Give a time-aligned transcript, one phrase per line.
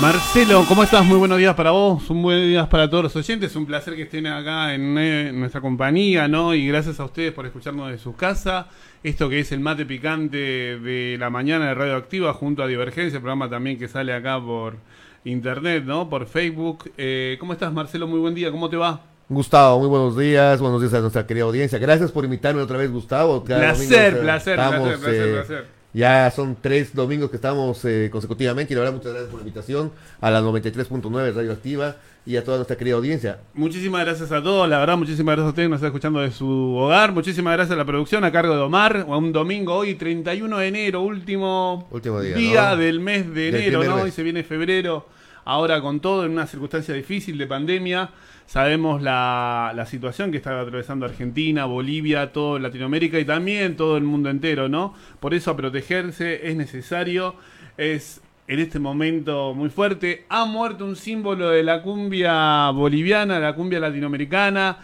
[0.00, 1.04] Marcelo, ¿cómo estás?
[1.06, 3.56] Muy buenos días para vos, un buen día para todos los oyentes.
[3.56, 6.54] Un placer que estén acá en, eh, nuestra compañía, ¿no?
[6.54, 8.68] Y gracias a ustedes por escucharnos de su casa.
[9.02, 13.48] Esto que es el mate picante de la mañana de Radioactiva junto a Divergencia, programa
[13.48, 14.76] también que sale acá por
[15.24, 16.10] internet, ¿no?
[16.10, 16.90] Por Facebook.
[16.98, 18.06] Eh, ¿Cómo estás, Marcelo?
[18.06, 19.00] Muy buen día, ¿cómo te va?
[19.30, 21.78] Gustavo, muy buenos días, buenos días a nuestra querida audiencia.
[21.78, 23.42] Gracias por invitarme otra vez, Gustavo.
[23.42, 25.75] placer, placer, placer, placer, placer.
[25.96, 29.46] Ya son tres domingos que estamos eh, consecutivamente y la verdad muchas gracias por la
[29.46, 33.38] invitación a la 93.9 Radio Activa y a toda nuestra querida audiencia.
[33.54, 36.32] Muchísimas gracias a todos, la verdad muchísimas gracias a ustedes que nos están escuchando de
[36.32, 40.58] su hogar, muchísimas gracias a la producción a cargo de Omar, un domingo hoy 31
[40.58, 44.06] de enero, último, último día, del mes de enero, ¿no?
[44.06, 45.08] Y se viene febrero,
[45.46, 48.10] ahora con todo en una circunstancia difícil de pandemia.
[48.46, 54.04] Sabemos la, la, situación que está atravesando Argentina, Bolivia, todo Latinoamérica y también todo el
[54.04, 54.94] mundo entero, ¿no?
[55.18, 57.34] Por eso a protegerse es necesario,
[57.76, 60.24] es en este momento muy fuerte.
[60.28, 64.78] Ha muerto un símbolo de la cumbia boliviana, la cumbia latinoamericana.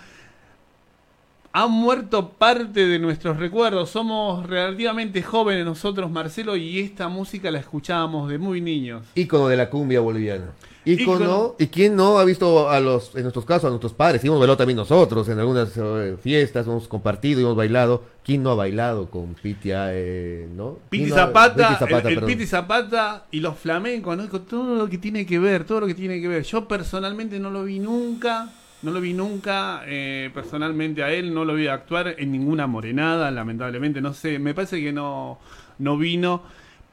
[1.53, 3.91] Ha muerto parte de nuestros recuerdos.
[3.91, 9.07] Somos relativamente jóvenes nosotros, Marcelo, y esta música la escuchábamos de muy niños.
[9.15, 10.47] Ícono de la cumbia boliviana.
[10.85, 14.23] ¿Y quién no ha visto a los, en nuestros casos, a nuestros padres?
[14.25, 18.03] Y hemos bailado también nosotros en algunas eh, fiestas, hemos compartido y hemos bailado.
[18.25, 20.79] ¿Quién no ha bailado con Piti, eh, no?
[20.91, 24.29] Piti Zapata, el, Piti Zapata y los flamencos, ¿no?
[24.29, 26.45] Con todo lo que tiene que ver, todo lo que tiene que ver.
[26.45, 31.45] Yo personalmente no lo vi nunca, no lo vi nunca eh, personalmente a él, no
[31.45, 35.39] lo vi actuar en ninguna morenada, lamentablemente, no sé, me parece que no,
[35.79, 36.43] no vino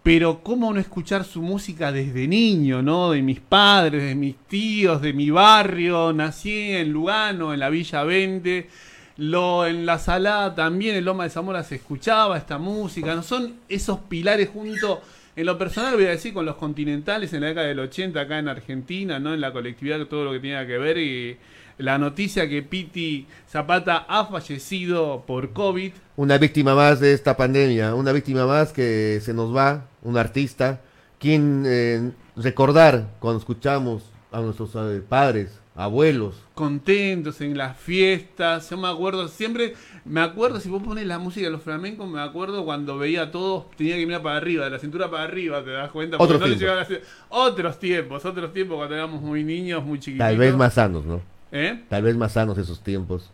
[0.03, 3.11] pero cómo no escuchar su música desde niño, ¿no?
[3.11, 8.03] De mis padres, de mis tíos, de mi barrio, nací en Lugano, en la Villa
[8.03, 8.69] 20,
[9.17, 13.23] lo, en la sala también, en Loma de Zamora se escuchaba esta música, ¿no?
[13.23, 15.01] Son esos pilares junto,
[15.35, 18.39] en lo personal voy a decir, con los continentales en la década del 80 acá
[18.39, 19.33] en Argentina, ¿no?
[19.33, 21.37] En la colectividad, todo lo que tenía que ver y
[21.79, 25.93] la noticia que Piti Zapata ha fallecido por COVID.
[26.17, 30.81] Una víctima más de esta pandemia, una víctima más que se nos va, un artista,
[31.17, 36.35] quien eh, recordar cuando escuchamos a nuestros eh, padres, abuelos.
[36.53, 39.73] Contentos en las fiestas, yo me acuerdo, siempre,
[40.03, 43.31] me acuerdo, si vos pones la música de los flamencos, me acuerdo cuando veía a
[43.31, 46.17] todos, tenía que mirar para arriba, de la cintura para arriba, te das cuenta.
[46.19, 46.99] Otros tiempos.
[47.29, 50.27] otros tiempos, otros tiempos cuando éramos muy niños, muy chiquitos.
[50.27, 51.38] Tal vez más sanos, ¿no?
[51.51, 51.83] ¿Eh?
[51.89, 53.31] Tal vez más sanos esos tiempos.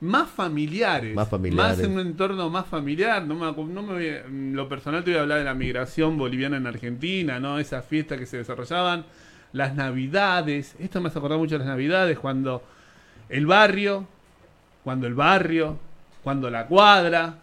[0.00, 1.14] Más familiares.
[1.14, 1.78] Más familiares.
[1.78, 3.24] Más en un entorno más familiar.
[3.24, 6.66] No me, no me lo personal te voy a hablar de la migración boliviana en
[6.66, 7.58] Argentina, ¿no?
[7.58, 9.06] Esas fiestas que se desarrollaban.
[9.52, 10.76] Las navidades.
[10.78, 12.62] Esto me hace acordar mucho de las navidades cuando
[13.28, 14.06] el barrio,
[14.84, 15.78] cuando el barrio,
[16.22, 17.38] cuando la cuadra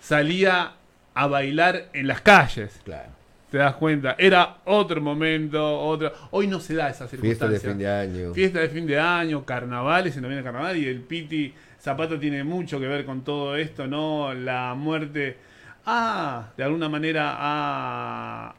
[0.00, 0.74] salía
[1.14, 2.80] a bailar en las calles.
[2.84, 3.19] Claro
[3.50, 4.14] te das cuenta.
[4.18, 6.12] Era otro momento, otro.
[6.30, 7.48] Hoy no se da esa circunstancia.
[7.48, 8.34] Fiesta de fin de año.
[8.34, 12.44] Fiesta de fin de año, carnavales, se nos viene carnaval y el Piti Zapata tiene
[12.44, 14.32] mucho que ver con todo esto, ¿no?
[14.34, 15.36] La muerte
[15.84, 18.54] ha, de alguna manera, ha,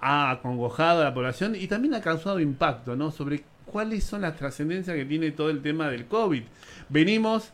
[0.00, 3.10] ha acongojado a la población y también ha causado impacto, ¿no?
[3.10, 6.42] Sobre cuáles son las trascendencias que tiene todo el tema del COVID.
[6.88, 7.52] Venimos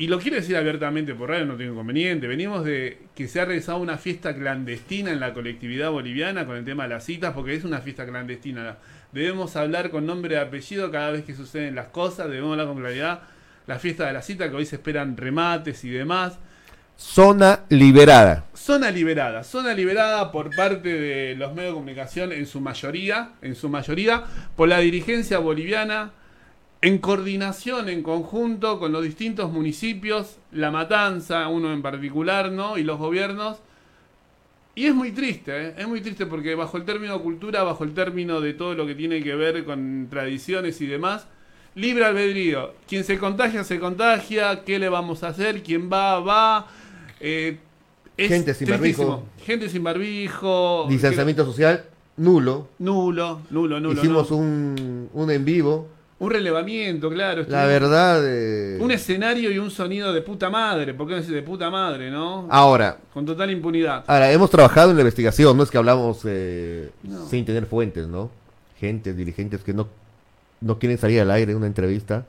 [0.00, 2.26] y lo quiero decir abiertamente por radio, no tengo inconveniente.
[2.26, 6.64] Venimos de que se ha realizado una fiesta clandestina en la colectividad boliviana con el
[6.64, 8.78] tema de las citas, porque es una fiesta clandestina.
[9.12, 12.78] Debemos hablar con nombre y apellido cada vez que suceden las cosas, debemos hablar con
[12.78, 13.20] claridad.
[13.66, 16.38] La fiesta de la cita, que hoy se esperan remates y demás.
[16.96, 18.46] Zona liberada.
[18.54, 23.54] Zona liberada, zona liberada por parte de los medios de comunicación en su mayoría, en
[23.54, 24.24] su mayoría,
[24.56, 26.12] por la dirigencia boliviana,
[26.82, 32.78] en coordinación, en conjunto con los distintos municipios, La Matanza, uno en particular, ¿no?
[32.78, 33.58] Y los gobiernos.
[34.74, 35.74] Y es muy triste, ¿eh?
[35.76, 38.94] es muy triste porque bajo el término cultura, bajo el término de todo lo que
[38.94, 41.26] tiene que ver con tradiciones y demás,
[41.74, 42.72] libre albedrío.
[42.88, 44.64] Quien se contagia, se contagia.
[44.64, 45.62] ¿Qué le vamos a hacer?
[45.62, 46.68] Quien va, va.
[47.20, 47.58] Eh,
[48.16, 49.24] Gente sin barbijo.
[49.44, 50.86] Gente sin barbijo.
[50.88, 51.84] Distanciamiento social,
[52.16, 52.68] nulo.
[52.78, 54.00] Nulo, nulo, nulo.
[54.00, 57.44] Hicimos Un, un en vivo un relevamiento, claro.
[57.48, 58.22] La verdad.
[58.78, 60.92] Un escenario y un sonido de puta madre.
[60.92, 62.46] ¿Por qué no decir de puta madre, no?
[62.50, 62.98] Ahora.
[63.14, 64.04] Con total impunidad.
[64.06, 66.90] Ahora, hemos trabajado en la investigación, no es que hablamos eh,
[67.30, 68.30] sin tener fuentes, ¿no?
[68.78, 69.88] Gente, dirigentes que no,
[70.60, 72.26] no quieren salir al aire en una entrevista.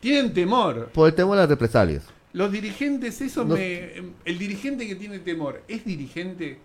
[0.00, 0.90] Tienen temor.
[0.92, 2.04] Por el temor a las represalias.
[2.34, 4.12] Los dirigentes, eso me.
[4.26, 6.58] El dirigente que tiene temor, ¿es dirigente?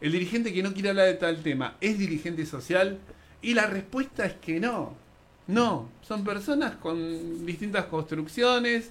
[0.00, 2.98] El dirigente que no quiere hablar de tal tema, ¿es dirigente social?
[3.40, 4.96] Y la respuesta es que no.
[5.48, 8.90] No, son personas con distintas construcciones,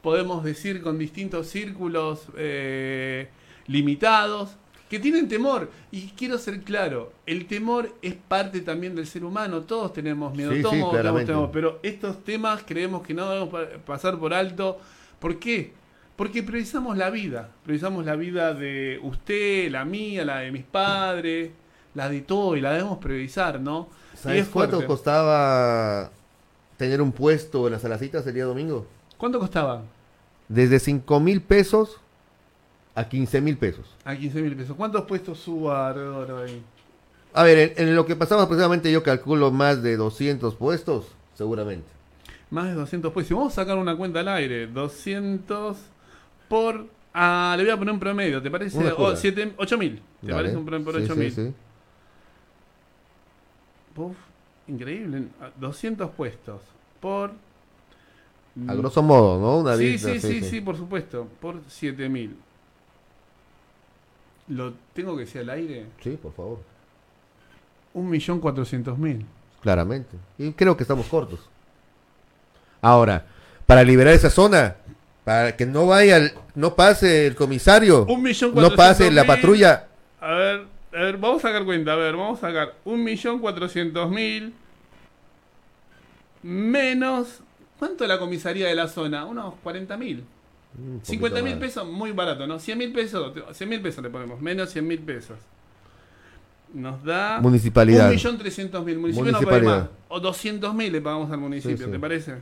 [0.00, 3.28] podemos decir con distintos círculos eh,
[3.66, 4.56] limitados,
[4.88, 5.70] que tienen temor.
[5.90, 10.50] Y quiero ser claro, el temor es parte también del ser humano, todos tenemos miedo,
[10.60, 14.78] todos tenemos temor, pero estos temas creemos que no debemos pasar por alto.
[15.18, 15.72] ¿Por qué?
[16.16, 21.50] Porque priorizamos la vida, priorizamos la vida de usted, la mía, la de mis padres,
[21.94, 23.88] la de todo, y la debemos priorizar, ¿no?
[24.22, 26.10] ¿Sabes cuánto costaba
[26.76, 28.86] tener un puesto en las alacitas el día domingo?
[29.18, 29.82] ¿Cuánto costaba?
[30.48, 31.98] Desde 5 mil pesos
[32.94, 33.86] a 15 mil pesos.
[34.04, 34.76] A 15 mil pesos.
[34.76, 36.62] ¿Cuántos puestos subo alrededor ahí?
[37.34, 41.88] A ver, en, lo que pasaba aproximadamente yo calculo más de 200 puestos, seguramente.
[42.50, 43.36] Más de 200 puestos.
[43.36, 44.68] Vamos a sacar una cuenta al aire.
[44.68, 45.78] 200
[46.48, 46.86] por...
[47.12, 48.78] Ah, le voy a poner un promedio, ¿te parece?
[48.96, 49.14] Oh,
[49.56, 50.00] 8 mil.
[50.24, 51.32] ¿Te parece un promedio por 8 mil?
[51.32, 51.52] Sí,
[53.94, 54.72] sí.
[54.72, 55.24] increíble.
[55.56, 56.60] 200 puestos
[57.00, 57.32] por...
[58.68, 59.58] A grosso modo, ¿no?
[59.58, 61.26] Una sí, sí, sí, sí, por supuesto.
[61.40, 62.36] Por 7 mil.
[64.48, 65.86] ¿Lo tengo que decir al aire?
[66.02, 66.58] Sí, por favor.
[67.94, 69.24] Un millón cuatrocientos mil.
[69.62, 70.16] Claramente.
[70.38, 71.40] Y creo que estamos cortos.
[72.82, 73.24] Ahora,
[73.66, 74.76] para liberar esa zona,
[75.24, 79.86] para que no vaya, no pase el comisario, un millón no pase la patrulla.
[80.20, 83.38] A ver, a ver, vamos a sacar cuenta, a ver, vamos a sacar un millón
[83.38, 84.54] cuatrocientos mil
[86.42, 87.40] menos,
[87.78, 89.24] ¿cuánto la comisaría de la zona?
[89.24, 90.24] Unos cuarenta mil.
[91.02, 92.58] 50 mil pesos, muy barato, ¿no?
[92.58, 95.38] 100 mil pesos, 100 mil pesos le ponemos, menos 100 mil pesos.
[96.72, 97.38] Nos da...
[97.40, 98.10] Municipalidad.
[98.10, 98.96] 1.300.000.
[98.96, 99.88] Municipio no paga más.
[100.08, 102.36] O 200.000 le pagamos al municipio, ¿te parece?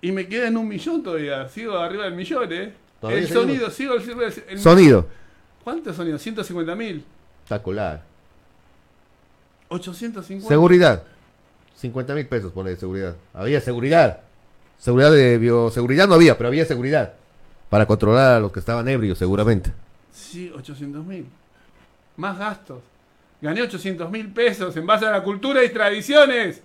[0.00, 1.46] Y me queda en un millón todavía.
[1.48, 2.72] Sigo arriba del millón, ¿eh?
[3.02, 5.06] El sonido, sigo el, Sonido.
[5.64, 6.18] ¿Cuánto sonido?
[6.18, 7.02] 150.000.
[7.44, 8.02] Espectacular.
[9.68, 10.46] 850.
[10.46, 11.02] Seguridad.
[11.76, 13.16] 50 mil pesos pone de seguridad.
[13.32, 14.20] Había seguridad.
[14.78, 17.14] Seguridad de bioseguridad no había, pero había seguridad.
[17.70, 19.72] Para controlar a los que estaban ebrios, seguramente.
[20.12, 21.26] Sí, 800 mil.
[22.16, 22.82] Más gastos.
[23.40, 26.62] Gané 800 mil pesos en base a la cultura y tradiciones.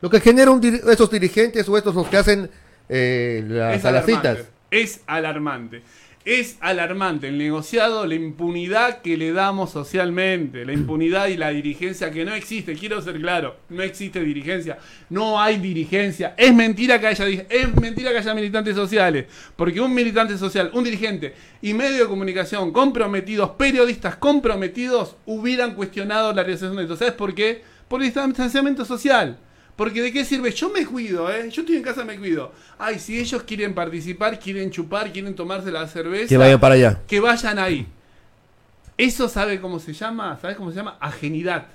[0.00, 2.50] Lo que generan esos dirigentes o estos los que hacen
[2.88, 4.38] eh, las alacitas.
[4.70, 5.82] Es alarmante.
[6.26, 12.10] Es alarmante el negociado, la impunidad que le damos socialmente, la impunidad y la dirigencia
[12.10, 12.74] que no existe.
[12.74, 14.76] Quiero ser claro, no existe dirigencia,
[15.08, 16.34] no hay dirigencia.
[16.36, 20.82] Es mentira que haya, es mentira que haya militantes sociales, porque un militante social, un
[20.82, 21.32] dirigente
[21.62, 26.96] y medio de comunicación comprometidos, periodistas comprometidos, hubieran cuestionado la realización de esto.
[26.96, 27.62] ¿Sabes por qué?
[27.86, 29.38] Por el distanciamiento social.
[29.76, 31.50] Porque de qué sirve, yo me cuido, ¿eh?
[31.50, 32.50] Yo estoy en casa, me cuido.
[32.78, 36.28] Ay, si ellos quieren participar, quieren chupar, quieren tomarse la cerveza.
[36.28, 37.02] Que vayan para allá.
[37.06, 37.86] Que vayan ahí.
[38.96, 40.96] Eso sabe cómo se llama, ¿sabes cómo se llama?
[40.98, 41.66] Ajenidad.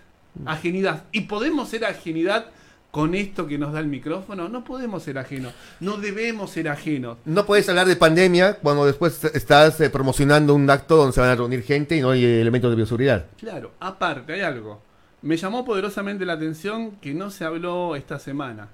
[0.45, 1.03] Ajenidad.
[1.11, 2.47] ¿Y podemos ser ajenidad
[2.89, 4.49] con esto que nos da el micrófono?
[4.49, 5.53] No podemos ser ajenos.
[5.79, 7.17] No debemos ser ajenos.
[7.25, 11.29] No puedes hablar de pandemia cuando después estás eh, promocionando un acto donde se van
[11.29, 13.27] a reunir gente y no hay elementos de bioseguridad.
[13.37, 14.81] Claro, aparte, hay algo.
[15.21, 18.69] Me llamó poderosamente la atención que no se habló esta semana.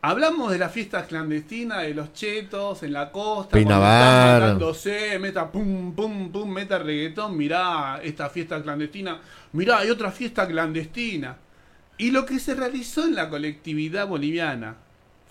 [0.00, 6.30] Hablamos de las fiestas clandestinas, de los chetos en la costa, matándose, meta pum, pum,
[6.30, 9.20] pum, meta reggaetón, mirá esta fiesta clandestina,
[9.52, 11.36] mirá, hay otra fiesta clandestina.
[11.98, 14.76] Y lo que se realizó en la colectividad boliviana,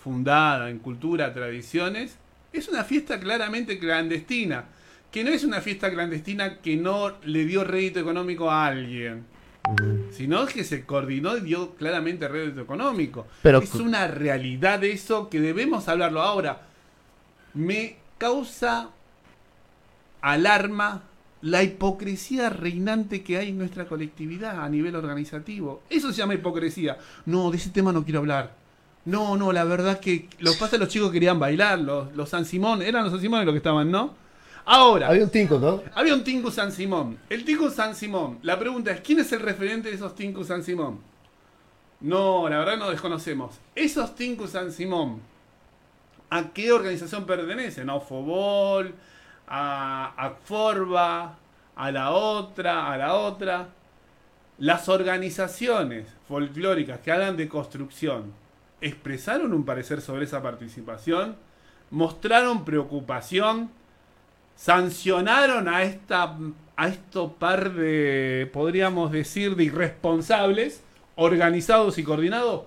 [0.02, 2.16] fundada en cultura, tradiciones,
[2.52, 4.64] es una fiesta claramente clandestina,
[5.10, 9.31] que no es una fiesta clandestina que no le dio rédito económico a alguien
[10.10, 13.26] sino que se coordinó y dio claramente rédito económico.
[13.42, 16.62] Pero, es una realidad eso que debemos hablarlo ahora.
[17.54, 18.90] Me causa
[20.20, 21.02] alarma
[21.42, 25.82] la hipocresía reinante que hay en nuestra colectividad a nivel organizativo.
[25.90, 26.98] Eso se llama hipocresía.
[27.26, 28.54] No, de ese tema no quiero hablar.
[29.04, 32.82] No, no, la verdad que los pasa los chicos querían bailar, los, los San Simón,
[32.82, 34.14] eran los San Simón los que estaban, ¿no?
[34.64, 35.08] Ahora.
[35.08, 35.82] Había un Tinko, ¿no?
[35.94, 37.18] Había un San Simón.
[37.28, 38.38] El Tinko San Simón.
[38.42, 41.00] La pregunta es: ¿quién es el referente de esos Tinko San Simón?
[42.00, 43.60] No, la verdad no desconocemos.
[43.74, 45.20] Esos Tinko San Simón,
[46.30, 47.88] ¿a qué organización pertenecen?
[47.90, 48.94] ¿A Ofobol?
[49.46, 51.36] ¿A, a Forba?
[51.76, 52.92] ¿A la otra?
[52.92, 53.68] ¿A la otra?
[54.58, 58.32] Las organizaciones folclóricas que hablan de construcción
[58.80, 61.36] expresaron un parecer sobre esa participación,
[61.90, 63.70] mostraron preocupación
[64.62, 66.36] sancionaron a esta
[66.76, 70.82] a esto par de podríamos decir de irresponsables
[71.16, 72.62] organizados y coordinados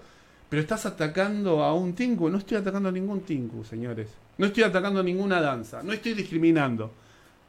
[0.50, 2.30] pero estás atacando a un tinku.
[2.30, 4.10] No estoy atacando a ningún tinku señores.
[4.38, 5.82] No estoy atacando a ninguna danza.
[5.84, 6.92] No estoy discriminando.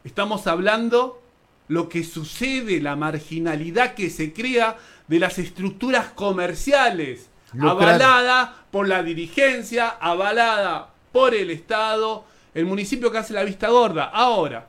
[0.05, 1.21] Estamos hablando
[1.69, 4.76] lo que sucede la marginalidad que se crea
[5.09, 7.29] de las estructuras comerciales
[7.61, 12.25] avalada por la dirigencia avalada por el estado
[12.57, 14.05] el municipio que hace la vista gorda.
[14.05, 14.69] Ahora,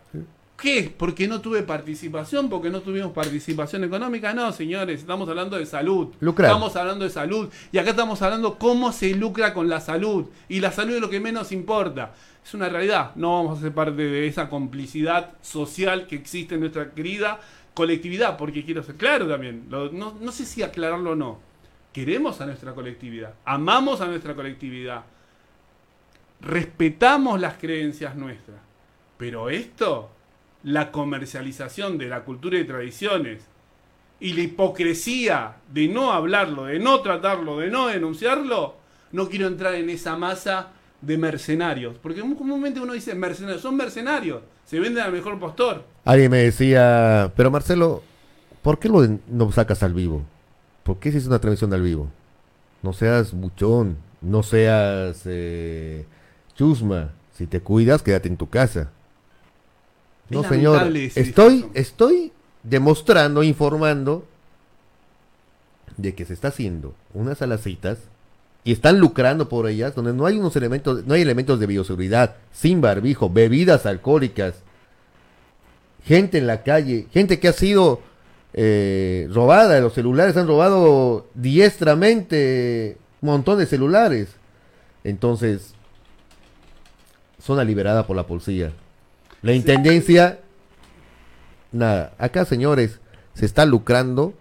[0.57, 0.91] ¿Qué?
[0.97, 4.33] Porque no tuve participación, porque no tuvimos participación económica.
[4.33, 6.09] No, señores, estamos hablando de salud.
[6.19, 7.49] Estamos hablando de salud.
[7.71, 10.25] Y acá estamos hablando cómo se lucra con la salud.
[10.49, 12.13] Y la salud es lo que menos importa.
[12.43, 13.11] Es una realidad.
[13.15, 17.39] No vamos a ser parte de esa complicidad social que existe en nuestra querida
[17.75, 18.35] colectividad.
[18.35, 19.67] Porque quiero ser claro también.
[19.69, 21.39] no, no sé si aclararlo o no.
[21.93, 23.35] Queremos a nuestra colectividad.
[23.45, 25.03] Amamos a nuestra colectividad.
[26.41, 28.57] Respetamos las creencias nuestras.
[29.17, 30.11] Pero esto
[30.63, 33.43] la comercialización de la cultura y tradiciones
[34.19, 38.75] y la hipocresía de no hablarlo, de no tratarlo, de no denunciarlo,
[39.11, 40.69] no quiero entrar en esa masa
[41.01, 41.97] de mercenarios.
[42.01, 45.83] Porque comúnmente uno dice mercenarios, son mercenarios, se venden al mejor postor.
[46.03, 48.03] Alguien me decía, pero Marcelo,
[48.61, 50.23] ¿por qué lo no sacas al vivo?
[50.83, 52.09] ¿Por qué si es una transmisión al vivo?
[52.81, 56.05] No seas buchón, no seas eh,
[56.57, 57.11] chusma.
[57.33, 58.89] Si te cuidas, quédate en tu casa.
[60.29, 60.91] No, señor.
[61.15, 62.33] Estoy, estoy
[62.63, 64.25] demostrando, informando
[65.95, 67.99] de que se está haciendo unas alacitas
[68.63, 72.35] y están lucrando por ellas, donde no hay unos elementos, no hay elementos de bioseguridad,
[72.51, 74.55] sin barbijo, bebidas alcohólicas,
[76.03, 78.01] gente en la calle, gente que ha sido
[78.53, 84.29] eh, robada, los celulares han robado diestramente un montón de celulares.
[85.03, 85.73] Entonces,
[87.39, 88.71] zona liberada por la policía.
[89.41, 90.39] La intendencia,
[91.71, 92.13] nada.
[92.17, 92.99] Acá, señores,
[93.33, 94.33] se está lucrando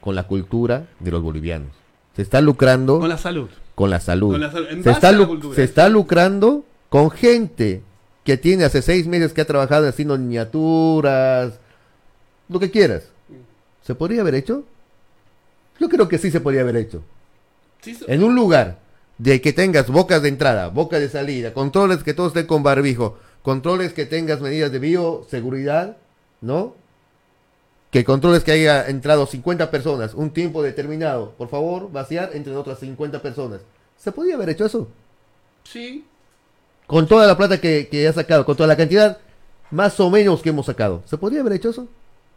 [0.00, 1.70] con la cultura de los bolivianos.
[2.14, 3.48] Se está lucrando con la salud.
[3.74, 4.40] Con la salud.
[4.82, 5.12] Se, está
[5.54, 7.82] se está lucrando con gente
[8.22, 11.58] que tiene hace seis meses que ha trabajado haciendo miniaturas,
[12.48, 13.10] lo que quieras.
[13.82, 14.64] ¿Se podría haber hecho?
[15.80, 17.02] Yo creo que sí se podría haber hecho.
[18.06, 18.78] en un lugar
[19.18, 23.18] de que tengas bocas de entrada, bocas de salida, controles que todos estén con barbijo,
[23.42, 25.96] controles que tengas medidas de bioseguridad,
[26.40, 26.74] ¿no?
[27.90, 32.80] Que controles que haya entrado 50 personas, un tiempo determinado, por favor, vaciar entre otras
[32.80, 33.60] 50 personas.
[33.96, 34.88] ¿Se podía haber hecho eso?
[35.62, 36.04] Sí.
[36.86, 39.18] Con toda la plata que, que ha sacado, con toda la cantidad
[39.70, 41.02] más o menos que hemos sacado.
[41.06, 41.88] ¿Se podría haber hecho eso?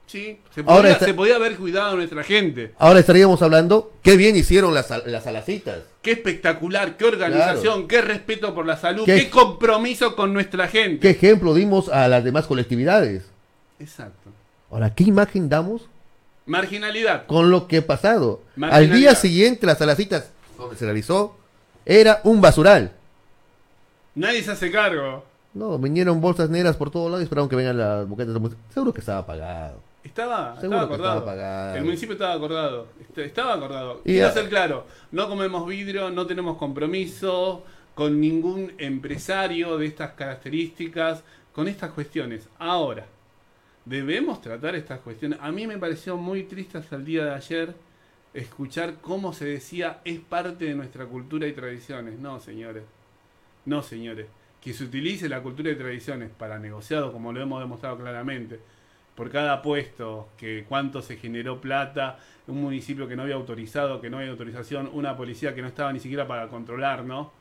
[0.07, 2.73] Sí, se podía, se podía, haber cuidado a nuestra gente.
[2.77, 5.79] Ahora estaríamos hablando, qué bien hicieron las, las alacitas.
[6.01, 10.99] Qué espectacular, qué organización, qué respeto por la salud, qué, compromiso con nuestra gente.
[11.01, 13.25] Qué ejemplo dimos a las demás colectividades.
[13.79, 14.31] Exacto.
[14.71, 15.89] Ahora, ¿qué imagen damos?
[16.45, 17.25] Marginalidad.
[17.25, 18.41] Con lo que ha pasado.
[18.61, 21.35] Al día siguiente, las alacitas donde se realizó,
[21.85, 22.93] era un basural.
[24.15, 25.25] Nadie se hace cargo.
[25.53, 28.93] No, vinieron bolsas negras por todos lados y esperaron que vengan las boquetas de Seguro
[28.93, 29.86] que estaba apagado.
[30.07, 31.75] Estaba, estaba acordado.
[31.75, 32.87] el municipio estaba acordado.
[33.01, 34.01] Este, estaba acordado.
[34.05, 40.11] Y Quiero ser claro, no comemos vidrio, no tenemos compromiso con ningún empresario de estas
[40.13, 42.47] características, con estas cuestiones.
[42.57, 43.05] Ahora,
[43.83, 45.39] debemos tratar estas cuestiones.
[45.41, 47.75] A mí me pareció muy triste hasta el día de ayer
[48.33, 52.17] escuchar cómo se decía es parte de nuestra cultura y tradiciones.
[52.17, 52.83] No, señores.
[53.65, 54.27] No, señores.
[54.61, 58.61] Que se utilice la cultura y tradiciones para negociados, como lo hemos demostrado claramente
[59.17, 64.11] por cada puesto, que cuánto se generó plata, un municipio que no había autorizado, que
[64.11, 67.31] no había autorización, una policía que no estaba ni siquiera para controlar, ¿no?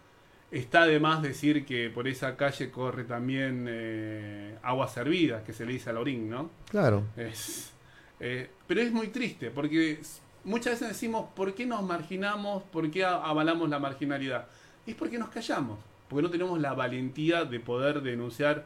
[0.50, 5.66] Está de más decir que por esa calle corre también eh, agua servida, que se
[5.66, 6.48] le dice a Lorín, ¿no?
[6.70, 7.02] Claro.
[7.14, 7.72] Es,
[8.20, 10.00] eh, pero es muy triste, porque
[10.44, 12.62] muchas veces decimos, ¿por qué nos marginamos?
[12.62, 14.46] ¿Por qué avalamos la marginalidad?
[14.86, 15.78] Es porque nos callamos,
[16.08, 18.64] porque no tenemos la valentía de poder denunciar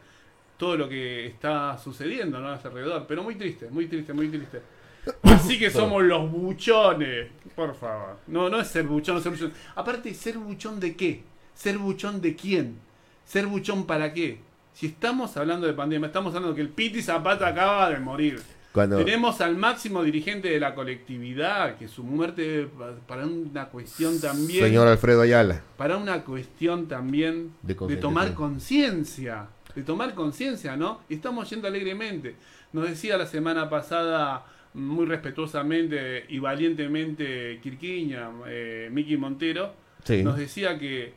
[0.61, 2.51] todo lo que está sucediendo ¿no?
[2.51, 3.07] a su alrededor.
[3.09, 4.61] Pero muy triste, muy triste, muy triste.
[5.23, 7.29] Así que somos los buchones.
[7.57, 8.19] Por favor.
[8.27, 9.53] No, no es ser buchón, ser buchón.
[9.75, 11.23] Aparte, ¿ser buchón de qué?
[11.55, 12.77] ¿Ser buchón de quién?
[13.25, 14.39] ¿Ser buchón para qué?
[14.75, 18.41] Si estamos hablando de pandemia, estamos hablando de que el Piti Zapata acaba de morir.
[18.73, 22.69] Tenemos al máximo dirigente de la colectividad, que su muerte
[23.09, 24.65] para una cuestión también...
[24.65, 25.63] Señor Alfredo Ayala.
[25.77, 31.01] Para una cuestión también de tomar conciencia de tomar conciencia, ¿no?
[31.09, 32.37] Y estamos yendo alegremente.
[32.73, 39.75] Nos decía la semana pasada muy respetuosamente y valientemente Quirquiña, eh, Miki Montero,
[40.23, 41.13] nos decía que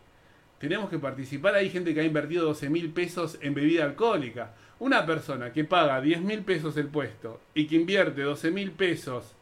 [0.60, 1.56] tenemos que participar.
[1.56, 4.54] Hay gente que ha invertido 12 mil pesos en bebida alcohólica.
[4.80, 9.36] Una persona que paga 10 mil pesos el puesto y que invierte 12 mil pesos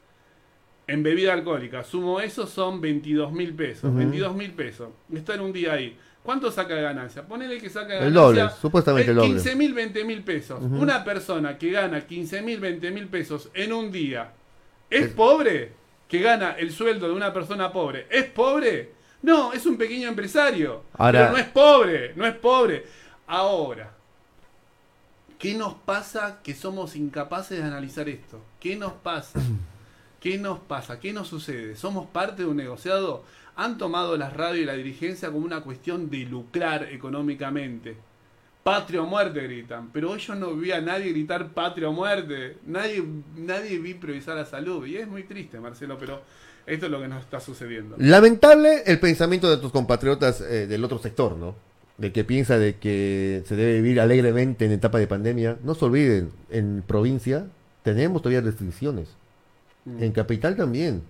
[0.87, 3.95] en bebida alcohólica, sumo eso, son 22 mil pesos.
[3.95, 4.89] 22 mil pesos.
[5.13, 5.97] Está en un día ahí.
[6.23, 7.23] ¿Cuánto saca de ganancia?
[7.23, 8.07] Ponele que saca de ganancia.
[8.07, 9.29] El doble, supuestamente el doble.
[9.33, 10.61] 15 mil, 20 mil pesos.
[10.61, 14.31] Una persona que gana 15 mil, 20 mil pesos en un día,
[14.89, 15.73] ¿es pobre?
[16.07, 18.91] Que gana el sueldo de una persona pobre, ¿es pobre?
[19.23, 20.83] No, es un pequeño empresario.
[20.97, 22.85] pero no es pobre, no es pobre.
[23.27, 23.91] Ahora,
[25.41, 28.39] ¿Qué nos pasa que somos incapaces de analizar esto?
[28.59, 29.39] ¿Qué nos pasa?
[30.21, 30.99] ¿Qué nos pasa?
[30.99, 31.75] ¿Qué nos sucede?
[31.75, 33.23] ¿Somos parte de un negociado?
[33.61, 37.95] Han tomado las radios y la dirigencia como una cuestión de lucrar económicamente.
[38.63, 42.57] Patria o muerte gritan, pero hoy yo no vi a nadie gritar patria o muerte,
[42.65, 43.03] nadie,
[43.35, 46.21] nadie vi priorizar la salud y es muy triste Marcelo, pero
[46.65, 47.97] esto es lo que nos está sucediendo.
[47.99, 51.53] Lamentable el pensamiento de tus compatriotas eh, del otro sector, ¿no?
[51.99, 55.59] De que piensa de que se debe vivir alegremente en etapa de pandemia.
[55.63, 57.45] No se olviden, en provincia
[57.83, 59.09] tenemos todavía restricciones.
[59.85, 60.01] Mm.
[60.01, 61.03] En capital también.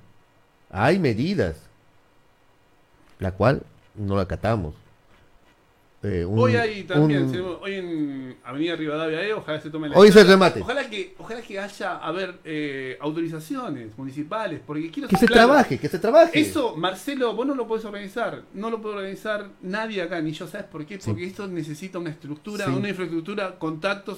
[0.70, 1.71] Hay medidas,
[3.22, 3.64] la cual
[3.96, 4.76] no la acatamos.
[6.04, 9.96] Eh, hoy hay también, hoy en Avenida Rivadavia, eh, ojalá se tome la.
[9.96, 10.62] Hoy se remate.
[10.62, 15.78] Ojalá que, ojalá que haya, a ver, eh, autorizaciones municipales, porque quiero Que se trabaje,
[15.78, 16.40] que se trabaje.
[16.40, 18.42] Eso, Marcelo, vos no lo podés organizar.
[18.56, 20.98] No lo puede organizar nadie acá, ni yo, ¿sabes por qué?
[20.98, 24.18] Porque esto necesita una estructura, una infraestructura, contactos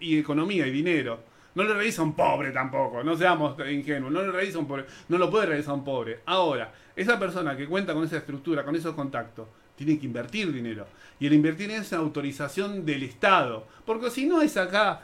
[0.00, 1.20] y, economía y dinero.
[1.54, 5.18] No lo realiza un pobre tampoco, no seamos ingenuos, no lo realiza un pobre, no
[5.18, 6.18] lo puede realizar un pobre.
[6.26, 10.86] Ahora, esa persona que cuenta con esa estructura, con esos contactos, tiene que invertir dinero.
[11.18, 13.66] Y el invertir es una autorización del Estado.
[13.84, 15.02] Porque si no es acá,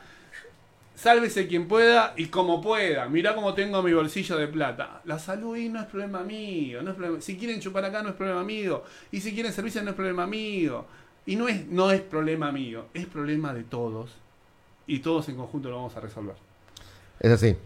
[0.94, 3.08] sálvese quien pueda y como pueda.
[3.08, 5.00] Mirá cómo tengo mi bolsillo de plata.
[5.04, 6.82] La salud y no es problema mío.
[6.82, 8.84] No es problema, si quieren chupar acá no es problema mío.
[9.10, 10.84] Y si quieren servicio no es problema mío.
[11.26, 14.10] Y no es, no es problema mío, es problema de todos.
[14.86, 16.34] Y todos en conjunto lo vamos a resolver.
[17.20, 17.56] Es así.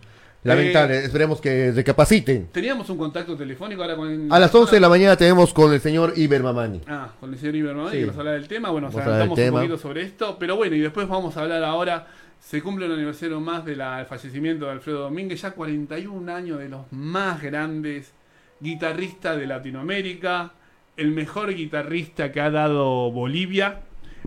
[0.45, 2.49] Lamentable, eh, esperemos que recapaciten.
[2.53, 4.33] Teníamos un contacto telefónico ahora con...
[4.33, 6.83] A las 11 de la mañana tenemos con el señor Iber Mamani.
[6.87, 8.71] Ah, con el señor Iber Mamani que nos habla del tema.
[8.71, 12.07] Bueno, nos adelantamos un poquito sobre esto, pero bueno, y después vamos a hablar ahora...
[12.41, 16.83] Se cumple un aniversario más del fallecimiento de Alfredo Domínguez, ya 41 años de los
[16.93, 18.13] más grandes
[18.61, 20.53] guitarristas de Latinoamérica,
[20.99, 23.81] el mejor guitarrista que ha dado Bolivia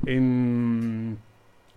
[0.07, 1.19] en,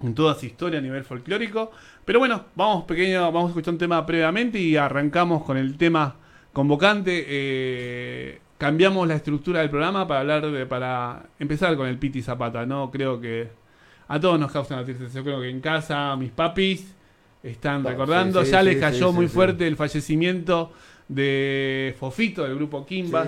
[0.02, 1.73] en toda su historia a nivel folclórico.
[2.04, 6.16] Pero bueno, vamos pequeño, vamos a escuchar un tema previamente y arrancamos con el tema
[6.52, 7.25] convocante.
[7.28, 12.67] Eh, cambiamos la estructura del programa para hablar de, para empezar con el Piti Zapata,
[12.67, 12.91] ¿no?
[12.91, 13.49] Creo que
[14.08, 15.15] a todos nos causa una tristeza.
[15.19, 16.95] Yo creo que en casa mis papis
[17.43, 18.43] están recordando.
[18.43, 20.73] ya les cayó muy fuerte el fallecimiento
[21.10, 23.26] de Fofito del grupo Kimba.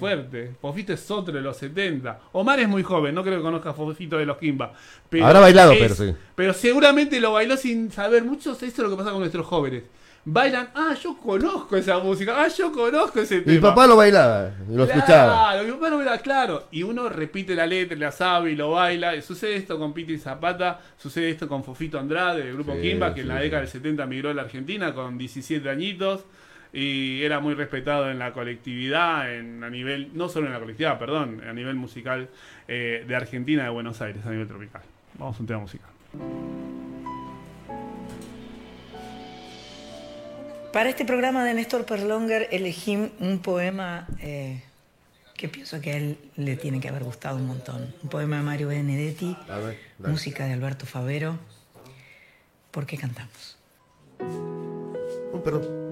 [0.00, 0.52] Fuerte.
[0.58, 2.20] Fofito es otro de los 70.
[2.32, 4.72] Omar es muy joven, no creo que conozca a Fofito de los Kimba.
[5.10, 6.14] Pero Habrá bailado, pero sí.
[6.34, 8.52] Pero seguramente lo bailó sin saber mucho.
[8.52, 9.82] Esto es lo que pasa con nuestros jóvenes.
[10.24, 13.52] Bailan, ah, yo conozco esa música, ah, yo conozco ese tema.
[13.52, 15.52] Mi papá lo bailaba, lo escuchaba.
[15.52, 16.64] Claro, mi papá lo bailaba, claro.
[16.70, 19.14] Y uno repite la letra, la sabe y lo baila.
[19.16, 23.20] Y sucede esto con Piti Zapata, sucede esto con Fofito Andrade del grupo Kimba, que
[23.20, 26.24] en la década del 70 migró a la Argentina con 17 añitos
[26.72, 30.98] y era muy respetado en la colectividad, en, a nivel, no solo en la colectividad,
[30.98, 32.28] perdón, a nivel musical
[32.66, 34.82] eh, de Argentina, de Buenos Aires, a nivel tropical.
[35.18, 35.90] Vamos a un tema musical.
[40.72, 44.62] Para este programa de Néstor Perlonger elegí un poema eh,
[45.38, 47.94] que pienso que a él le tiene que haber gustado un montón.
[48.02, 49.36] Un poema de Mario Benedetti,
[49.98, 51.38] música de Alberto Favero.
[52.70, 53.56] ¿Por qué cantamos?
[55.32, 55.87] Oh, perdón.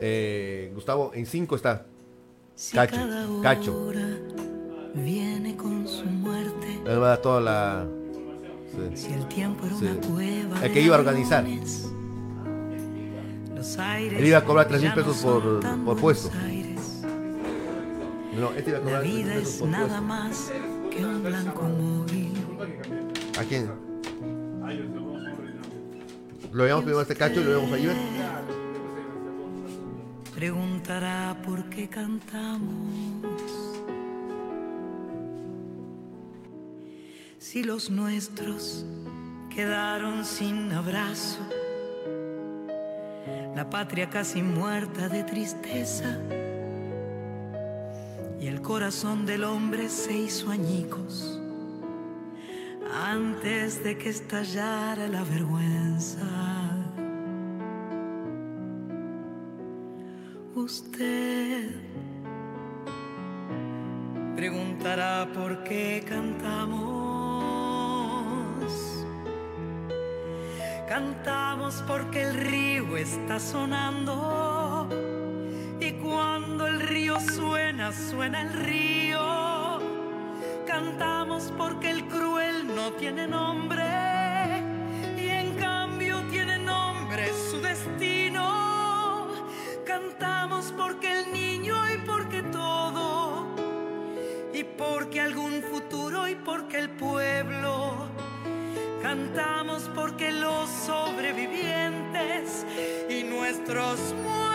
[0.00, 1.86] Eh, Gustavo, en 5 está
[2.72, 2.96] Cacho.
[3.42, 3.92] Cacho.
[4.94, 6.80] Viene con su muerte.
[6.86, 7.86] Él va a toda la.
[8.70, 9.06] Sí.
[9.06, 9.84] Si el tiempo era sí.
[9.86, 10.64] una cueva.
[10.64, 11.44] El que iba a organizar.
[13.54, 16.30] Los aires Él iba a cobrar 3 mil pesos por, por puesto.
[18.38, 20.02] No, este iba a cobrar La vida es por puesto.
[20.02, 20.50] más
[20.90, 22.32] que un blanco móvil.
[23.38, 23.70] ¿A quién?
[26.52, 27.96] Lo llevamos primero a este cacho y lo llevamos a Iber.
[30.40, 32.88] Preguntará por qué cantamos.
[37.38, 38.86] Si los nuestros
[39.54, 41.46] quedaron sin abrazo,
[43.54, 46.18] la patria casi muerta de tristeza
[48.40, 51.38] y el corazón del hombre se hizo añicos
[52.94, 56.59] antes de que estallara la vergüenza.
[60.60, 61.70] Usted
[64.36, 67.00] preguntará por qué cantamos.
[70.86, 74.86] Cantamos porque el río está sonando
[75.80, 79.78] y cuando el río suena, suena el río.
[80.66, 84.19] Cantamos porque el cruel no tiene nombre
[90.76, 93.46] porque el niño y porque todo,
[94.52, 98.08] y porque algún futuro y porque el pueblo.
[99.02, 102.66] Cantamos porque los sobrevivientes
[103.08, 104.49] y nuestros muertos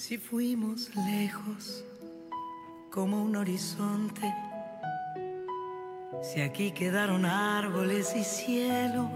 [0.00, 1.84] Si fuimos lejos
[2.90, 4.34] como un horizonte,
[6.22, 9.10] si aquí quedaron árboles y cielo,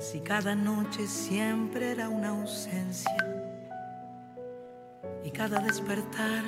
[0.00, 3.16] si cada noche siempre era una ausencia
[5.22, 6.42] y cada despertar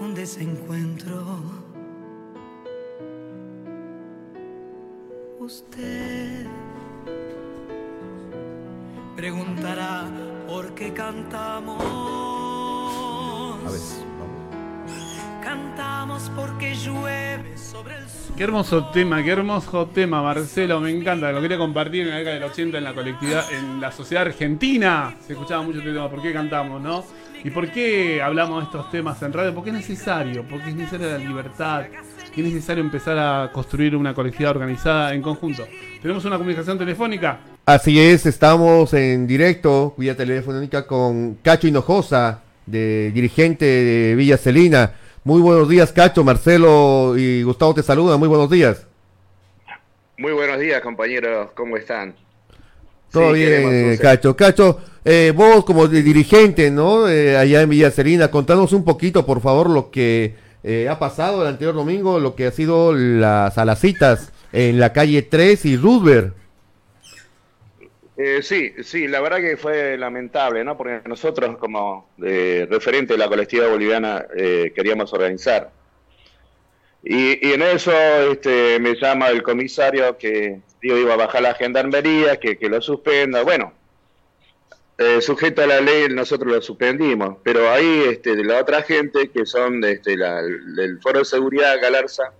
[0.00, 1.24] un desencuentro.
[5.38, 6.48] Usted
[9.14, 11.80] preguntará por qué cantamos.
[13.64, 13.80] A ver,
[15.44, 18.36] Cantamos porque llueve sobre el sur.
[18.36, 21.30] Qué hermoso tema, qué hermoso tema, Marcelo, me encanta.
[21.30, 25.16] Lo quería compartir en la década del 80 en la colectividad, en la sociedad argentina.
[25.24, 27.04] Se escuchaba mucho este tema, ¿por qué cantamos, no?
[27.44, 29.54] ¿Y por qué hablamos de estos temas en radio?
[29.54, 31.86] Porque es necesario, porque es necesaria la libertad,
[32.34, 35.64] y es necesario empezar a construir una colectividad organizada en conjunto.
[36.02, 37.38] ¿Tenemos una comunicación telefónica?
[37.70, 44.94] Así es, estamos en directo, vía telefónica, con Cacho Hinojosa, de, dirigente de Villa Celina.
[45.22, 48.18] Muy buenos días, Cacho, Marcelo y Gustavo te saludan.
[48.18, 48.88] Muy buenos días.
[50.18, 51.50] Muy buenos días, compañeros.
[51.54, 52.16] ¿Cómo están?
[53.12, 54.34] Todo Sí, bien, eh, Cacho.
[54.34, 57.08] Cacho, eh, vos como de- dirigente, ¿no?
[57.08, 61.42] Eh, allá en Villa Celina, contanos un poquito, por favor, lo que eh, ha pasado
[61.42, 66.34] el anterior domingo, lo que ha sido las alacitas en la calle 3 y Roosevelt.
[68.22, 70.76] Eh, sí, sí, la verdad que fue lamentable, ¿no?
[70.76, 75.70] Porque nosotros como eh, referente de la colectividad boliviana eh, queríamos organizar.
[77.02, 77.92] Y, y en eso
[78.30, 82.82] este, me llama el comisario que yo iba a bajar la gendarmería, que, que lo
[82.82, 83.42] suspenda.
[83.42, 83.72] Bueno,
[84.98, 89.30] eh, sujeto a la ley nosotros lo suspendimos, pero ahí este, de la otra gente
[89.30, 92.34] que son este, la- del Foro de Seguridad Galarza,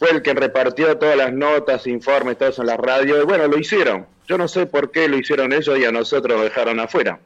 [0.00, 3.46] fue el que repartió todas las notas, informes, todo eso en la radio, y bueno,
[3.46, 4.12] lo hicieron.
[4.26, 7.18] Yo no sé por qué lo hicieron ellos y a nosotros lo dejaron afuera.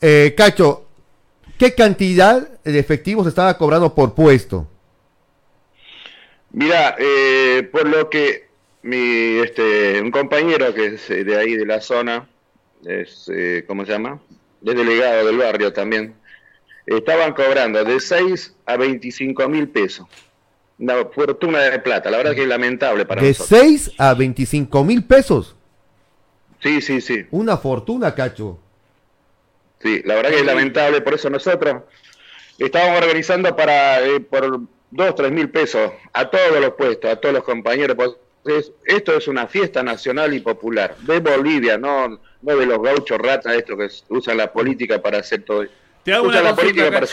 [0.00, 0.86] Eh, Cacho,
[1.58, 4.66] ¿qué cantidad de efectivos estaba cobrando por puesto?
[6.50, 8.48] Mira, eh, por lo que
[8.82, 12.28] mi, este, un compañero que es eh, de ahí de la zona,
[12.84, 14.20] es, eh, ¿cómo se llama?
[14.64, 16.14] Es delegado del barrio también,
[16.84, 20.06] estaban cobrando de 6 a 25 mil pesos.
[20.78, 23.60] Una fortuna de plata, la verdad que es lamentable para De nosotros.
[23.60, 25.54] 6 a 25 mil pesos.
[26.60, 27.26] Sí, sí, sí.
[27.30, 28.58] Una fortuna, Cacho.
[29.80, 31.82] Sí, la verdad que es lamentable, por eso nosotros
[32.58, 37.34] estábamos organizando para eh, por dos, tres mil pesos a todos los puestos, a todos
[37.34, 37.96] los compañeros.
[37.96, 38.10] pues,
[38.44, 43.18] es- esto es una fiesta nacional y popular de Bolivia, no, no de los gauchos
[43.18, 45.64] ratas, estos que usan la política para hacer todo.
[46.04, 47.06] Te hago usan una la consulta, política para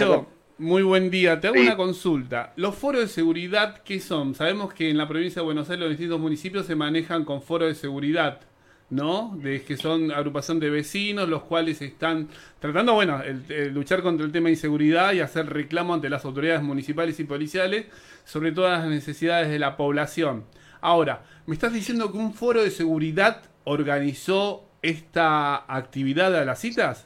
[0.59, 1.39] Muy buen día.
[1.39, 1.61] Te hago Sí.
[1.63, 2.51] una consulta.
[2.57, 4.35] ¿Los foros de seguridad qué son?
[4.35, 7.69] Sabemos que en la provincia de Buenos Aires los distintos municipios se manejan con foros
[7.69, 8.41] de seguridad,
[8.89, 9.37] ¿no?
[9.41, 12.27] De que son agrupación de vecinos, los cuales están
[12.59, 16.25] tratando, bueno, el, el luchar contra el tema de inseguridad y hacer reclamo ante las
[16.25, 17.85] autoridades municipales y policiales
[18.25, 20.43] sobre todas las necesidades de la población.
[20.81, 27.05] Ahora, ¿me estás diciendo que un foro de seguridad organizó esta actividad a las citas?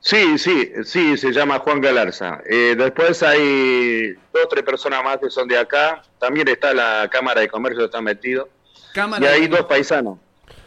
[0.00, 2.40] Sí, sí, sí, se llama Juan Galarza.
[2.48, 6.02] Eh, después hay dos o tres personas más que son de acá.
[6.18, 8.48] También está la Cámara de Comercio que está metido.
[8.94, 10.18] Cámara Y hay de- dos paisanos.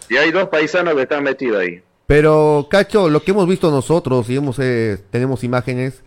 [0.10, 1.82] Y hay dos paisanos que están metidos ahí.
[2.06, 6.04] Pero, Cacho, lo que hemos visto nosotros y hemos, eh, tenemos imágenes,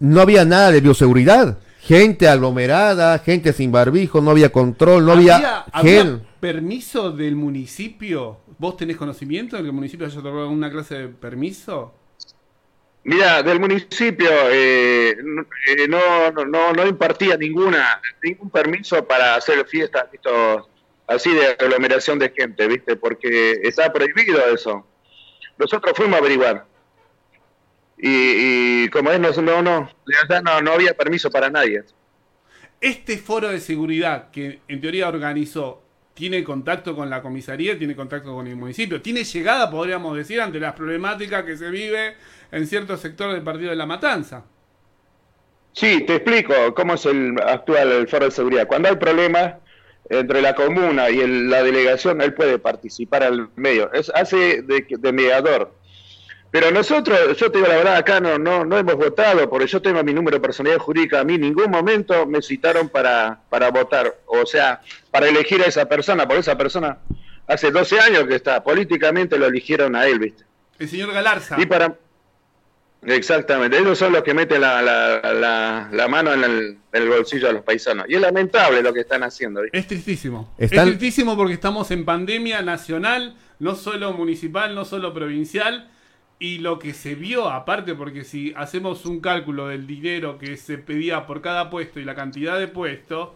[0.00, 1.58] no había nada de bioseguridad.
[1.80, 6.22] Gente aglomerada, gente sin barbijo, no había control, no había, había gel.
[6.40, 8.38] permiso del municipio?
[8.58, 11.92] ¿Vos tenés conocimiento de que el municipio haya otorgado una clase de permiso?
[13.04, 19.66] Mira, del municipio eh, no, eh, no, no, no, impartía ninguna ningún permiso para hacer
[19.66, 20.66] fiestas estos,
[21.06, 22.96] así de aglomeración de gente, ¿viste?
[22.96, 24.86] Porque está prohibido eso.
[25.58, 26.66] Nosotros fuimos a averiguar.
[27.98, 31.84] Y, y como es, no, no, no, no había permiso para nadie.
[32.80, 35.82] Este foro de seguridad que en teoría organizó,
[36.14, 37.78] ¿tiene contacto con la comisaría?
[37.78, 39.02] ¿Tiene contacto con el municipio?
[39.02, 42.16] ¿Tiene llegada, podríamos decir, ante las problemáticas que se vive
[42.54, 44.44] en ciertos sectores del partido de La Matanza?
[45.72, 48.66] Sí, te explico cómo es el actual el foro de seguridad.
[48.66, 49.54] Cuando hay problemas
[50.08, 53.92] entre la comuna y el- la delegación, él puede participar al medio.
[53.92, 55.72] Es, hace de, de mediador.
[56.52, 59.82] Pero nosotros, yo te digo la verdad, acá no, no, no hemos votado, porque yo
[59.82, 63.70] tengo mi número de personalidad jurídica, a mí en ningún momento me citaron para, para
[63.72, 66.98] votar, o sea, para elegir a esa persona, porque esa persona
[67.48, 70.44] hace 12 años que está, políticamente lo eligieron a él, ¿viste?
[70.78, 71.56] El señor Galarza.
[71.60, 71.92] Y para...
[73.06, 77.62] Exactamente, ellos son los que meten la, la, la, mano en el, bolsillo de los
[77.62, 78.06] paisanos.
[78.08, 79.62] Y es lamentable lo que están haciendo.
[79.72, 80.54] Es tristísimo.
[80.58, 85.90] Es tristísimo porque estamos en pandemia nacional, no solo municipal, no solo provincial.
[86.38, 90.78] Y lo que se vio, aparte, porque si hacemos un cálculo del dinero que se
[90.78, 93.30] pedía por cada puesto y la cantidad de puestos,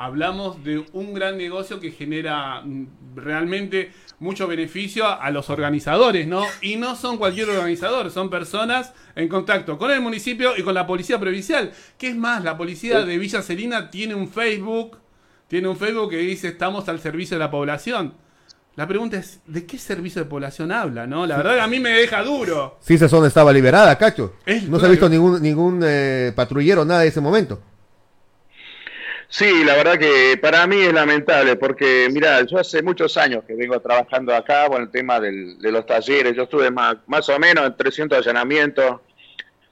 [0.00, 2.86] hablamos de un gran negocio que genera mm,
[3.16, 6.44] realmente mucho beneficio a los organizadores, ¿no?
[6.62, 10.86] Y no son cualquier organizador, son personas en contacto con el municipio y con la
[10.86, 11.72] policía provincial.
[11.98, 12.42] ¿Qué es más?
[12.42, 14.98] La policía de Villa Celina tiene un Facebook,
[15.48, 18.14] tiene un Facebook que dice estamos al servicio de la población.
[18.76, 21.26] La pregunta es, ¿de qué servicio de población habla, no?
[21.26, 22.78] La verdad que a mí me deja duro.
[22.80, 24.36] Sí, esa zona estaba liberada, Cacho.
[24.68, 27.60] no se ha visto ningún, ningún eh, patrullero, nada de ese momento.
[29.32, 33.54] Sí, la verdad que para mí es lamentable porque, mira, yo hace muchos años que
[33.54, 36.34] vengo trabajando acá con el tema de los talleres.
[36.34, 39.00] Yo estuve más, más o menos en 300 allanamientos.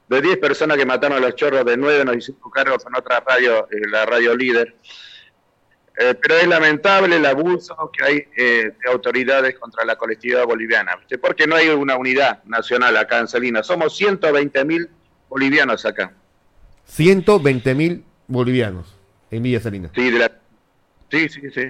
[0.09, 3.23] De 10 personas que mataron a los chorros, de 9 nos hicimos cargo con otra
[3.27, 4.77] radio, eh, la radio líder.
[5.99, 10.93] Eh, pero es lamentable el abuso que hay eh, de autoridades contra la colectividad boliviana.
[11.21, 13.67] Porque no hay una unidad nacional acá en Salinas.
[13.67, 14.89] Somos 120 mil
[15.29, 16.13] bolivianos acá.
[16.85, 18.98] 120 mil bolivianos
[19.31, 19.91] en Villa Salinas.
[19.95, 20.11] Sí,
[21.11, 21.63] sí, sí, sí.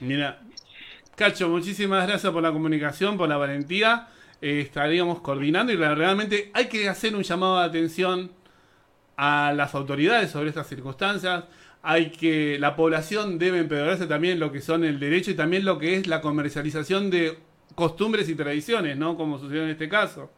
[0.00, 0.40] Mira,
[1.16, 4.08] Cacho, muchísimas gracias por la comunicación, por la valentía.
[4.42, 8.30] Eh, estaríamos coordinando y realmente hay que hacer un llamado de atención
[9.16, 11.44] a las autoridades sobre estas circunstancias.
[11.82, 15.78] Hay que la población debe empeorarse también lo que son el derecho y también lo
[15.78, 17.38] que es la comercialización de
[17.74, 19.16] costumbres y tradiciones, ¿no?
[19.16, 20.30] Como sucedió en este caso.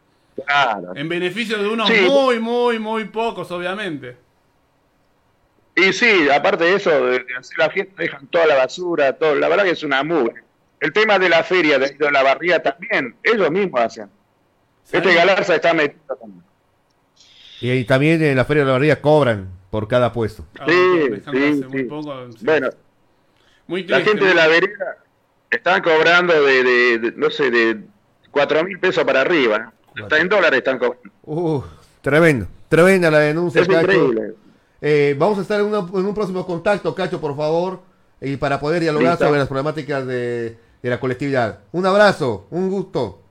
[0.45, 0.95] Claro.
[0.95, 4.15] En beneficio de unos muy, muy, muy pocos, obviamente.
[5.79, 9.35] Y sí, aparte de eso, de, hacer la fiesta, dejan toda la basura, todo.
[9.35, 10.43] La verdad que es una mugre.
[10.79, 14.09] El tema de la feria, de, la barría también, ellos mismos hacen.
[14.91, 16.43] Este Galarza está metido también.
[17.61, 20.45] Y, también en la feria de la barría cobran por cada puesto.
[20.59, 22.69] Ah, sí, sí, Muy poco, Bueno,
[23.67, 24.97] la gente de la vereda
[25.51, 27.81] están cobrando de, no sé, de
[28.31, 29.73] cuatro mil pesos para arriba.
[30.01, 31.09] Hasta en dólares están cobrando.
[31.23, 31.63] Uh,
[32.01, 33.61] tremendo, tremenda la denuncia.
[33.61, 34.33] Es increíble.
[34.81, 37.81] Eh, vamos a estar en, un próximo contacto, Cacho, por favor,
[38.21, 41.59] y para poder dialogar sobre las problemáticas de, la colectividad.
[41.71, 43.21] Un abrazo, un gusto.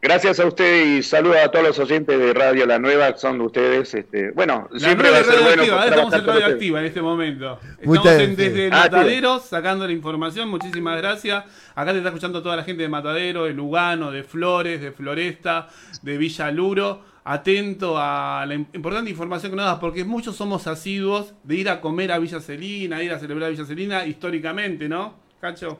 [0.00, 3.94] gracias a usted y saludos a todos los oyentes de Radio La Nueva, son ustedes.
[3.94, 5.62] Este, bueno, siempre va a ser bueno.
[5.62, 7.60] Activa, estamos en Radio Activa en este momento.
[7.78, 10.48] Estamos desde el ah, Matadero sacando la información.
[10.48, 11.44] Muchísimas gracias.
[11.76, 15.68] Acá te está escuchando toda la gente de Matadero, de Lugano, de Flores, de Floresta,
[16.02, 21.34] de Villa Luro atento a la importante información que nos das, porque muchos somos asiduos
[21.42, 25.14] de ir a comer a Villa Celina, ir a celebrar a Villa Celina históricamente, ¿no,
[25.38, 25.78] Cacho?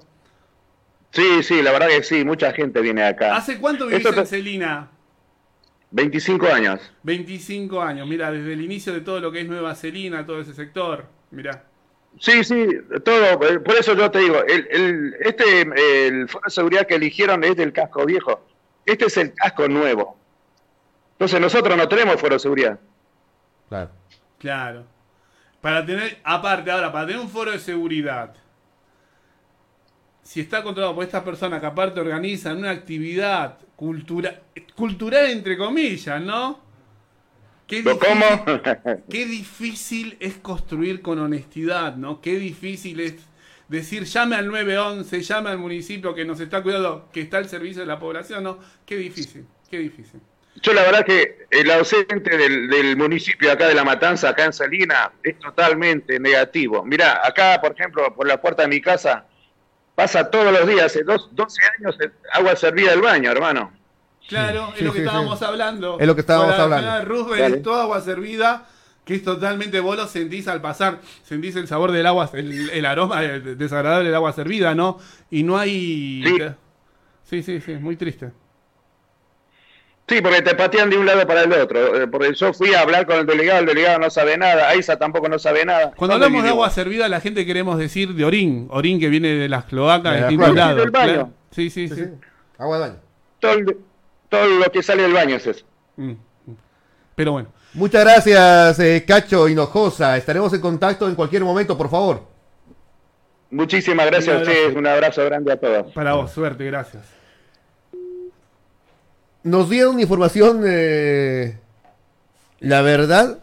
[1.11, 3.35] Sí, sí, la verdad que sí, mucha gente viene acá.
[3.35, 4.91] ¿Hace cuánto vivís en Celina?
[5.91, 6.93] 25 años.
[7.03, 10.53] 25 años, mira, desde el inicio de todo lo que es Nueva Celina, todo ese
[10.53, 11.65] sector, mira.
[12.21, 12.67] Sí, sí,
[13.03, 15.63] todo, por eso yo te digo, el, el, este,
[16.07, 18.45] el foro de seguridad que eligieron es del casco viejo,
[18.85, 20.18] este es el casco nuevo.
[21.19, 22.79] Entonces nosotros no tenemos foro de seguridad.
[23.69, 23.91] Claro.
[24.39, 24.85] Claro.
[25.61, 28.37] Para tener, aparte, ahora, para tener un foro de seguridad,
[30.23, 34.43] si está controlado por estas personas que aparte organizan una actividad cultural,
[34.77, 36.61] cultural entre comillas, ¿no?
[37.67, 38.63] Qué difícil,
[39.11, 42.21] qué difícil es construir con honestidad, ¿no?
[42.21, 43.17] Qué difícil es
[43.67, 47.81] decir, llame al 911, llame al municipio que nos está cuidando, que está al servicio
[47.81, 48.59] de la población, ¿no?
[48.87, 50.21] Qué difícil, qué difícil.
[50.62, 55.12] Yo la verdad que el ausente del, municipio acá de La Matanza, acá en Salina,
[55.23, 56.85] es totalmente negativo.
[56.85, 59.27] Mirá, acá, por ejemplo, por la puerta de mi casa,
[59.94, 61.99] pasa todos los días, hace dos, 12 años,
[62.33, 63.73] agua servida del baño, hermano.
[64.29, 65.99] Claro, es lo que estábamos hablando.
[65.99, 67.05] Es lo que estábamos hablando.
[67.05, 68.66] Roosevelt es toda agua servida,
[69.05, 73.23] que es totalmente, vos lo sentís al pasar, sentís el sabor del agua, el, aroma
[73.23, 74.99] desagradable del agua servida, ¿no?
[75.31, 76.23] Y no hay...
[77.25, 78.33] Sí, sí, sí, muy triste.
[80.09, 82.03] Sí, porque te patean de un lado para el otro.
[82.03, 84.97] Eh, porque yo fui a hablar con el delegado, el delegado no sabe nada, Aiza
[84.97, 85.92] tampoco no sabe nada.
[85.97, 89.49] Cuando hablamos de agua servida, la gente queremos decir de orín, orín que viene de
[89.51, 90.77] las cloacas de, distintos lados.
[90.79, 91.33] Del baño.
[91.51, 92.05] Sí, sí, sí,
[92.57, 92.97] Agua de baño.
[94.31, 95.64] Todo, lo que sale del baño es eso.
[95.97, 96.57] Mm, mm.
[97.14, 97.49] Pero bueno.
[97.75, 100.16] Muchas gracias, eh, Cacho Hinojosa.
[100.16, 102.23] Estaremos en contacto en cualquier momento, por favor.
[103.51, 104.75] Muchísimas gracias a ustedes.
[104.75, 105.92] Un abrazo grande a todos.
[105.92, 107.18] Para vos, suerte, gracias.
[109.49, 111.59] Nos dieron información, eh,
[112.61, 113.39] la verdad,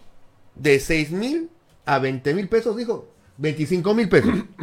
[0.55, 1.49] de 6 mil
[1.85, 3.09] a 20 mil pesos, dijo.
[3.37, 4.33] 25 mil pesos.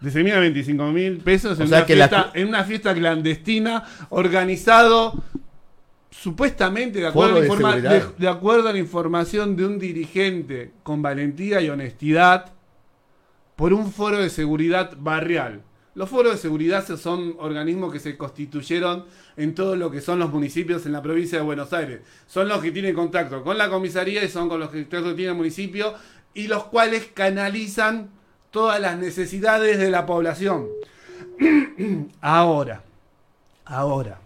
[0.00, 5.22] de 6 mil a 25 mil pesos en, una fiesta, en una fiesta clandestina organizado
[6.10, 12.52] supuestamente de acuerdo, de acuerdo a la información de un dirigente con valentía y honestidad
[13.54, 15.62] por un foro de seguridad barrial.
[15.96, 20.30] Los foros de seguridad son organismos que se constituyeron en todo lo que son los
[20.30, 22.02] municipios en la provincia de Buenos Aires.
[22.26, 25.34] Son los que tienen contacto con la comisaría y son con los que tiene el
[25.34, 25.94] municipio
[26.34, 28.10] y los cuales canalizan
[28.50, 30.66] todas las necesidades de la población.
[32.20, 32.82] ahora,
[33.64, 34.20] ahora,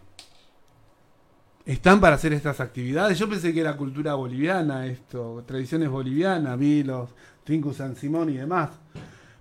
[1.65, 3.17] ¿están para hacer estas actividades?
[3.17, 7.11] Yo pensé que era cultura boliviana esto, tradiciones bolivianas, vi los
[7.77, 8.71] San Simón y demás.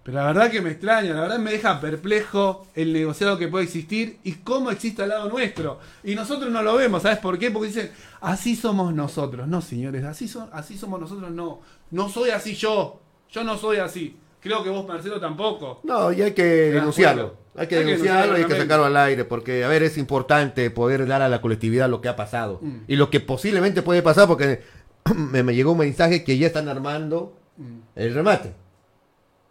[0.03, 3.65] Pero la verdad que me extraña, la verdad me deja perplejo el negociado que puede
[3.65, 5.79] existir y cómo existe al lado nuestro.
[6.03, 7.51] Y nosotros no lo vemos, ¿sabes por qué?
[7.51, 9.47] Porque dicen, así somos nosotros.
[9.47, 11.61] No, señores, así, son, así somos nosotros, no.
[11.91, 13.01] No soy así yo.
[13.29, 14.15] Yo no soy así.
[14.39, 15.81] Creo que vos, Marcelo, tampoco.
[15.83, 17.35] No, y hay que denunciarlo.
[17.55, 21.05] Hay que denunciarlo y hay que sacarlo al aire, porque, a ver, es importante poder
[21.07, 22.59] dar a la colectividad lo que ha pasado.
[22.61, 22.77] Mm.
[22.87, 24.61] Y lo que posiblemente puede pasar, porque
[25.15, 27.79] me, me, llegó un mensaje que ya están armando mm.
[27.97, 28.53] el remate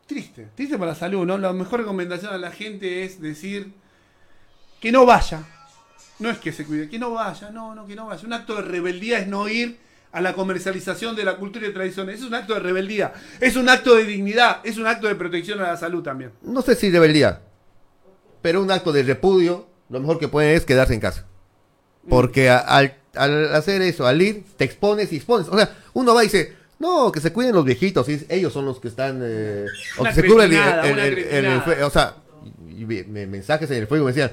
[0.08, 1.38] triste, triste para la salud, ¿no?
[1.38, 3.72] La mejor recomendación a la gente es decir
[4.80, 5.44] que no vaya.
[6.18, 8.26] No es que se cuide, que no vaya, no, no, que no vaya.
[8.26, 9.78] Un acto de rebeldía es no ir
[10.10, 12.20] a la comercialización de la cultura y tradiciones.
[12.20, 15.60] Es un acto de rebeldía, es un acto de dignidad, es un acto de protección
[15.60, 16.32] a la salud también.
[16.42, 17.42] No sé si rebeldía,
[18.42, 21.26] pero un acto de repudio, lo mejor que puede es quedarse en casa.
[22.08, 25.46] Porque al, al hacer eso, al ir, te expones y expones.
[25.48, 28.78] O sea, uno va y dice, no, que se cuiden los viejitos, ellos son los
[28.78, 29.20] que están...
[29.22, 29.66] Eh,
[29.98, 32.14] o que se cubren el, O sea,
[33.08, 34.32] mensajes en el fuego me decían,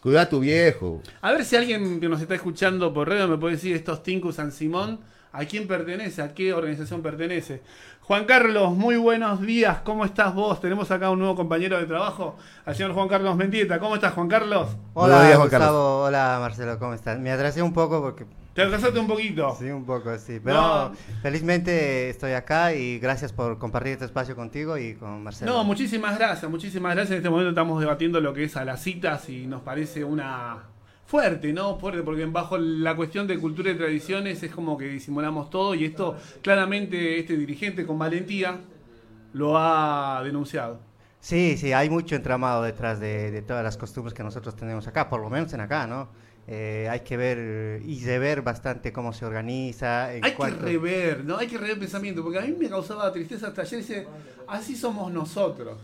[0.00, 1.02] cuida a tu viejo.
[1.20, 4.32] A ver si alguien que nos está escuchando por radio me puede decir estos Tinku
[4.32, 5.00] San Simón,
[5.32, 6.22] ¿a quién pertenece?
[6.22, 7.62] ¿A qué organización pertenece?
[8.02, 9.78] Juan Carlos, muy buenos días.
[9.82, 10.60] ¿Cómo estás vos?
[10.60, 13.80] Tenemos acá un nuevo compañero de trabajo, al señor Juan Carlos Mendieta.
[13.80, 14.68] ¿Cómo estás, Juan Carlos?
[14.94, 16.04] Hola, Juan Gustavo.
[16.04, 16.78] Hola, Marcelo.
[16.78, 17.18] ¿Cómo estás?
[17.18, 18.24] Me atrasé un poco porque
[18.56, 19.54] te atrasaste un poquito.
[19.58, 20.40] Sí, un poco, sí.
[20.42, 20.90] Pero
[21.20, 25.52] felizmente estoy acá y gracias por compartir este espacio contigo y con Marcelo.
[25.52, 27.12] No, muchísimas gracias, muchísimas gracias.
[27.12, 30.64] En este momento estamos debatiendo lo que es a las citas y nos parece una
[31.04, 31.78] fuerte, ¿no?
[31.78, 35.84] Fuerte, porque bajo la cuestión de cultura y tradiciones es como que disimulamos todo y
[35.84, 38.58] esto claramente este dirigente con valentía
[39.34, 40.80] lo ha denunciado.
[41.20, 45.10] Sí, sí, hay mucho entramado detrás de, de todas las costumbres que nosotros tenemos acá,
[45.10, 46.08] por lo menos en acá, ¿no?
[46.48, 50.06] Eh, hay que ver y rever bastante cómo se organiza.
[50.06, 51.38] hay que rever, ¿no?
[51.38, 53.80] Hay que rever pensamiento, porque a mí me causaba tristeza hasta ayer.
[53.80, 54.06] Dice,
[54.46, 55.78] así somos nosotros.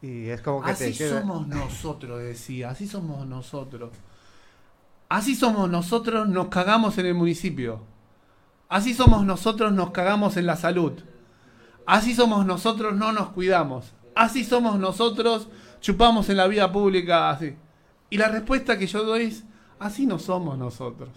[0.00, 3.90] Y es como que así somos nosotros, decía, así somos nosotros.
[5.08, 7.80] Así somos nosotros, nos cagamos en el municipio.
[8.68, 10.92] Así somos nosotros, nos cagamos en la salud.
[11.86, 13.92] Así somos nosotros, no nos cuidamos.
[14.14, 15.48] Así somos nosotros,
[15.80, 17.56] chupamos en la vida pública, así.
[18.10, 19.44] Y la respuesta que yo doy es,
[19.78, 21.10] así no somos nosotros.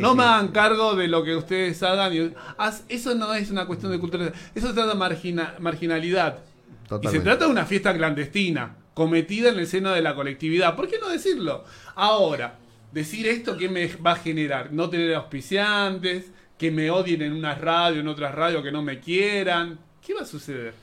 [0.00, 2.34] no me hagan cargo de lo que ustedes hagan.
[2.88, 4.32] eso no es una cuestión de cultura.
[4.54, 6.38] Eso se trata de marginalidad.
[7.00, 10.76] Y se trata de una fiesta clandestina, cometida en el seno de la colectividad.
[10.76, 11.64] ¿Por qué no decirlo?
[11.94, 12.58] Ahora,
[12.92, 14.72] decir esto, ¿qué me va a generar?
[14.72, 19.00] No tener auspiciantes, que me odien en una radio, en otras radios, que no me
[19.00, 19.78] quieran.
[20.04, 20.74] ¿Qué va a suceder?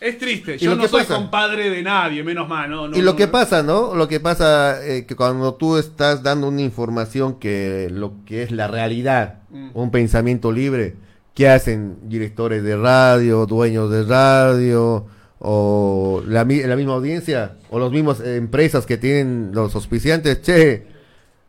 [0.00, 2.88] Es triste, yo no soy compadre de nadie, menos mal, ¿no?
[2.96, 3.94] y lo que pasa, ¿no?
[3.94, 8.50] Lo que pasa eh, que cuando tú estás dando una información que lo que es
[8.50, 9.72] la realidad, mm.
[9.74, 10.96] un pensamiento libre,
[11.34, 15.04] ¿qué hacen directores de radio, dueños de radio,
[15.38, 20.40] o la, la misma audiencia, o las mismas empresas que tienen los auspiciantes?
[20.40, 20.86] Che,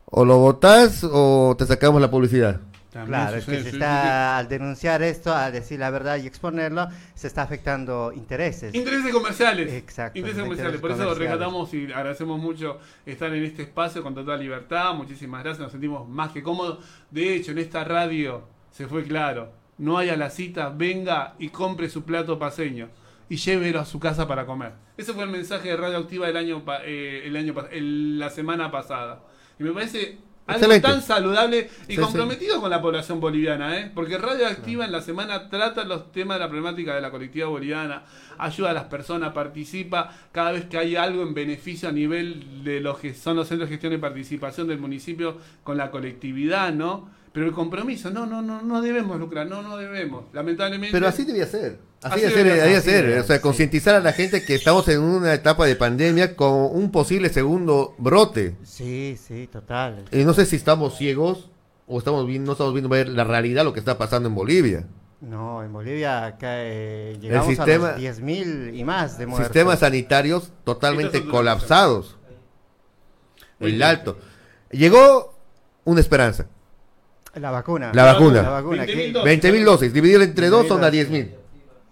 [0.07, 2.59] o lo votás o te sacamos la publicidad
[2.91, 7.27] claro, es que se está, al denunciar esto, al decir la verdad y exponerlo, se
[7.27, 8.73] está afectando intereses.
[8.75, 9.71] Intereses comerciales.
[9.73, 10.17] Exacto.
[10.17, 10.81] Intereses comerciales.
[10.81, 14.93] Por eso rescatamos y agradecemos mucho estar en este espacio con total libertad.
[14.93, 16.79] Muchísimas gracias, nos sentimos más que cómodos.
[17.09, 19.53] De hecho, en esta radio se fue claro.
[19.77, 22.89] No haya la cita, venga y compre su plato paseño
[23.29, 24.73] y llévelo a su casa para comer.
[24.97, 29.23] Ese fue el mensaje de Radioactiva el año, eh, el año la semana pasada.
[29.57, 30.19] Y me parece
[30.51, 33.91] algo tan saludable y comprometido con la población boliviana, ¿eh?
[33.93, 37.47] Porque Radio Activa en la semana trata los temas de la problemática de la colectividad
[37.47, 38.03] boliviana,
[38.37, 42.79] ayuda a las personas, participa cada vez que hay algo en beneficio a nivel de
[42.79, 47.20] los que son los centros de gestión y participación del municipio con la colectividad, ¿no?
[47.33, 50.91] Pero el compromiso, no, no, no, no debemos lucrar, no, no debemos, lamentablemente.
[50.91, 51.79] Pero así debía ser.
[52.03, 55.75] Así, debía ser, o sea, concientizar a la gente que estamos en una etapa de
[55.75, 58.55] pandemia con un posible segundo brote.
[58.63, 60.03] Sí, sí, total.
[60.11, 61.49] Y no sé si estamos ciegos
[61.87, 64.87] o estamos viendo, no estamos viendo ver la realidad, lo que está pasando en Bolivia.
[65.21, 69.47] No, en Bolivia acá, eh, llegamos el sistema, a los 10.000 y más de muertos.
[69.47, 72.17] Sistemas sanitarios totalmente colapsados.
[73.59, 74.17] El alto.
[74.71, 75.35] Llegó
[75.85, 76.47] una esperanza.
[77.35, 77.91] La vacuna.
[77.93, 78.43] La vacuna.
[78.85, 79.93] 20.000 dosis.
[79.93, 81.29] Dividir entre dos son a 10.000.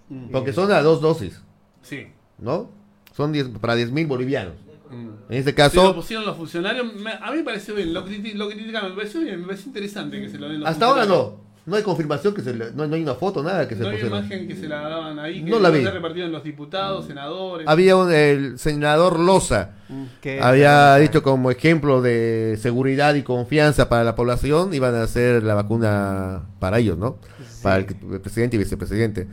[0.10, 0.32] Mm.
[0.32, 1.42] Porque son a dos dosis.
[1.82, 2.08] Sí.
[2.38, 2.70] ¿No?
[3.16, 4.54] Son diez, para 10.000 bolivianos.
[4.90, 5.32] Mm.
[5.32, 5.84] En este caso.
[5.84, 6.86] lo pusieron los funcionarios.
[7.22, 7.94] a mí me pareció bien.
[7.94, 8.92] Lo, lo criticaron.
[8.92, 9.42] Me pareció bien.
[9.42, 11.49] Me pareció interesante que se lo den los Hasta ahora no.
[11.70, 14.00] No hay confirmación que se le, no, hay una foto, nada que se No hay
[14.00, 15.86] imagen que se la daban ahí, que no la vi.
[15.86, 17.68] repartido en los diputados, senadores.
[17.68, 20.04] Había un, el senador Loza, mm.
[20.42, 25.54] había dicho como ejemplo de seguridad y confianza para la población, iban a hacer la
[25.54, 27.18] vacuna para ellos, ¿no?
[27.62, 29.28] Para el, presidente y vicepresidente.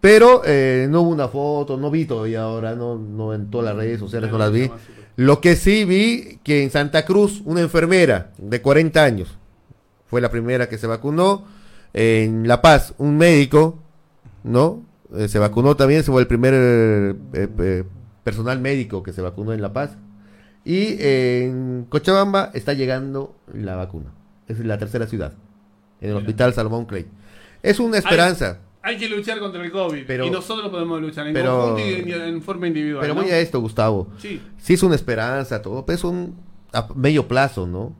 [0.00, 3.76] Pero eh, no hubo una foto, no vi todavía ahora, no, no en todas las
[3.76, 4.70] redes sociales no las vi.
[5.16, 9.36] Lo que sí vi que en Santa Cruz una enfermera de 40 años
[10.06, 11.44] fue la primera que se vacunó
[11.92, 13.78] en La Paz, un médico,
[14.44, 14.84] ¿no?
[15.16, 17.84] Eh, se vacunó también, se fue el primer eh, eh,
[18.22, 19.96] personal médico que se vacunó en La Paz.
[20.64, 24.12] Y en Cochabamba está llegando la vacuna.
[24.46, 25.32] Es la tercera ciudad,
[26.00, 27.06] en el Hospital Salomón Clay.
[27.62, 28.60] Es una esperanza.
[28.82, 30.04] Hay, que luchar contra el COVID.
[30.06, 33.02] Pero, y nosotros podemos luchar en conjunto y en, forma individual.
[33.02, 34.08] Pero voy a esto, Gustavo.
[34.18, 34.40] Sí.
[34.58, 36.36] sí es una esperanza, todo, pero es un
[36.72, 37.94] a medio plazo, ¿no?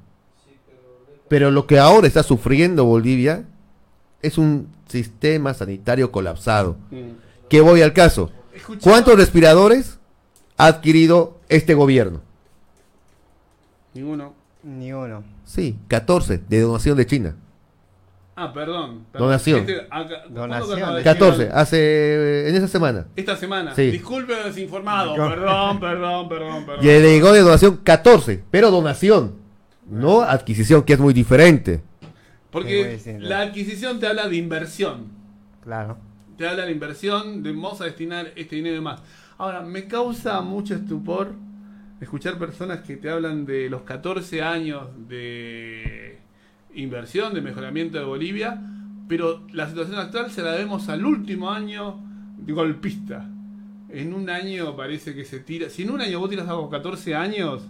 [1.28, 3.45] Pero lo que ahora está sufriendo Bolivia
[4.23, 6.77] es un sistema sanitario colapsado.
[6.91, 7.49] Mm.
[7.49, 8.31] Que voy al caso.
[8.83, 9.99] ¿Cuántos respiradores
[10.57, 12.21] ha adquirido este gobierno?
[13.95, 14.35] Ninguno.
[14.62, 15.25] Ni uno.
[15.45, 17.37] Sí, 14 de donación de China.
[18.37, 19.05] Ah, perdón.
[19.12, 19.61] Donación.
[19.61, 19.87] Este,
[20.31, 21.03] donación.
[21.03, 23.07] 14, hace en esa semana.
[23.16, 23.75] Esta semana.
[23.75, 23.91] Sí.
[23.91, 25.14] Disculpe desinformado.
[25.14, 26.85] Perdón, perdón, perdón, perdón.
[26.85, 29.35] Y le llegó de donación 14, pero donación,
[29.87, 31.83] no adquisición, que es muy diferente.
[32.51, 35.09] Porque la adquisición te habla de inversión.
[35.62, 35.98] Claro.
[36.36, 39.03] Te habla de inversión, de vamos a destinar este dinero y más.
[39.38, 41.34] Ahora, me causa mucho estupor
[42.01, 46.18] escuchar personas que te hablan de los 14 años de
[46.74, 48.61] inversión, de mejoramiento de Bolivia,
[49.09, 52.01] pero la situación actual se la debemos al último año
[52.38, 53.28] de golpista.
[53.88, 55.68] En un año parece que se tira.
[55.68, 57.62] Si en un año vos tiras algo 14 años,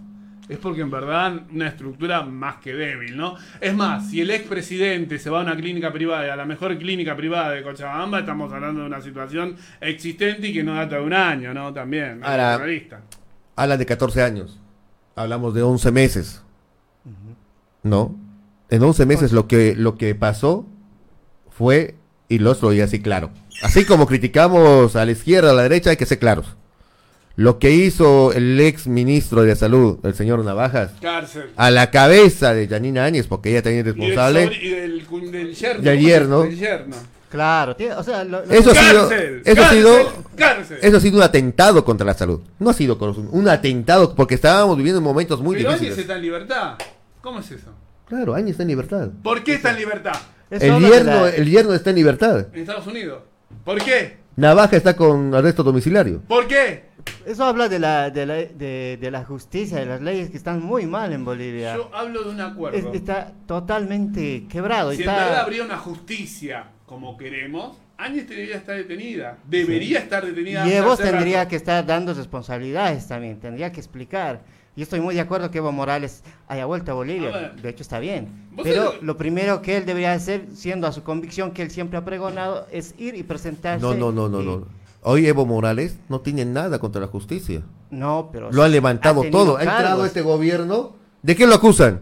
[0.51, 3.37] es porque en verdad una estructura más que débil, ¿no?
[3.61, 7.15] Es más, si el expresidente se va a una clínica privada, a la mejor clínica
[7.15, 11.13] privada de Cochabamba, estamos hablando de una situación existente y que no data de un
[11.13, 11.73] año, ¿no?
[11.73, 12.19] También.
[12.21, 12.59] Ahora,
[13.55, 14.59] hablan de 14 años.
[15.15, 16.43] Hablamos de 11 meses.
[17.83, 18.13] ¿No?
[18.69, 20.67] En 11 meses lo que, lo que pasó
[21.49, 21.95] fue,
[22.27, 23.31] y lo estoy así claro.
[23.63, 26.57] Así como criticamos a la izquierda, a la derecha, hay que ser claros.
[27.35, 30.91] Lo que hizo el ex ministro de Salud, el señor Navajas,
[31.55, 34.51] a la cabeza de Janina Áñez, porque ella tenía responsable.
[34.61, 36.95] Y del, del, yerno, del yerno.
[37.29, 39.11] Claro, o sea, eso, ha sido,
[39.45, 39.97] eso, ha sido,
[40.81, 42.41] eso ha sido un atentado contra la salud.
[42.59, 42.97] No ha sido
[43.31, 45.93] un atentado porque estábamos viviendo momentos muy Pero difíciles.
[45.93, 46.77] Áñez está en libertad.
[47.21, 47.69] ¿Cómo es eso?
[48.05, 49.07] Claro, Áñez está en libertad.
[49.23, 50.19] ¿Por qué está en libertad?
[50.49, 52.47] El yerno, el yerno está en libertad.
[52.51, 53.23] En Estados Unidos.
[53.63, 54.17] ¿Por qué?
[54.35, 56.21] Navaja está con arresto domiciliario.
[56.27, 56.90] ¿Por qué?
[57.25, 60.85] Eso habla de la, de la, de, la justicia, de las leyes que están muy
[60.85, 61.75] mal en Bolivia.
[61.75, 62.93] Yo hablo de un acuerdo.
[62.93, 64.91] está totalmente quebrado.
[64.93, 69.37] Si en verdad habría una justicia como queremos, Áñez debería estar detenida.
[69.47, 70.67] Debería estar detenida.
[70.67, 74.41] Y Evo tendría que estar dando responsabilidades también, tendría que explicar.
[74.75, 77.49] Y estoy muy de acuerdo que Evo Morales haya vuelto a Bolivia.
[77.61, 78.49] de hecho, está bien.
[78.63, 82.05] Pero lo primero que él debería hacer, siendo a su convicción que él siempre ha
[82.05, 83.85] pregonado, es ir y presentarse.
[83.85, 84.80] No, no, no, no, no.
[85.03, 87.63] Hoy Evo Morales no tiene nada contra la justicia.
[87.89, 88.51] No, pero...
[88.51, 89.57] Lo ha levantado todo.
[89.57, 90.95] Ha entrado este gobierno.
[91.23, 92.01] ¿De qué lo acusan?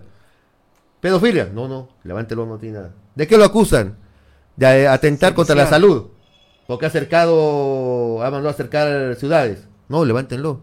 [1.00, 1.50] ¿Pedofilia?
[1.54, 1.90] No, no.
[2.04, 2.94] Levántelo, no tiene nada.
[3.16, 3.98] ¿De qué lo acusan?
[4.58, 6.08] De atentar contra la salud.
[6.68, 9.68] Porque ha acercado, ha mandado a acercar ciudades.
[9.88, 10.62] No, levántenlo.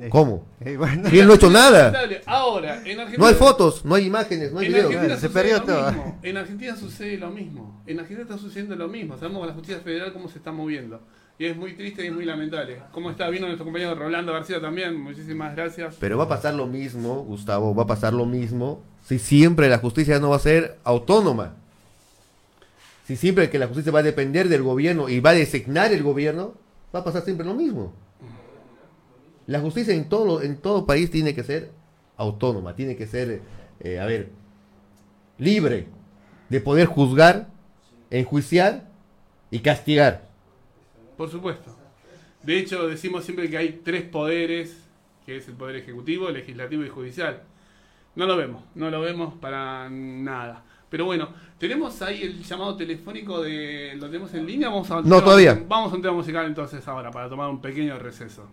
[0.00, 0.46] Eh, ¿Cómo?
[0.60, 0.78] Eh,
[1.12, 1.92] y él no ha hecho nada.
[2.26, 5.20] Ahora, en Argentina, no hay fotos, no hay imágenes, no hay videos.
[5.20, 5.92] se perdió todo.
[6.22, 7.82] En Argentina sucede lo mismo.
[7.86, 9.18] En Argentina está sucediendo lo mismo.
[9.18, 11.00] Sabemos que la justicia federal cómo se está moviendo.
[11.38, 12.80] Y es muy triste y muy lamentable.
[12.92, 13.28] ¿Cómo está?
[13.28, 15.00] Vino nuestro compañero Rolando García también.
[15.00, 15.96] Muchísimas gracias.
[15.98, 19.78] Pero va a pasar lo mismo, Gustavo, va a pasar lo mismo si siempre la
[19.78, 21.56] justicia no va a ser autónoma.
[23.06, 26.02] Si siempre que la justicia va a depender del gobierno y va a designar el
[26.02, 26.54] gobierno,
[26.94, 27.92] va a pasar siempre lo mismo.
[29.46, 31.72] La justicia en todo, en todo país tiene que ser
[32.16, 33.42] autónoma, tiene que ser,
[33.80, 34.30] eh, a ver,
[35.36, 35.88] libre
[36.48, 37.48] de poder juzgar,
[38.10, 38.88] enjuiciar
[39.50, 40.33] y castigar.
[41.16, 41.74] Por supuesto.
[42.42, 44.76] De hecho, decimos siempre que hay tres poderes,
[45.24, 47.42] que es el poder ejecutivo, legislativo y judicial.
[48.16, 50.62] No lo vemos, no lo vemos para nada.
[50.88, 53.94] Pero bueno, tenemos ahí el llamado telefónico de.
[53.96, 54.68] ¿Lo tenemos en línea?
[54.68, 55.60] Vamos a, no, todavía.
[55.66, 58.46] Vamos a un tema musical entonces ahora, para tomar un pequeño receso.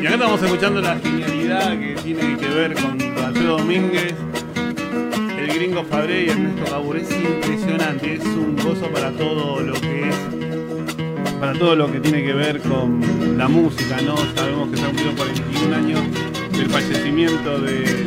[0.00, 4.14] Y acá estamos escuchando la genialidad que tiene que ver con Alfredo Domínguez,
[5.36, 6.98] el gringo Fabre y Ernesto Gabur.
[6.98, 10.16] Es impresionante, es un gozo para todo lo que es,
[11.40, 14.16] para todo lo que tiene que ver con la música, ¿no?
[14.36, 16.00] Sabemos que se han cumplido 41 años
[16.52, 18.06] del fallecimiento de.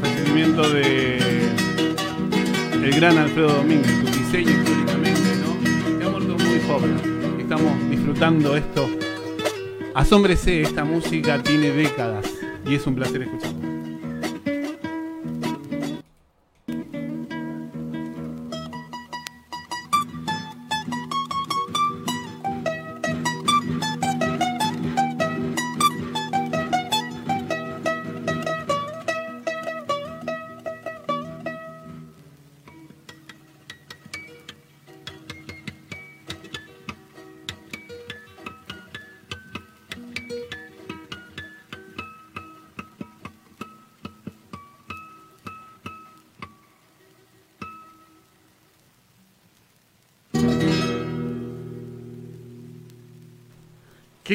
[0.00, 1.18] fallecimiento de.
[2.74, 5.98] el gran Alfredo Domínguez, tu diseño históricamente, ¿no?
[5.98, 7.40] Que ha muerto muy joven.
[7.40, 8.88] Estamos disfrutando esto
[9.94, 12.26] Asómbrese, esta música tiene décadas
[12.66, 13.51] y es un placer escucharla.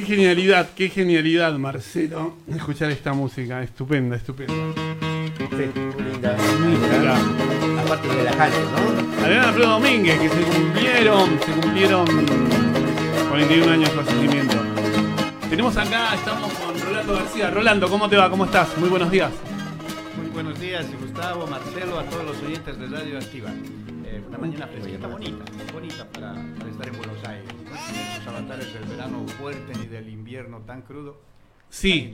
[0.08, 3.62] Genialidad, qué genialidad, Marcelo, escuchar esta música.
[3.62, 4.54] Estupenda, estupenda.
[4.54, 5.70] Sí,
[6.02, 7.82] linda, linda.
[7.82, 9.24] Aparte de la calle, ¿no?
[9.26, 12.06] Adrián Alfredo Domínguez, que se cumplieron, se cumplieron
[13.30, 14.56] 41 años de fallecimiento.
[15.50, 17.52] Tenemos acá, estamos con Rolando García.
[17.52, 18.30] Rolando, ¿cómo te va?
[18.30, 18.78] ¿Cómo estás?
[18.78, 19.32] Muy buenos días.
[20.22, 23.50] Muy buenos días, Gustavo, Marcelo, a todos los oyentes de Radio Activa.
[24.06, 25.44] Eh, una mañana fresquita, bonita,
[25.74, 27.67] bonita para, para estar en Buenos Aires
[28.28, 31.18] avatares del verano fuerte ni del invierno tan crudo.
[31.70, 32.14] Sí.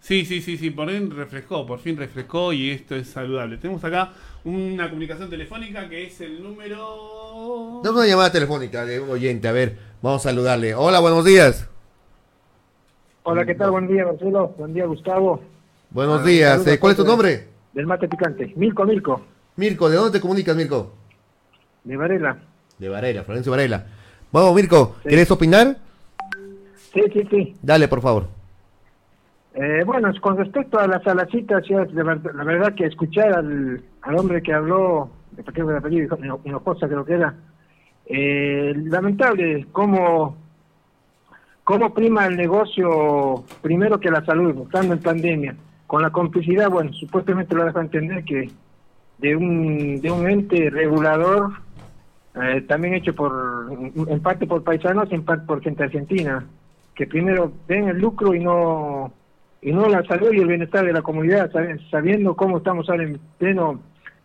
[0.00, 3.56] Sí, sí, sí, sí, por fin refrescó, por fin refrescó y esto es saludable.
[3.56, 4.12] Tenemos acá
[4.44, 7.80] una comunicación telefónica que es el número...
[7.82, 10.74] Tenemos una llamada telefónica de un oyente, a ver, vamos a saludarle.
[10.74, 11.68] Hola, buenos días.
[13.24, 13.72] Hola, ¿qué tal?
[13.72, 14.54] Buen día, Marcelo.
[14.56, 15.42] Buen día, Gustavo.
[15.90, 16.66] Buenos ah, días.
[16.68, 17.48] Eh, ¿Cuál es tu nombre?
[17.72, 18.52] Del mate picante.
[18.54, 19.20] Mirko, Mirko.
[19.56, 20.94] Mirko, ¿de dónde te comunicas, Mirko?
[21.82, 22.38] De Varela.
[22.78, 23.86] De Varela, Florencio Varela.
[24.32, 25.76] Vamos, Mirko, ¿quieres opinar?
[26.92, 27.56] Sí, sí, sí.
[27.62, 28.26] Dale, por favor.
[29.54, 33.82] Eh, bueno, con respecto a las salacitas, la verdad que escuchar al,
[34.14, 37.34] hombre que habló, de qué el apellido, Hinojosa creo que era,
[38.04, 40.36] eh, lamentable cómo,
[41.64, 45.56] cómo prima el negocio primero que la salud, estando en pandemia,
[45.86, 48.50] con la complicidad, bueno, supuestamente lo deja entender que
[49.18, 51.52] de un, de un ente regulador
[52.42, 56.44] eh, también hecho por, en parte por paisanos y en parte por gente argentina,
[56.94, 59.12] que primero ven el lucro y no
[59.62, 61.50] y no la salud y el bienestar de la comunidad,
[61.90, 63.80] sabiendo cómo estamos ahora en pleno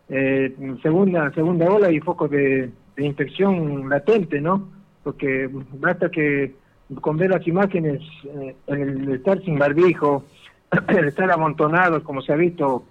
[0.08, 4.68] eh, segunda segunda ola y focos de, infección latente, ¿no?
[5.02, 5.48] Porque
[5.80, 6.54] basta que
[7.00, 10.24] con ver las imágenes, eh, el estar sin barbijo,
[10.88, 12.84] el estar amontonados, como se ha visto,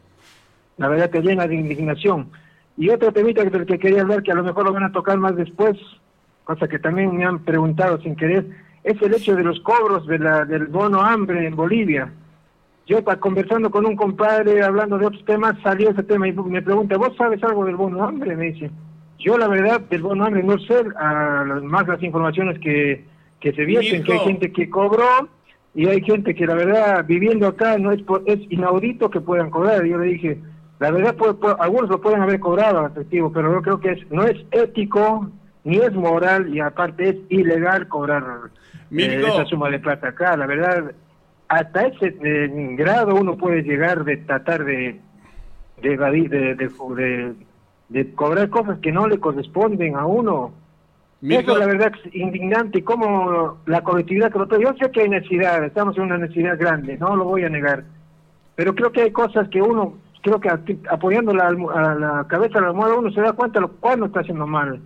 [0.77, 2.31] la verdad que llena de indignación.
[2.81, 5.15] Y otro temita que, que quería hablar, que a lo mejor lo van a tocar
[5.19, 5.77] más después,
[6.45, 8.47] cosa que también me han preguntado sin querer,
[8.83, 12.11] es el hecho de los cobros de la, del bono hambre en Bolivia.
[12.87, 16.97] Yo conversando con un compadre, hablando de otros temas, salió ese tema y me pregunta,
[16.97, 18.35] ¿vos sabes algo del bono hambre?
[18.35, 18.71] Me dice.
[19.19, 20.83] Yo la verdad del bono hambre no sé,
[21.61, 23.05] más las informaciones que,
[23.39, 25.29] que se vierten, que hay gente que cobró
[25.75, 29.85] y hay gente que la verdad viviendo acá no es, es inaudito que puedan cobrar.
[29.85, 30.39] Yo le dije,
[30.81, 31.15] la verdad,
[31.59, 35.29] algunos lo pueden haber cobrado efectivo, pero yo creo que es, no es ético,
[35.63, 38.23] ni es moral, y aparte es ilegal cobrar
[38.89, 40.35] eh, esa suma de plata acá.
[40.35, 40.91] La verdad,
[41.49, 44.99] hasta ese eh, grado uno puede llegar de tratar de
[45.83, 47.35] de, de,
[47.89, 50.51] de, cobrar cosas que no le corresponden a uno.
[51.21, 55.63] Eso la verdad es indignante como la colectividad que lo Yo sé que hay necesidad,
[55.63, 57.83] estamos en una necesidad grande, no lo voy a negar,
[58.55, 60.49] pero creo que hay cosas que uno creo que
[60.89, 63.99] apoyando la, a la cabeza de la almohada uno se da cuenta de lo cual
[63.99, 64.79] no está haciendo mal.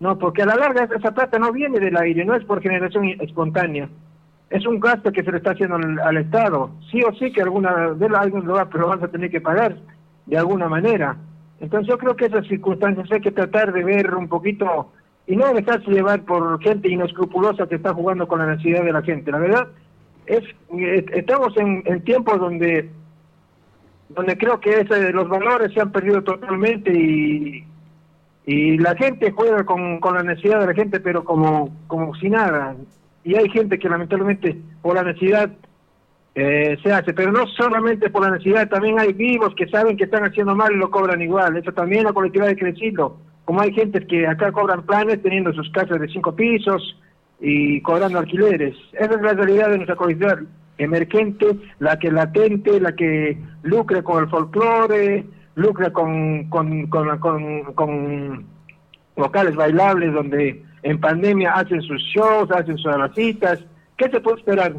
[0.00, 3.04] No, porque a la larga esa plata no viene del aire, no es por generación
[3.20, 3.88] espontánea.
[4.48, 6.70] Es un gasto que se le está haciendo al, Estado.
[6.90, 9.76] Sí o sí que alguna vez alguien lo va, pero vas a tener que pagar
[10.26, 11.16] de alguna manera.
[11.60, 14.90] Entonces yo creo que esas circunstancias hay que tratar de ver un poquito
[15.26, 19.02] y no dejarse llevar por gente inescrupulosa que está jugando con la necesidad de la
[19.02, 19.30] gente.
[19.30, 19.68] La verdad
[20.26, 20.42] es
[20.78, 22.90] eh, estamos en tiempos donde
[24.10, 27.64] donde creo que ese, los valores se han perdido totalmente y,
[28.46, 32.74] la gente juega con, con la necesidad de la gente, pero como, como si nada.
[33.22, 35.52] Y hay gente que lamentablemente por la necesidad
[36.34, 40.04] eh, se hace, pero no solamente por la necesidad, también hay vivos que saben que
[40.04, 41.56] están haciendo mal y lo cobran igual.
[41.56, 43.18] Eso también la colectividad de crecido.
[43.44, 46.96] Como hay gente que acá cobran planes teniendo sus casas de cinco pisos
[47.40, 48.74] y cobrando alquileres.
[48.92, 50.40] Esa es la realidad de nuestra colectividad
[50.80, 51.46] emergente,
[51.78, 55.24] la que latente, la que lucre con el folclore,
[55.54, 57.18] lucra con, con, con,
[57.74, 58.46] con,
[59.16, 63.62] locales bailables donde en pandemia hacen sus shows, hacen sus citas.
[63.96, 64.74] ¿Qué se puede esperar?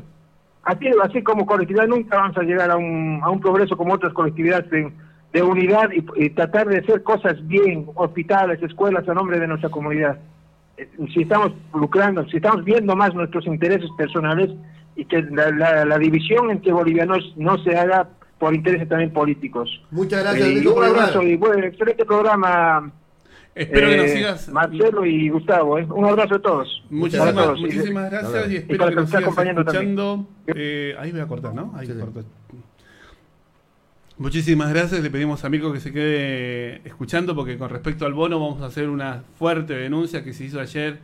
[0.64, 4.14] Así, así como colectividad nunca vamos a llegar a un, a un progreso como otras
[4.14, 4.92] colectividades de,
[5.34, 10.20] de unidad y, tratar de hacer cosas bien, hospitales, escuelas a nombre de nuestra comunidad.
[10.78, 14.50] Eh, si estamos lucrando, si estamos viendo más nuestros intereses personales
[14.96, 19.70] y que la, la, división entre bolivianos no se haga por intereses también políticos.
[19.92, 20.48] Muchas gracias.
[20.48, 22.92] Eh, un abrazo y bueno, excelente programa.
[23.54, 24.50] Espero que nos eh, sigas.
[24.50, 25.86] Marcelo y Gustavo, ¿eh?
[25.90, 26.84] un abrazo a todos.
[26.90, 30.28] Muchísimas, muchísimas gracias y, espero que, nos sigas escuchando.
[30.48, 31.74] Eh, ahí voy a cortar, ¿no?
[31.76, 31.88] Ahí
[34.18, 35.02] Muchísimas gracias.
[35.02, 38.68] Le pedimos a Mirko que se quede escuchando porque con respecto al bono vamos a
[38.68, 41.00] hacer una fuerte denuncia que se hizo ayer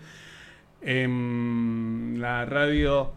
[0.81, 3.11] en la radio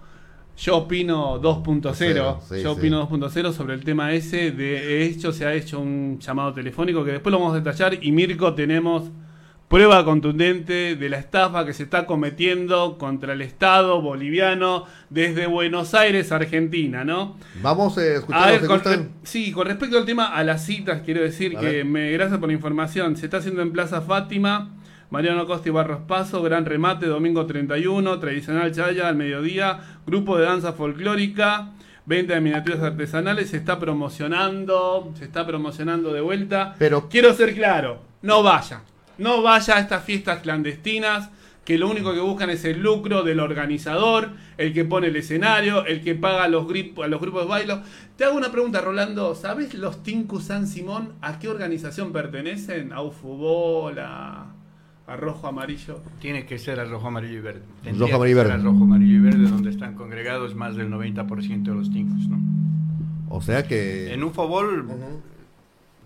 [0.61, 2.63] Yo Opino 2.0.
[2.63, 4.51] Yo Opino 2.0 sobre el tema ese.
[4.51, 8.05] De hecho, se ha hecho un llamado telefónico que después lo vamos a detallar.
[8.05, 9.11] Y Mirko, tenemos
[9.69, 15.95] prueba contundente de la estafa que se está cometiendo contra el Estado boliviano desde Buenos
[15.95, 17.39] Aires, Argentina, ¿no?
[17.63, 18.67] Vamos a escuchar.
[18.67, 22.49] con, sí, con respecto al tema a las citas, quiero decir que me gracias por
[22.49, 23.17] la información.
[23.17, 24.75] Se está haciendo en Plaza Fátima.
[25.11, 30.45] Mariano Costa y Barros Paso, gran remate, domingo 31, tradicional chaya al mediodía, grupo de
[30.45, 31.73] danza folclórica,
[32.07, 36.77] venta de miniaturas artesanales, se está promocionando, se está promocionando de vuelta.
[36.79, 38.83] Pero quiero ser claro, no vaya.
[39.19, 41.31] No vaya a estas fiestas clandestinas
[41.65, 45.85] que lo único que buscan es el lucro del organizador, el que pone el escenario,
[45.87, 47.79] el que paga a los, a los grupos de baile.
[48.17, 49.35] Te hago una pregunta, Rolando.
[49.35, 52.93] ¿Sabes los Tinku San Simón a qué organización pertenecen?
[52.93, 53.99] ¿A Ufubol?
[53.99, 54.55] ¿A,
[55.17, 56.01] Rojo Amarillo?
[56.21, 57.63] Tiene que ser a Rojo Amarillo y Verde.
[57.99, 58.57] rojo Amarillo y Verde.
[58.59, 62.39] Rojo Amarillo y Verde, donde están congregados más del 90% de los Tinkus, ¿no?
[63.29, 64.13] O sea que...
[64.13, 64.87] En Ufobol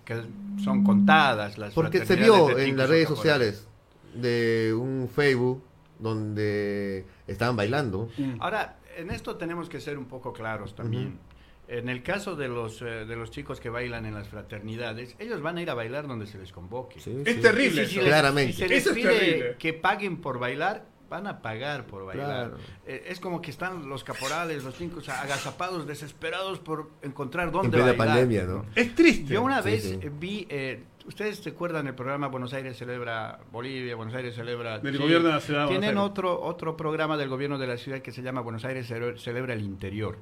[0.04, 0.22] que
[0.62, 3.66] son contadas las Porque se vio en las redes sociales
[4.14, 5.62] de un Facebook
[5.98, 8.08] donde estaban bailando.
[8.38, 11.18] Ahora, en esto tenemos que ser un poco claros también.
[11.66, 15.40] En el caso de los, eh, de los chicos que bailan en las fraternidades, ellos
[15.40, 16.98] van a ir a bailar donde se les convoque.
[16.98, 18.52] es terrible, claramente.
[18.52, 22.52] se les pide que paguen por bailar, van a pagar por bailar.
[22.86, 27.84] Eh, es como que están los caporales, los cinco, agazapados, desesperados por encontrar dónde en
[27.84, 27.96] bailar.
[27.96, 28.66] pandemia, ¿no?
[28.74, 29.32] Es triste.
[29.32, 34.34] Yo una vez vi, eh, ustedes recuerdan el programa Buenos Aires celebra Bolivia, Buenos Aires
[34.34, 34.80] celebra...
[34.80, 35.68] Del gobierno de la ciudad.
[35.68, 39.54] Tienen otro, otro programa del gobierno de la ciudad que se llama Buenos Aires celebra
[39.54, 40.18] el interior.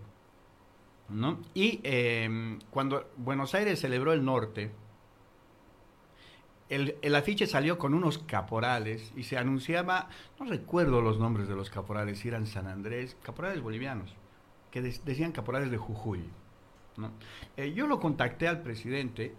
[1.54, 4.70] Y em, cuando Buenos Aires celebró el norte,
[6.68, 10.08] el, afiche salió con unos caporales y se anunciaba,
[10.40, 14.14] no recuerdo los nombres de los caporales, si eran San Andrés, caporales bolivianos,
[14.70, 16.24] que decían caporales de Jujuy.
[17.56, 19.34] Eh, yo lo contacté al presidente,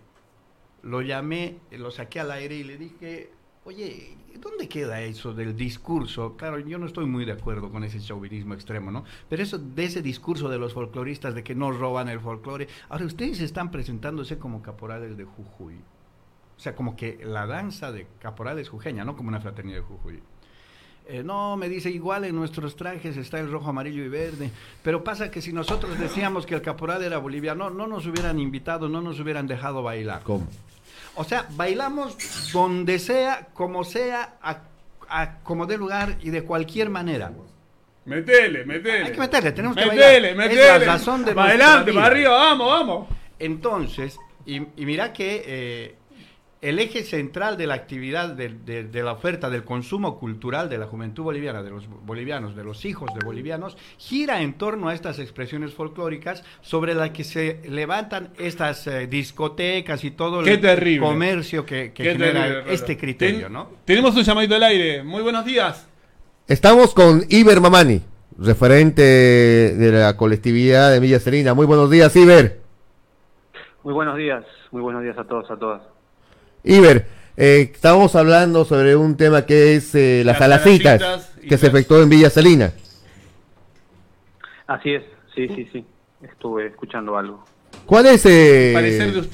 [0.83, 3.31] lo llamé, lo saqué al aire y le dije,
[3.65, 6.35] oye, ¿dónde queda eso del discurso?
[6.35, 9.03] Claro, yo no estoy muy de acuerdo con ese chauvinismo extremo, ¿no?
[9.29, 13.05] Pero eso de ese discurso de los folcloristas de que no roban el folclore, ahora
[13.05, 15.75] ustedes están presentándose como caporales de Jujuy.
[16.55, 20.21] O sea, como que la danza de caporales jujeña, no como una fraternidad de Jujuy.
[21.05, 24.51] Eh, no, me dice, igual en nuestros trajes está el rojo, amarillo y verde.
[24.81, 28.87] Pero pasa que si nosotros decíamos que el caporal era boliviano, no nos hubieran invitado,
[28.87, 30.23] no nos hubieran dejado bailar.
[30.23, 30.47] ¿Cómo?
[31.15, 37.31] O sea, bailamos donde sea, como sea, a, como de lugar y de cualquier manera.
[38.05, 39.05] Metele, metele.
[39.05, 40.35] Hay que meterle, tenemos que bailar.
[40.35, 43.07] Metele, Es la razón de adelante, para arriba, vamos, vamos.
[43.39, 45.95] Entonces, y, y mira que eh,
[46.63, 51.23] el eje central de la actividad, de, la oferta, del consumo cultural de la juventud
[51.23, 55.73] boliviana, de los bolivianos, de los hijos de bolivianos, gira en torno a estas expresiones
[55.73, 62.63] folclóricas sobre las que se levantan estas eh, discotecas y todo el comercio que, genera
[62.67, 63.69] este criterio, ¿no?
[63.83, 65.03] Tenemos un llamadito al aire.
[65.03, 65.89] Muy buenos días.
[66.47, 68.01] Estamos con Iber Mamani,
[68.39, 71.53] referente de la colectividad de Villa Serena.
[71.53, 72.61] Muy buenos días, Iber.
[73.83, 75.92] Muy buenos días, muy buenos días a todos, a todas.
[76.63, 77.05] Iber,
[77.35, 82.09] eh, estábamos hablando sobre un tema que es eh, las, alacitas, que se efectuó en
[82.09, 82.71] Villa Salina.
[84.67, 85.03] Así es,
[85.35, 85.85] sí, sí, sí.
[86.21, 87.43] Estuve escuchando algo.
[87.85, 88.73] ¿Cuál es eh,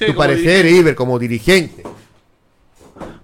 [0.06, 1.84] tu parecer, Iber, como dirigente?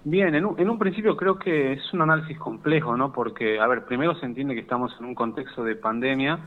[0.05, 3.13] Bien, en un, en un principio creo que es un análisis complejo, ¿no?
[3.13, 6.39] Porque, a ver, primero se entiende que estamos en un contexto de pandemia,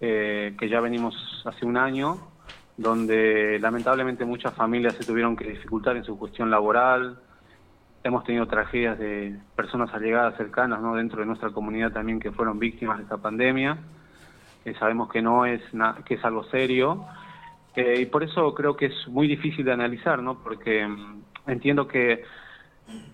[0.00, 2.29] eh, que ya venimos hace un año,
[2.80, 7.18] donde lamentablemente muchas familias se tuvieron que dificultar en su cuestión laboral.
[8.02, 10.94] Hemos tenido tragedias de personas allegadas cercanas ¿no?
[10.94, 13.76] dentro de nuestra comunidad también que fueron víctimas de esta pandemia.
[14.78, 15.60] sabemos que no es,
[16.06, 17.04] que es algo serio.
[17.76, 20.42] y por eso creo que es muy difícil de analizar, ¿no?
[20.42, 22.24] Porque mm, entiendo que,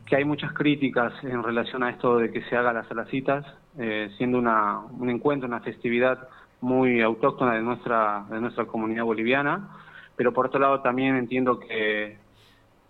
[0.06, 3.44] que hay muchas críticas en relación a esto de que se haga las alacitas,
[3.78, 6.28] eh, siendo una, un encuentro, una festividad
[6.60, 9.68] muy autóctona de nuestra, de nuestra comunidad boliviana,
[10.16, 12.18] pero por otro lado también entiendo que,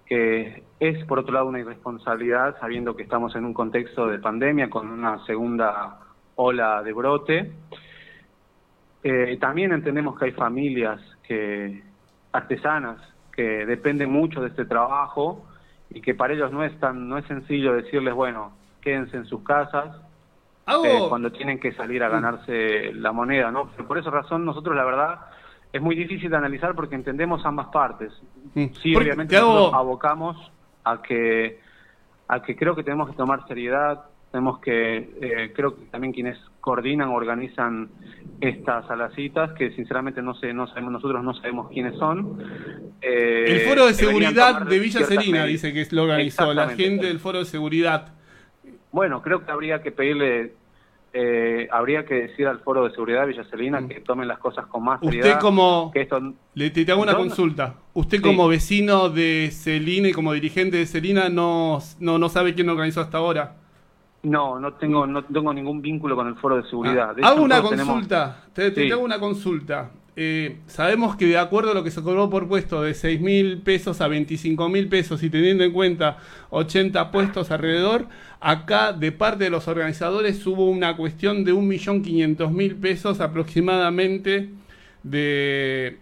[0.07, 4.71] que es por otro lado una irresponsabilidad sabiendo que estamos en un contexto de pandemia
[4.71, 5.99] con una segunda
[6.37, 7.53] ola de brote.
[9.03, 11.83] Eh, también entendemos que hay familias que
[12.33, 12.99] artesanas
[13.33, 15.45] que dependen mucho de este trabajo
[15.91, 19.43] y que para ellos no es tan no es sencillo decirles bueno quédense en sus
[19.43, 19.95] casas
[20.67, 24.85] eh, cuando tienen que salir a ganarse la moneda no por esa razón nosotros la
[24.85, 25.19] verdad
[25.73, 28.12] es muy difícil de analizar porque entendemos ambas partes.
[28.83, 30.37] Sí obviamente abocamos
[30.85, 31.61] a que
[32.29, 34.05] a que creo que tenemos que tomar seriedad.
[34.33, 37.89] Tenemos que, eh, creo que también quienes coordinan, organizan
[38.41, 42.43] estas alacitas, que sinceramente no sé, no sabemos, nosotros no sabemos quiénes son.
[43.01, 47.21] Eh, el Foro de Seguridad de Villa Serena dice que lo organizó, la gente del
[47.21, 48.14] Foro de Seguridad.
[48.97, 50.55] Bueno, creo que habría que pedirle
[51.12, 53.88] eh, habría que decir al Foro de Seguridad de Villa Celina mm.
[53.88, 55.32] que tomen las cosas con más seriedad.
[55.32, 55.92] Usted como...
[56.55, 57.74] le te hago una consulta.
[57.92, 62.70] Usted como vecino de Celina y como dirigente de Celina no, no, no sabe quién
[62.70, 63.57] organizó hasta ahora.
[64.22, 67.14] No, no tengo, no tengo ningún vínculo con el foro de seguridad.
[67.22, 69.90] Ah, hago una consulta, te, hago una consulta.
[70.18, 73.59] Eh, sabemos que de acuerdo a lo que se cobró por puesto de 6 mil
[73.59, 76.16] pesos a 25 mil pesos y teniendo en cuenta
[76.49, 78.07] 80 puestos alrededor,
[78.41, 84.51] acá de parte de los organizadores hubo una cuestión de 1.500.000 pesos aproximadamente
[85.03, 85.99] de,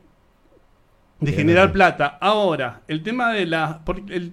[1.20, 2.18] de generar plata.
[2.20, 3.82] Ahora, el tema de la...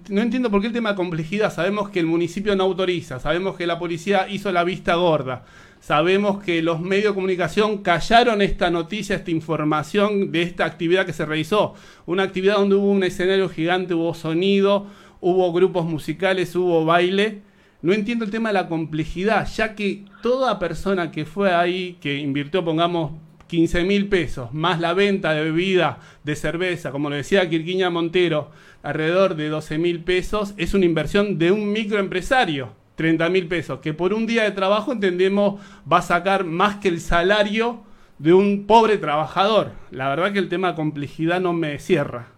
[0.08, 1.52] no entiendo por qué el tema de complejidad.
[1.52, 5.44] Sabemos que el municipio no autoriza, sabemos que la policía hizo la vista gorda,
[5.80, 11.12] sabemos que los medios de comunicación callaron esta noticia, esta información de esta actividad que
[11.12, 11.74] se realizó.
[12.06, 14.86] Una actividad donde hubo un escenario gigante, hubo sonido,
[15.20, 17.51] hubo grupos musicales, hubo baile.
[17.82, 22.16] No entiendo el tema de la complejidad, ya que toda persona que fue ahí, que
[22.16, 23.12] invirtió, pongamos,
[23.48, 28.50] 15 mil pesos, más la venta de bebida, de cerveza, como lo decía Quirquiña Montero,
[28.82, 33.92] alrededor de 12 mil pesos, es una inversión de un microempresario, 30 mil pesos, que
[33.92, 35.60] por un día de trabajo entendemos
[35.90, 37.82] va a sacar más que el salario
[38.18, 39.72] de un pobre trabajador.
[39.90, 42.31] La verdad que el tema de complejidad no me cierra.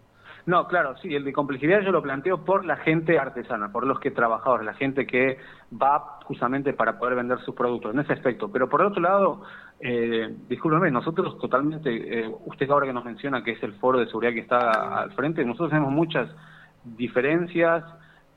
[0.47, 3.99] No, claro, sí, el de complejidad yo lo planteo por la gente artesana, por los
[3.99, 5.39] que trabajadores, la gente que
[5.73, 8.53] va justamente para poder vender sus productos, en ese aspecto.
[8.53, 9.43] Pero por otro lado,
[9.81, 11.91] eh, discúlpeme, nosotros totalmente,
[12.21, 15.13] eh, usted ahora que nos menciona que es el foro de seguridad que está al
[15.13, 16.29] frente, nosotros tenemos muchas
[16.85, 17.83] diferencias,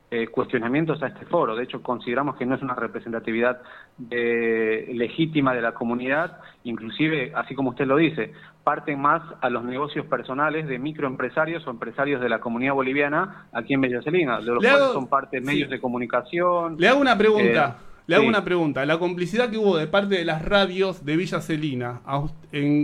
[0.09, 1.55] eh, cuestionamientos a este foro.
[1.55, 3.61] De hecho, consideramos que no es una representatividad
[4.09, 8.31] eh, legítima de la comunidad, inclusive, así como usted lo dice,
[8.63, 13.73] parten más a los negocios personales de microempresarios o empresarios de la comunidad boliviana aquí
[13.73, 16.77] en Bella Celina, de los cuales son parte de medios de comunicación.
[16.77, 17.77] Le hago una pregunta.
[17.77, 18.85] Eh, le hago una pregunta.
[18.85, 22.01] La complicidad que hubo de parte de las radios de Villa Celina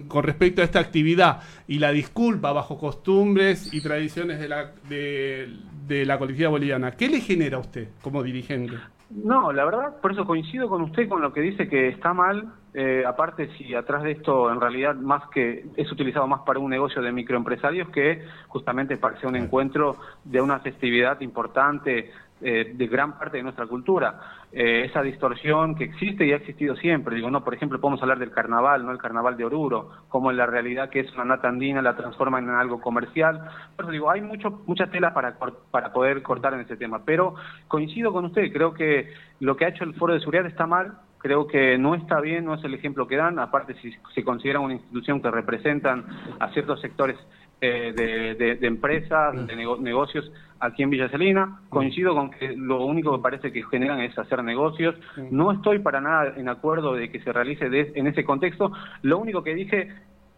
[0.07, 6.05] con respecto a esta actividad y la disculpa bajo costumbres y tradiciones de la, de,
[6.05, 8.75] la colectividad boliviana, ¿qué le genera a usted como dirigente?
[9.09, 12.51] No, la verdad, por eso coincido con usted con lo que dice que está mal.
[12.73, 16.71] Eh, aparte, si atrás de esto en realidad más que es utilizado más para un
[16.71, 22.11] negocio de microempresarios que justamente para ser un encuentro de una festividad importante
[22.43, 24.19] eh, de gran parte de nuestra cultura.
[24.51, 27.15] Eh, esa distorsión que existe y ha existido siempre.
[27.15, 30.37] Digo, no, por ejemplo, podemos hablar del carnaval, no el carnaval de Oruro, como en
[30.37, 33.49] la realidad que es una nata andina la transforma en algo comercial.
[33.75, 35.37] Por eso digo, hay mucho, mucha tela para,
[35.71, 37.03] para poder cortar en ese tema.
[37.05, 37.35] Pero
[37.67, 40.99] coincido con usted, creo que lo que ha hecho el Foro de Seguridad está mal,
[41.23, 44.59] creo que no está bien, no es el ejemplo que dan, aparte si se considera
[44.59, 46.05] una institución que representan
[46.37, 47.17] a ciertos sectores
[47.61, 47.93] eh,
[48.39, 51.59] de, empresas, de negocios aquí en Villa Celina.
[51.69, 54.95] Coincido con que lo único que parece que generan es hacer negocios.
[55.31, 58.71] No estoy para nada en acuerdo de que se realice en ese contexto.
[59.01, 59.89] Lo único que dije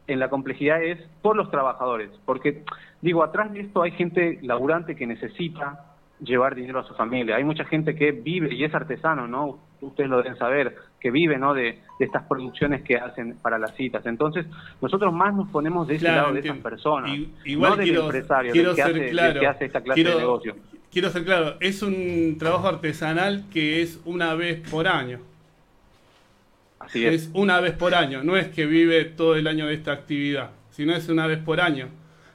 [0.08, 2.64] en la complejidad es por los trabajadores, porque
[3.02, 7.36] digo, atrás de esto hay gente laburante que necesita llevar dinero a su familia.
[7.36, 9.60] Hay mucha gente que vive y es artesano, ¿no?
[9.82, 10.76] Ustedes lo deben saber,
[11.06, 11.54] que vive, ¿no?
[11.54, 14.04] De, estas producciones que hacen para las citas.
[14.08, 14.48] Entonces,
[14.82, 17.12] nosotros más nos ponemos de ese lado de esas personas,
[17.44, 20.56] igual no del quiero, empresario, que, hace, claro, que, hace, esta clase de negocio.
[20.92, 25.20] Quiero ser claro, es un trabajo artesanal que es una vez por año.
[26.80, 27.14] Así es.
[27.14, 30.50] Es una vez por año, no es que vive todo el año de esta actividad,
[30.72, 31.90] sino es una vez por año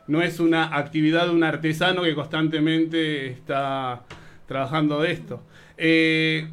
[0.07, 4.03] no es una actividad de un artesano que constantemente está
[4.47, 5.41] trabajando de esto.
[5.79, 6.49] Eh,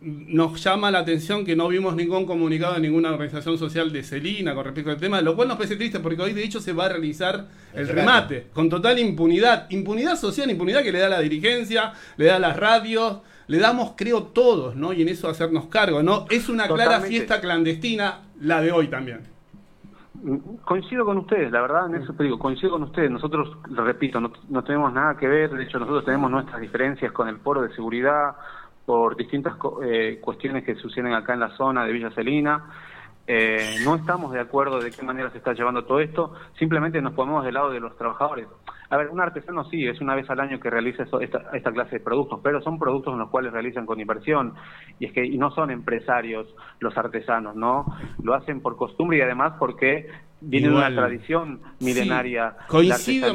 [0.00, 4.54] nos llama la atención que no vimos ningún comunicado de ninguna organización social de Celina
[4.54, 6.86] con respecto al tema, lo cual nos parece triste porque hoy de hecho se va
[6.86, 11.92] a realizar el, remate con total impunidad, impunidad social, impunidad que le da la dirigencia,
[12.16, 14.94] le da las radios, le damos creo todos, ¿no?
[14.94, 16.24] Y en eso hacernos cargo, ¿no?
[16.30, 19.20] Es una clara fiesta clandestina la de hoy también.
[20.64, 23.10] Coincido con ustedes, la verdad, en eso te digo, coincido con ustedes.
[23.10, 27.28] Nosotros, repito, no, no tenemos nada que ver, de hecho nosotros tenemos nuestras diferencias con
[27.28, 28.34] el foro de seguridad,
[28.90, 32.72] por distintas eh, cuestiones que suceden acá en la zona de Villa Celina.
[33.24, 37.12] Eh, no estamos de acuerdo de qué manera se está llevando todo esto, simplemente nos
[37.12, 38.48] ponemos del lado de los trabajadores.
[38.88, 42.04] A ver, un artesano sí, es una vez al año que realiza esta, clase de
[42.04, 44.54] productos, pero son productos en los cuales realizan con inversión
[44.98, 47.86] y es que y no son empresarios los artesanos, ¿no?
[48.24, 50.08] Lo hacen por costumbre y además porque
[50.40, 52.56] viene de una tradición milenaria.
[52.68, 53.32] coincido,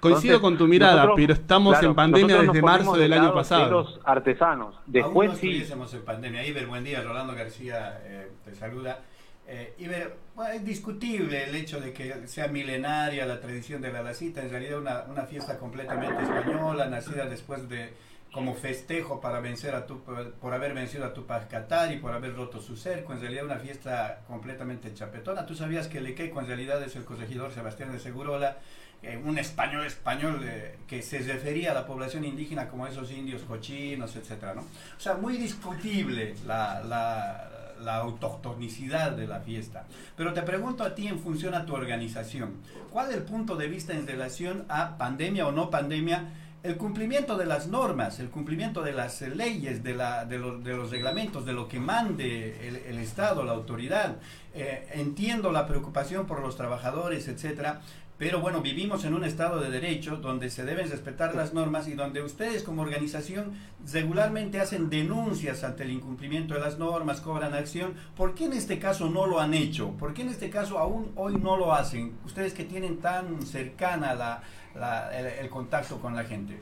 [0.00, 3.70] coincido con tu mirada, pero estamos en pandemia desde marzo del año pasado.
[3.70, 5.64] los artesanos, después sí.
[5.70, 6.46] en pandemia.
[6.46, 9.00] Iber, buen día, Rolando García eh, te saluda.
[9.46, 10.16] Eh, Iber,
[10.54, 14.78] es discutible el hecho de que sea milenaria la tradición de la lacita, en realidad
[14.78, 17.92] una, una fiesta completamente española, nacida después de
[18.32, 22.60] como festejo para vencer a tu, por haber vencido a Tupac Katari, por haber roto
[22.60, 25.44] su cerco, en realidad una fiesta completamente chapetona.
[25.44, 28.56] Tú sabías que Lequeco en realidad es el corregidor Sebastián de Segurola,
[29.02, 33.42] eh, un español español eh, que se refería a la población indígena como esos indios
[33.42, 34.62] cochinos, etcétera, ¿no?
[34.62, 39.84] O sea, muy discutible la, la, la autochtonicidad de la fiesta.
[40.16, 43.66] Pero te pregunto a ti en función a tu organización, ¿cuál es el punto de
[43.66, 46.38] vista en relación a pandemia o no pandemia?
[46.62, 51.44] El cumplimiento de las normas, el cumplimiento de las leyes, de, la, de, los reglamentos,
[51.44, 54.16] de lo que mande el, Estado, la autoridad.
[54.54, 57.80] Eh, entiendo la preocupación por los trabajadores, etcétera,
[58.22, 61.94] pero bueno, vivimos en un Estado de Derecho donde se deben respetar las normas y
[61.94, 63.54] donde ustedes como organización
[63.92, 67.94] regularmente hacen denuncias ante el incumplimiento de las normas, cobran acción.
[68.16, 69.90] ¿Por qué en este caso no lo han hecho?
[69.98, 72.12] ¿Por qué en este caso aún hoy no lo hacen?
[72.24, 74.42] Ustedes que tienen tan cercana la
[74.74, 76.58] el, contacto con la gente?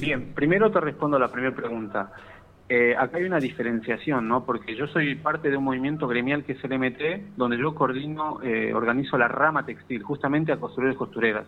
[0.00, 2.12] Bien, primero te respondo a la primera pregunta.
[2.68, 4.44] Eh, acá hay una diferenciación, ¿no?
[4.44, 8.40] Porque yo soy parte de un movimiento gremial que es el MT, donde yo coordino,
[8.42, 11.46] eh, organizo la rama textil, justamente a costureros y costureras.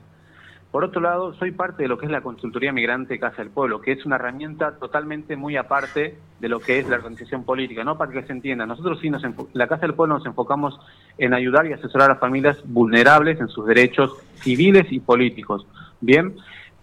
[0.70, 3.80] Por otro lado, soy parte de lo que es la consultoría migrante Casa del Pueblo,
[3.80, 7.96] que es una herramienta totalmente muy aparte de lo que es la organización política, ¿no?
[7.96, 9.22] Para que se entienda, nosotros sí, nos
[9.54, 10.78] la Casa del Pueblo nos enfocamos
[11.16, 15.66] en ayudar y asesorar a familias vulnerables en sus derechos civiles y políticos.
[16.00, 16.34] Bien,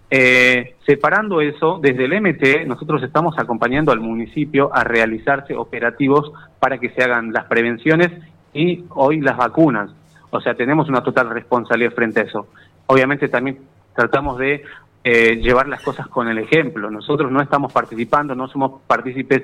[0.10, 6.78] eh, separando eso, desde el MT nosotros estamos acompañando al municipio a realizarse operativos para
[6.78, 8.12] que se hagan las prevenciones
[8.54, 9.90] y hoy las vacunas.
[10.30, 12.48] O sea, tenemos una total responsabilidad frente a eso.
[12.86, 13.60] Obviamente también
[13.96, 14.64] tratamos de
[15.04, 16.90] eh, llevar las cosas con el ejemplo.
[16.90, 19.44] Nosotros no estamos participando, no somos partícipes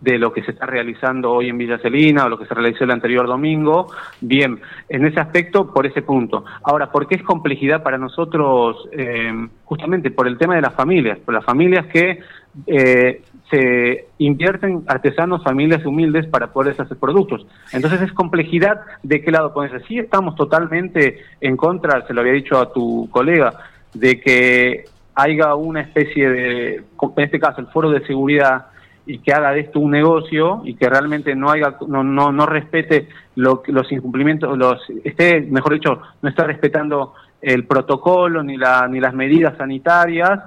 [0.00, 2.84] de lo que se está realizando hoy en Villa Celina o lo que se realizó
[2.84, 3.92] el anterior domingo.
[4.20, 6.44] Bien, en ese aspecto, por ese punto.
[6.62, 8.88] Ahora, ¿por qué es complejidad para nosotros?
[8.92, 9.32] Eh,
[9.64, 12.20] justamente por el tema de las familias, por las familias que
[12.66, 17.46] eh, se invierten artesanos, familias humildes para poder hacer productos.
[17.72, 19.84] Entonces es complejidad de qué lado ponerse.
[19.86, 23.52] Sí estamos totalmente en contra, se lo había dicho a tu colega,
[23.92, 24.84] de que
[25.14, 28.66] haya una especie de, en este caso, el foro de seguridad
[29.10, 32.46] y que haga de esto un negocio y que realmente no haya no no, no
[32.46, 38.86] respete lo, los incumplimientos los esté mejor dicho no está respetando el protocolo ni la
[38.88, 40.40] ni las medidas sanitarias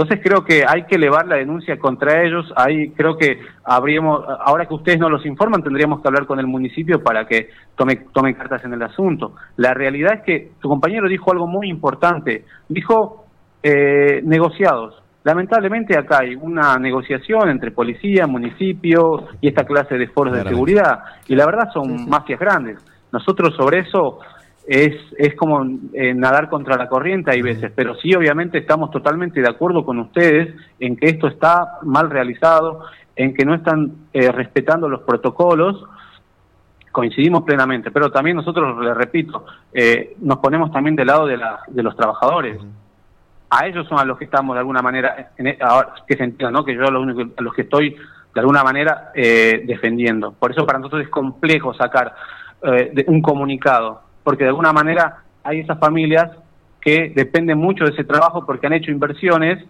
[0.00, 2.50] entonces creo que hay que elevar la denuncia contra ellos.
[2.56, 6.46] Ahí creo que habríamos, ahora que ustedes no los informan, tendríamos que hablar con el
[6.46, 9.34] municipio para que tome, tome cartas en el asunto.
[9.56, 12.46] La realidad es que tu compañero dijo algo muy importante.
[12.66, 13.26] Dijo
[13.62, 14.99] eh, negociados.
[15.22, 21.00] Lamentablemente acá hay una negociación entre policía, municipio y esta clase de fuerzas de seguridad.
[21.28, 22.78] Y la verdad son mafias grandes.
[23.12, 24.20] Nosotros sobre eso
[24.66, 29.40] es, es como eh, nadar contra la corriente hay veces, pero sí obviamente estamos totalmente
[29.40, 32.84] de acuerdo con ustedes en que esto está mal realizado,
[33.16, 35.84] en que no están eh, respetando los protocolos,
[36.92, 41.60] coincidimos plenamente, pero también nosotros, les repito, eh, nos ponemos también del lado de, la,
[41.68, 42.60] de los trabajadores.
[43.50, 46.26] A ellos son a los que estamos de alguna manera, en, e, ahora, que se
[46.50, 46.64] ¿no?
[46.64, 47.96] que yo lo único, a los que estoy
[48.34, 50.32] de alguna manera defendiendo.
[50.32, 52.14] Por eso para nosotros es complejo sacar
[53.08, 56.30] un comunicado porque de alguna manera hay esas familias
[56.80, 59.64] que dependen mucho de ese trabajo porque han hecho inversiones,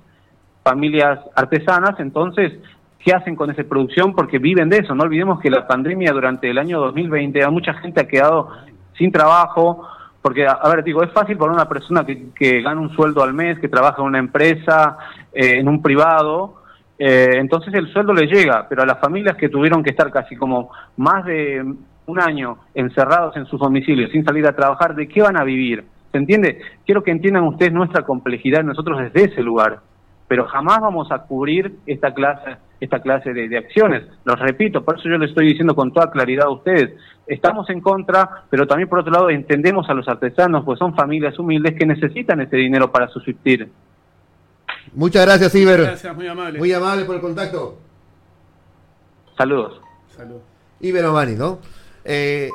[0.63, 2.53] familias artesanas, entonces,
[2.99, 4.15] ¿qué hacen con esa producción?
[4.15, 4.95] Porque viven de eso.
[4.95, 8.51] No olvidemos que la pandemia durante el año 2020, a mucha gente ha quedado
[8.97, 9.87] sin trabajo,
[10.23, 13.33] porque, a ver, digo, es fácil para una persona que, que gana un sueldo al
[13.33, 14.97] mes, que trabaja en una empresa,
[15.33, 16.61] eh, en un privado,
[17.03, 20.37] Eh, entonces el sueldo le llega, pero a las familias que tuvieron que estar casi
[20.37, 20.69] como
[20.99, 21.65] más de
[22.05, 25.83] un año encerrados en sus domicilios sin salir a trabajar, ¿de qué van a vivir?
[26.13, 26.61] ¿Se entiende?
[26.85, 29.81] Quiero que entiendan ustedes nuestra complejidad nosotros desde ese lugar,
[30.29, 34.05] pero jamás vamos a cubrir esta clase esta clase de, acciones.
[34.25, 36.93] Los repito, por eso yo le estoy diciendo con toda claridad a ustedes,
[37.27, 41.39] estamos en contra, pero también por otro lado entendemos a los artesanos, pues son familias
[41.39, 43.71] humildes que necesitan ese dinero para subsistir.
[44.95, 45.83] Muchas gracias, Iber.
[45.83, 46.59] Gracias, muy amable.
[46.59, 47.79] Muy amable por el contacto.
[49.37, 49.81] Saludos.
[50.17, 50.43] Saludos.
[50.81, 51.59] Iber Omani, ¿no?
[52.05, 52.51] Eh,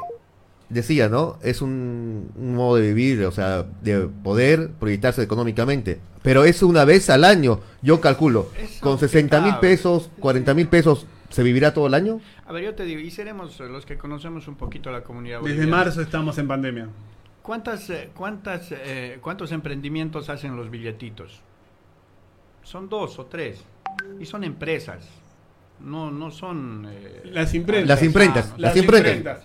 [0.69, 1.37] decía, ¿no?
[1.41, 5.99] Es un, modo de vivir, o sea, de poder proyectarse económicamente.
[6.21, 8.49] Pero es una vez al año, yo calculo.
[8.79, 12.19] con 60 mil pesos, 40 mil pesos, ¿se vivirá todo el año?
[12.47, 15.67] A ver, yo te digo, y seremos los que conocemos un poquito la comunidad Desde
[15.67, 16.89] marzo estamos en pandemia.
[17.41, 21.41] ¿Cuántas, eh, cuántas, eh, ¿Cuántos emprendimientos hacen los billetitos?
[22.63, 23.63] Son dos o tres.
[24.19, 25.07] Y son empresas
[25.79, 26.87] no, no son...
[26.89, 27.87] Eh, las imprentas.
[27.87, 28.53] Las imprentas.
[28.57, 29.43] las, imprentas.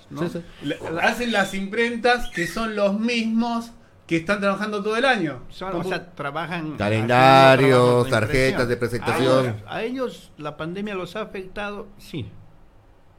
[1.03, 3.73] hacen las imprentas que son los mismos
[4.07, 5.43] que están trabajando todo el año.
[5.49, 6.77] o sea, trabajan...
[6.77, 9.57] Calendarios, tarjetas de presentación.
[9.69, 12.27] A ellos, la pandemia los ha afectado, sí.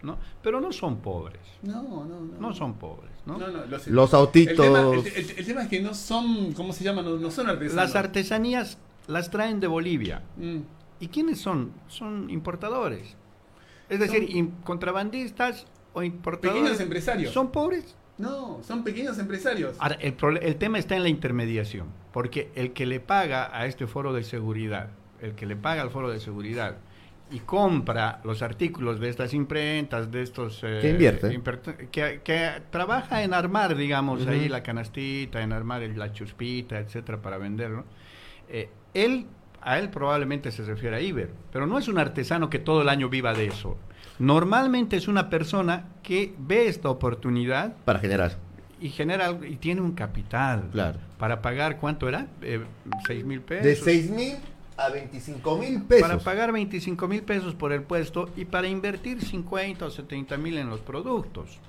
[0.02, 0.18] ¿no?
[0.42, 1.42] Pero no son pobres.
[1.62, 2.40] No, no, no.
[2.40, 3.12] No son pobres.
[3.26, 3.38] ¿no?
[3.88, 5.06] los, autitos.
[5.16, 7.02] El tema, es que no son, ¿cómo se llama?
[7.04, 7.76] No, son artesanos.
[7.76, 10.24] Las artesanías las traen de Bolivia.
[10.38, 10.60] Mm.
[11.02, 11.74] ¿Y quiénes son?
[11.88, 13.18] Son importadores.
[13.90, 16.62] Es decir, contrabandistas o importadores.
[16.62, 17.34] Pequeños empresarios.
[17.34, 17.98] ¿Son pobres?
[18.18, 19.76] No, son pequeños empresarios.
[19.80, 23.88] Ahora, el, el tema está en la intermediación, porque el que le paga a este
[23.88, 24.92] foro de seguridad,
[25.22, 26.78] el que le paga al foro de seguridad
[27.32, 30.62] y compra los artículos de estas imprentas, de estos...
[30.64, 31.40] Eh, invierte.
[31.90, 37.86] Que, trabaja en armar, digamos, ahí la canastita, en armar la chuspita, etcétera, para venderlo.
[38.50, 39.26] Eh, él
[39.62, 42.90] a él probablemente se refiere a Iber, pero no es un artesano que todo el
[42.90, 43.78] año viva de eso.
[44.20, 48.38] Normalmente es una persona que ve esta oportunidad para generar.
[48.80, 51.00] y genera y tiene un capital claro.
[51.18, 52.62] para pagar cuánto era eh,
[53.06, 53.66] seis mil pesos.
[53.66, 54.36] De seis mil
[54.78, 56.08] a 25 mil pesos.
[56.08, 60.58] Para pagar 25 mil pesos por el puesto y para invertir 50 o 70 mil
[60.58, 61.60] en los productos.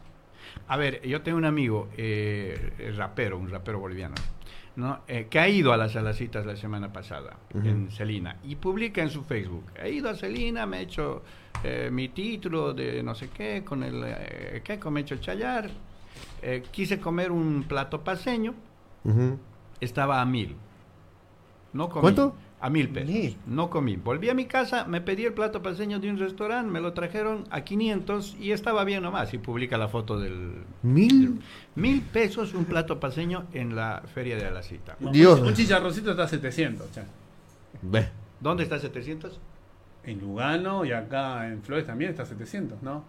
[0.68, 4.14] A ver yo tengo un amigo eh, rapero un rapero boliviano
[4.76, 5.00] ¿no?
[5.06, 9.10] Eh, que ha ido a las alacitas la semana pasada en Celina y publica en
[9.10, 11.22] su Facebook, he ido a Celina, me he hecho
[11.62, 14.78] eh, mi título de no sé qué, con el eh, ¿qué?
[14.90, 15.70] me he hecho chayar,
[16.40, 18.54] eh, quise comer un plato paseño,
[19.80, 20.56] estaba a mil.
[21.72, 22.02] No comí.
[22.02, 22.34] ¿Cuánto?
[22.62, 23.36] A mil pesos.
[23.46, 23.96] No comí.
[23.96, 27.44] Volví a mi casa, me pedí el plato paseño de un restaurante, me lo trajeron
[27.50, 29.34] a 500 y estaba bien nomás.
[29.34, 30.62] Y publica la foto del...
[30.82, 31.40] ¿Mil?
[31.74, 34.96] mil pesos un plato paseño en la feria de la cita.
[35.00, 35.40] Dios.
[35.40, 36.88] Un, chicharroncito está a 700.
[37.82, 38.08] Ve.
[38.40, 39.40] ¿Dónde está 700?
[40.04, 43.04] En Lugano y acá en Flores también está a 700, ¿no?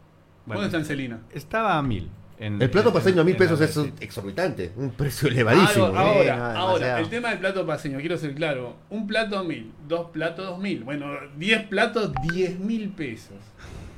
[0.48, 1.20] ¿Dónde está en Celina?
[1.32, 2.10] Estaba a mil
[2.40, 5.86] el plato paseño a mil pesos es exorbitante, un precio elevadísimo.
[5.86, 10.46] Ahora, ahora, el tema del plato paseño, quiero ser claro, un plato mil, dos platos
[10.48, 11.08] dos mil, bueno,
[11.38, 13.38] diez platos diez mil pesos,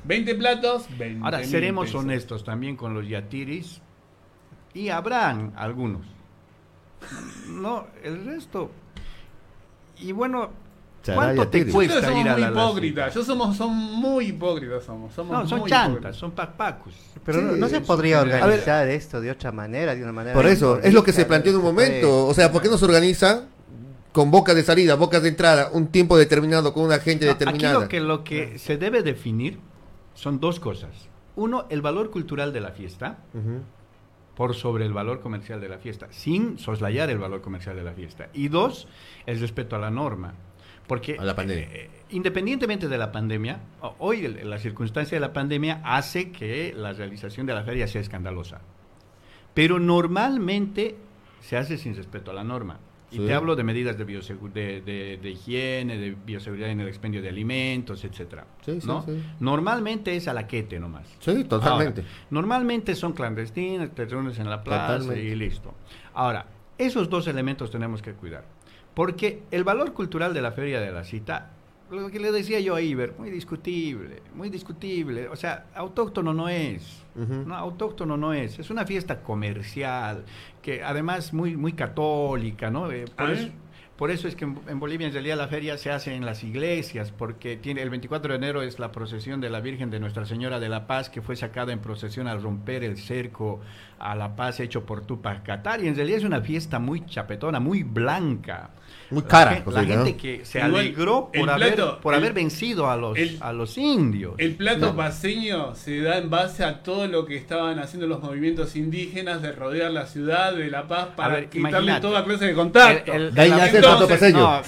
[0.04, 3.80] veinte platos veinte Ahora, seremos honestos también con los yatiris
[4.74, 6.06] y habrán algunos.
[7.48, 8.70] No, el resto.
[9.98, 10.50] Y bueno,
[11.14, 13.14] ¿Cuánto te cuesta ir a la hipócritas.
[13.14, 15.12] Yo somos, son muy hipócritas somos.
[15.14, 16.94] somos no, son chantas, son papacos.
[17.24, 20.34] Pero no, se podría organizar esto de otra manera, de una manera.
[20.34, 22.26] Por eso, es lo que se planteó en un momento.
[22.26, 23.44] O sea, ¿por qué no se organiza
[24.12, 27.84] con bocas de salida, bocas de entrada, un tiempo determinado con una gente determinada?
[27.84, 29.58] Aquí lo que, lo que se debe definir
[30.14, 30.90] son dos cosas.
[31.36, 33.18] Uno, el valor cultural de la fiesta.
[34.34, 37.92] por sobre el valor comercial de la fiesta, sin soslayar el valor comercial de la
[37.92, 38.28] fiesta.
[38.34, 38.86] Y dos,
[39.24, 40.34] el respeto a la norma.
[40.86, 41.68] Porque la pandemia.
[41.72, 43.60] Eh, independientemente de la pandemia,
[43.98, 48.60] hoy la circunstancia de la pandemia hace que la realización de la feria sea escandalosa.
[49.54, 50.96] Pero normalmente
[51.40, 52.78] se hace sin respeto a la norma.
[53.10, 57.28] Y te hablo de medidas de, de, de, higiene, de bioseguridad en el expendio de
[57.28, 58.46] alimentos, etcétera.
[58.64, 59.06] Sí, ¿no?
[59.38, 61.06] Normalmente es a la quete nomás.
[61.20, 62.04] Sí, totalmente.
[62.30, 65.72] normalmente son clandestinas, te reúnes en la plaza y listo.
[66.14, 66.46] Ahora,
[66.78, 68.44] esos dos elementos tenemos que cuidar.
[68.96, 71.50] Porque el valor cultural de la Feria de la Cita,
[71.90, 75.28] lo que le decía yo a Iber, muy discutible, muy discutible.
[75.28, 77.04] O sea, autóctono no es.
[77.14, 78.58] no, autóctono no es.
[78.58, 80.24] Es una fiesta comercial,
[80.62, 82.90] que además muy, muy católica, ¿no?
[82.90, 83.04] Eh,
[83.98, 87.12] Por eso es que en, Bolivia en realidad la feria se hace en las iglesias,
[87.12, 90.58] porque tiene el 24 de enero es la procesión de la Virgen de Nuestra Señora
[90.58, 93.60] de la Paz, que fue sacada en procesión al romper el cerco
[93.98, 95.84] a la paz hecho por Tupac Qatar.
[95.84, 98.70] Y en realidad es una fiesta muy chapetona, muy blanca.
[99.10, 99.62] Muy cara.
[99.66, 104.34] La, gente que se alegró por, haber, por haber vencido a los, a los indios.
[104.38, 108.74] El plato paseño se da en base a todo lo que estaban haciendo los movimientos
[108.74, 113.12] indígenas de rodear la ciudad de La Paz para quitarle toda clase de contacto.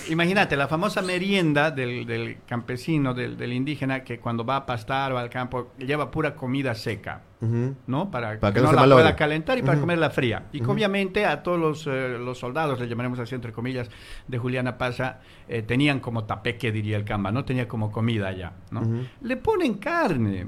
[0.08, 5.30] imagínate, la famosa merienda del, campesino, del, indígena, que cuando va a pastar o al
[5.30, 7.22] campo lleva pura comida seca.
[7.40, 8.10] ¿No?
[8.10, 10.46] Para, que, no, la pueda calentar y para comerla fría.
[10.52, 13.88] Y obviamente a todos los, eh, los, soldados, le llamaremos así entre comillas,
[14.26, 17.44] de Juliana Pasa, eh, tenían como tapeque, diría el Camba, ¿no?
[17.44, 18.82] Tenía como comida ya, ¿no?
[19.22, 20.46] Le ponen carne.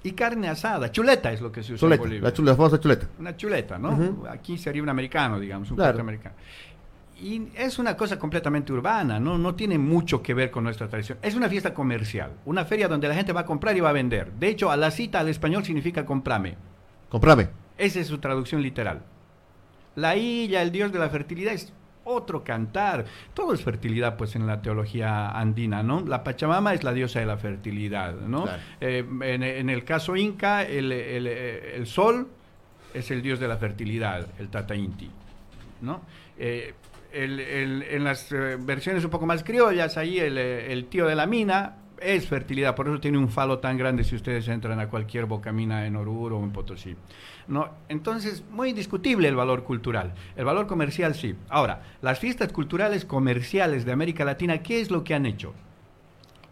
[0.00, 2.22] Y carne asada, chuleta es lo que se usa en Bolivia.
[2.22, 3.08] La, chuleta, famosa chuleta.
[3.18, 4.24] Una chuleta, ¿no?
[4.30, 6.00] Aquí sería un americano, digamos, un claro.
[6.00, 6.36] americano
[7.20, 9.38] y es una cosa completamente urbana, ¿no?
[9.38, 11.18] no tiene mucho que ver con nuestra tradición.
[11.22, 13.92] Es una fiesta comercial, una feria donde la gente va a comprar y va a
[13.92, 14.32] vender.
[14.32, 16.56] De hecho, a la cita al español significa comprame.
[17.08, 17.48] Comprame.
[17.76, 19.02] Esa es su traducción literal.
[19.96, 21.72] La Illa, el dios de la fertilidad, es
[22.04, 23.04] otro cantar.
[23.34, 26.00] Todo es fertilidad, pues, en la teología andina, ¿no?
[26.00, 28.46] La Pachamama es la diosa de la fertilidad, ¿no?
[28.80, 32.28] Eh, en, el caso inca, el, el, sol
[32.94, 35.10] es el dios de la fertilidad, el Tata Inti,
[35.80, 36.02] ¿no?
[36.38, 36.74] Eh,
[37.12, 41.76] en las eh, versiones un poco más criollas, ahí eh, el, tío de la mina
[42.00, 45.86] es fertilidad, por eso tiene un falo tan grande si ustedes entran a cualquier bocamina
[45.86, 46.96] en Oruro o en Potosí.
[47.48, 50.12] No, entonces, muy discutible el valor cultural.
[50.36, 51.34] El valor comercial sí.
[51.48, 55.54] Ahora, las fiestas culturales comerciales de América Latina, ¿qué es lo que han hecho?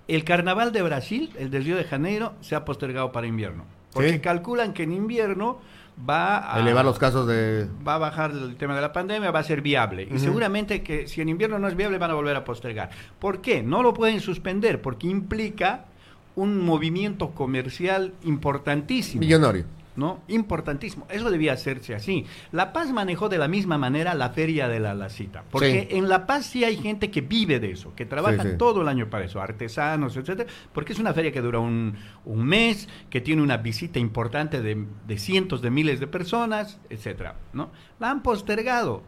[0.08, 3.64] El carnaval de Brasil, el del Río de Janeiro, se ha postergado para invierno.
[3.92, 5.58] Porque calculan que en invierno
[5.98, 9.40] va a elevar los casos de va a bajar el tema de la pandemia, va
[9.40, 12.36] a ser viable y seguramente que si en invierno no es viable van a volver
[12.36, 12.90] a postergar.
[13.18, 13.62] ¿Por qué?
[13.62, 15.86] No lo pueden suspender porque implica
[16.34, 19.20] un movimiento comercial importantísimo.
[19.20, 19.64] Millonario.
[19.96, 20.20] ¿No?
[20.28, 21.06] Importantísimo.
[21.10, 22.26] Eso debía hacerse así.
[22.52, 26.26] La Paz manejó de la misma manera la feria de la Lacita, porque en La
[26.26, 29.40] Paz sí hay gente que vive de eso, que trabaja todo el año para eso,
[29.40, 31.96] artesanos, etcétera, porque es una feria que dura un,
[32.26, 37.70] mes, que tiene una visita importante de, cientos de miles de personas, etcétera, ¿no?
[37.98, 39.02] La han postergado.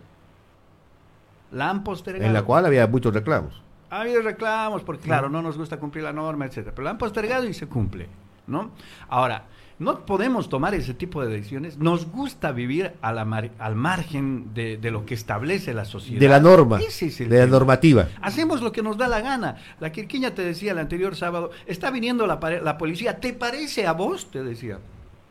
[1.53, 2.27] La han postergado.
[2.27, 3.63] En la cual había muchos reclamos.
[3.91, 6.99] Ha habido reclamos, porque claro, no nos gusta cumplir la norma, etcétera, pero la han
[6.99, 8.09] postergado y se cumple,
[8.47, 8.71] ¿no?
[9.09, 9.47] Ahora,
[9.79, 11.79] no podemos tomar ese tipo de decisiones.
[11.79, 16.21] Nos gusta vivir al margen de, lo que establece la sociedad.
[16.21, 18.09] De la norma, de la normativa.
[18.21, 19.57] Hacemos lo que nos da la gana.
[19.81, 23.21] La Quirquiña te decía el anterior sábado, está viniendo la, la policía.
[23.21, 24.31] ¿Te parece a vos?
[24.31, 24.79] Te decía.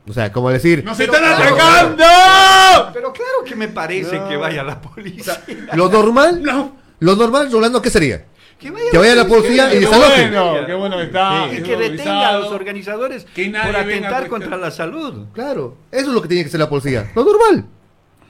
[0.09, 0.85] O sea, como decir...
[0.85, 2.91] ¡Nos están atacando!
[2.93, 5.43] Pero claro que me parece que vaya la policía.
[5.73, 6.77] Lo normal, no.
[6.99, 8.25] lo normal, Rolando, ¿qué sería?
[8.59, 10.31] Que vaya, la policía y desaloje.
[10.65, 11.47] qué bueno que está.
[11.53, 15.25] Y que detenga a los organizadores por atentar contra la salud.
[15.33, 17.11] Claro, eso es lo que tiene que ser la policía.
[17.15, 17.65] Lo normal.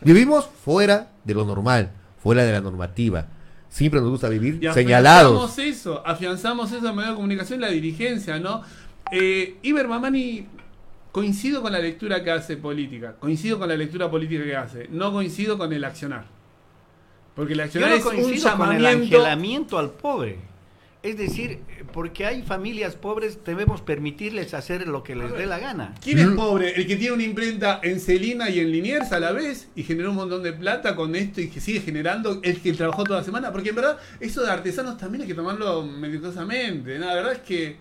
[0.01, 1.91] Vivimos fuera de lo normal,
[2.21, 3.27] fuera de la normativa.
[3.69, 5.35] Siempre nos gusta vivir señalados.
[5.35, 8.61] Afianzamos eso, afianzamos eso en medio de comunicación, la dirigencia, ¿no?
[9.11, 10.47] Eh, Iber Mamani,
[11.11, 15.11] coincido con la lectura que hace política, coincido con la lectura política que hace, no
[15.11, 16.36] coincido con el accionar.
[17.37, 18.87] Porque la acción es un llamamiento...
[18.87, 20.39] el angelamiento al pobre.
[21.03, 21.59] Es decir,
[21.93, 25.93] porque hay familias pobres, debemos permitirles hacer lo que les dé la gana.
[26.03, 26.75] ¿Quién es pobre?
[26.75, 30.09] El que tiene una imprenta en Celina y en Liniers a la vez y generó
[30.09, 33.25] un montón de plata con esto y que sigue generando, el que trabajó toda la
[33.25, 33.51] semana.
[33.51, 36.97] Porque en verdad, eso de artesanos también hay que tomarlo medicosamente.
[36.97, 37.77] La verdad es que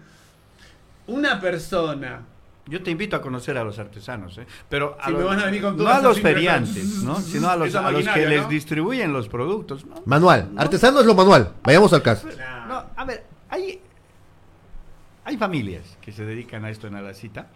[1.07, 2.27] una persona
[2.69, 4.47] yo te invito a conocer a los artesanos, ¿eh?
[4.69, 7.21] pero a, los, no a los feriantes, ¿no?
[7.21, 9.87] sino a los, que les distribuyen los productos.
[10.05, 10.51] Manual.
[10.57, 11.53] Artesano es lo manual.
[11.63, 12.29] Vayamos al caso.
[12.67, 13.81] No, a ver, hay,
[15.25, 17.47] hay familias que se dedican a esto en la cita,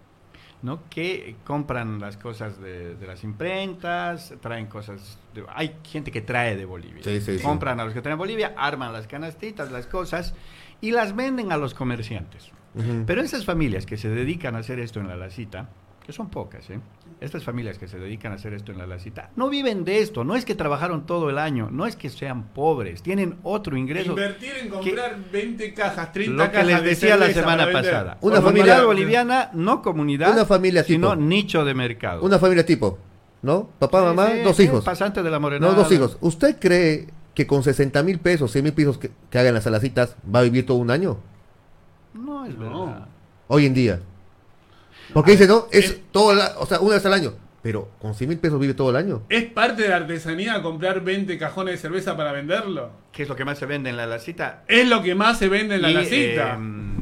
[0.62, 0.82] ¿no?
[0.88, 5.18] que compran las cosas de, las imprentas, traen cosas.
[5.48, 7.02] hay gente que trae de Bolivia.
[7.42, 10.34] compran a los que traen de Bolivia, arman las canastitas, las cosas
[10.80, 12.52] y las venden a los comerciantes.
[13.06, 15.68] Pero esas familias que se dedican a hacer esto en la lacita,
[16.04, 16.80] que son pocas, ¿eh?
[17.20, 20.24] Estas familias que se dedican a hacer esto en la lacita, no viven de esto,
[20.24, 24.12] no es que trabajaron todo el año, no es que sean pobres, tienen otro ingreso.
[24.12, 26.66] Invertir en comprar 20 cajas, 30 cajas.
[26.66, 28.16] Lo que les decía la semana pasada.
[28.22, 32.22] Una familia boliviana, no comunidad, una familia sino nicho de mercado.
[32.22, 32.98] Una familia tipo,
[33.42, 33.68] ¿no?
[33.78, 34.84] Papá, mamá, dos hijos.
[34.84, 35.66] Pasante de la morena.
[35.66, 36.16] No, dos hijos.
[36.22, 40.16] ¿Usted cree que con 60 mil pesos, 100 mil pesos que, que hagan las alacitas,
[40.34, 41.18] va a vivir todo un año?
[42.14, 43.06] No, es verdad.
[43.48, 44.00] Hoy en día.
[45.12, 47.34] Porque dice, no, es todo, o sea, una vez al año.
[47.62, 49.22] Pero con 100 mil pesos vive todo el año.
[49.28, 52.90] ¿Es parte de la artesanía comprar 20 cajones de cerveza para venderlo?
[53.12, 54.64] ¿Qué es lo que más se vende en la lacita?
[54.66, 56.54] Es lo que más se vende en la lacita.
[56.54, 56.94] Em,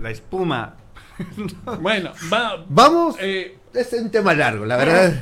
[0.00, 0.76] la espuma.
[1.80, 2.12] bueno,
[2.68, 3.16] vamos.
[3.18, 5.14] Eh, es un tema largo, la verdad.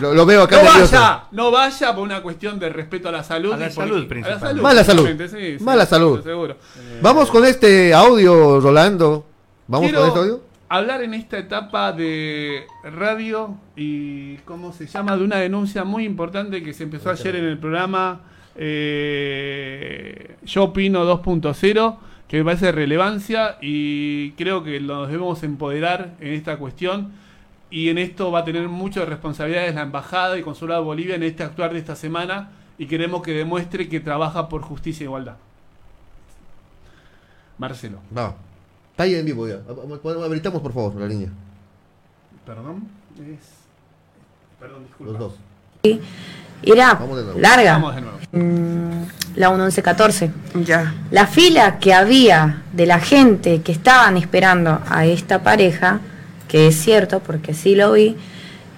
[0.00, 0.62] Lo, veo acá.
[0.62, 3.52] No vaya, no vaya por una cuestión de respeto a la salud.
[3.52, 4.06] A la salud.
[4.60, 5.08] Mala salud.
[5.60, 6.22] Mala salud.
[6.22, 6.56] Seguro.
[7.02, 9.26] Vamos con este audio, Rolando.
[9.66, 15.24] Vamos con este audio hablar en esta etapa de radio y, ¿cómo se llama?, de
[15.24, 18.22] una denuncia muy importante que se empezó ayer en el programa
[18.56, 21.96] eh, Yo Opino 2.0,
[22.26, 27.12] que me parece de relevancia y creo que nos debemos empoderar en esta cuestión
[27.74, 31.24] y en esto va a tener muchas responsabilidades la Embajada y Consulado de Bolivia en
[31.24, 35.34] este actuar de esta semana y queremos que demuestre que trabaja por justicia e igualdad.
[37.58, 37.98] Marcelo.
[38.12, 38.36] No.
[38.92, 39.58] Está ahí en vivo ya.
[40.24, 41.30] Habilitamos por favor la línea.
[42.46, 42.86] Perdón.
[43.18, 43.40] Es...
[44.60, 45.12] Perdón, disculpa.
[45.12, 45.34] Los dos.
[46.62, 47.00] Era
[47.36, 47.72] larga.
[47.72, 48.18] Vamos de nuevo.
[48.30, 50.30] Mm, la 1114.
[50.64, 50.94] Ya.
[51.10, 55.98] La fila que había de la gente que estaban esperando a esta pareja,
[56.54, 58.16] que es cierto porque sí lo vi,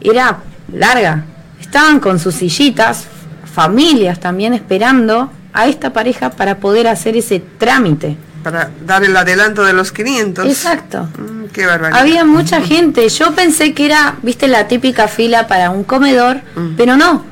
[0.00, 0.38] era
[0.72, 1.26] larga.
[1.60, 3.04] Estaban con sus sillitas,
[3.52, 9.62] familias también esperando a esta pareja para poder hacer ese trámite para dar el adelanto
[9.62, 10.46] de los 500.
[10.46, 11.06] Exacto.
[11.18, 12.00] Mm, qué barbaridad.
[12.00, 13.06] Había mucha gente.
[13.10, 16.76] Yo pensé que era, viste, la típica fila para un comedor, mm.
[16.78, 17.24] pero no.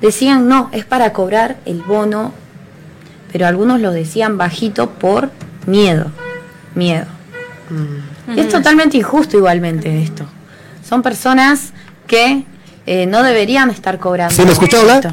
[0.00, 2.32] Decían, no, es para cobrar el bono.
[3.30, 5.30] Pero algunos lo decían bajito por
[5.66, 6.06] miedo.
[6.74, 7.04] Miedo.
[7.68, 8.11] Mm.
[8.36, 10.24] Es totalmente injusto igualmente esto.
[10.86, 11.72] Son personas
[12.06, 12.44] que
[12.86, 14.34] eh, no deberían estar cobrando.
[14.34, 15.12] ¿Sí me escuchó hablar?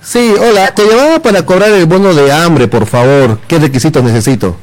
[0.00, 3.40] Sí, hola, te llamaba para cobrar el bono de hambre, por favor.
[3.48, 4.56] ¿Qué requisitos necesito?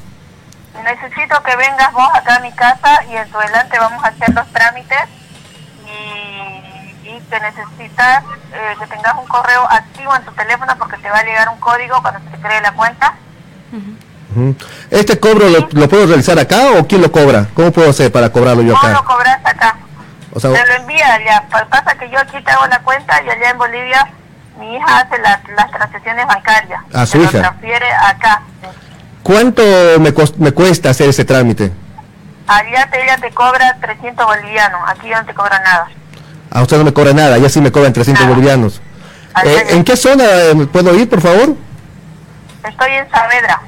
[0.84, 4.34] necesito que vengas vos acá a mi casa y en tu delante vamos a hacer
[4.34, 5.04] los trámites
[5.86, 8.24] y, y que necesitas
[8.54, 11.60] eh, que tengas un correo activo en tu teléfono porque te va a llegar un
[11.60, 13.14] código cuando se te cree la cuenta.
[14.90, 17.48] ¿Este cobro lo, puedo realizar acá o quién lo cobra?
[17.54, 18.88] ¿Cómo puedo hacer para cobrarlo yo acá?
[18.88, 19.78] No lo cobras acá.
[20.34, 21.44] O sea, te lo envía allá.
[21.50, 24.08] Pasa que yo aquí te hago la cuenta y allá en Bolivia
[24.60, 26.82] mi hija hace las, las transacciones bancarias.
[26.94, 27.38] A su hija.
[27.38, 28.42] Lo transfiere acá.
[29.24, 29.62] ¿Cuánto
[30.00, 31.72] me, me cuesta hacer ese trámite?
[32.48, 35.88] Allá te, ella te cobra 300 bolivianos, aquí no te cobra nada.
[36.50, 38.82] A usted no me cobra nada, allá sí me cobran 300 bolivianos.
[39.46, 41.56] Eh, ¿En qué zona eh, puedo ir, por favor?
[42.68, 43.62] Estoy en Saavedra.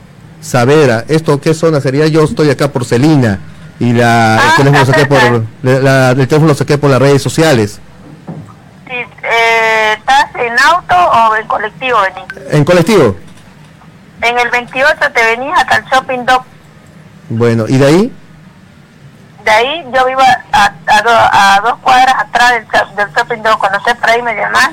[0.44, 2.06] Saavedra, ¿esto qué zona sería?
[2.07, 3.40] Yo estoy acá por Celina
[3.80, 7.22] y la, el, ah, teléfono saqué por, la, el teléfono lo saqué por las redes
[7.22, 7.80] sociales.
[8.86, 11.98] Sí, eh, ¿Estás en auto o en colectivo,
[12.52, 13.15] En colectivo.
[14.22, 16.44] En el 28 te venís hasta el Shopping Dog.
[17.30, 18.14] Bueno, ¿y de ahí?
[19.45, 20.22] De ahí yo vivo
[20.52, 23.60] a, a, dos cuadras atrás del, del Shopping Dog.
[23.60, 24.72] Cuando estés por ahí me llamás.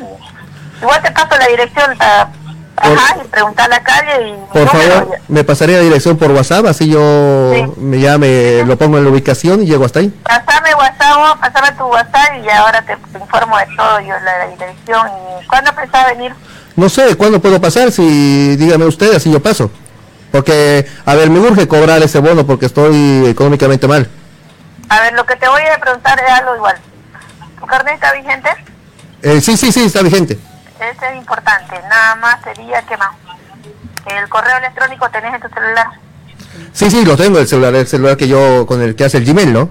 [0.83, 2.29] Igual te paso la dirección para
[2.81, 4.52] Ajá, y preguntar la calle y...
[4.52, 9.05] Por favor, me pasaría la dirección por WhatsApp, así yo me llame, lo pongo en
[9.05, 10.09] la ubicación y llego hasta ahí.
[10.24, 15.07] Pasame WhatsApp, pasame tu WhatsApp y ahora te, informo de todo, yo la, dirección.
[15.43, 16.35] ¿Y cuándo pensás venir?
[16.77, 17.93] No sé, ¿cuándo puedo pasar?
[17.93, 19.70] Si dígame usted, así yo paso.
[20.32, 24.09] Porque, a ver, me urge cobrar ese bono porque estoy económicamente mal.
[24.89, 26.77] A ver, lo que te voy a preguntar es algo igual.
[27.59, 28.48] ¿Tu carnet está vigente?
[29.23, 30.39] Eh, sí, sí, sí, está vigente.
[30.81, 31.81] Ese es importante.
[31.89, 33.11] Nada más sería que más.
[34.07, 35.86] ¿El correo electrónico tenés en tu celular?
[36.73, 39.27] Sí, sí, lo tengo, el celular, el celular que yo, con el que hace el
[39.27, 39.69] Gmail, ¿no?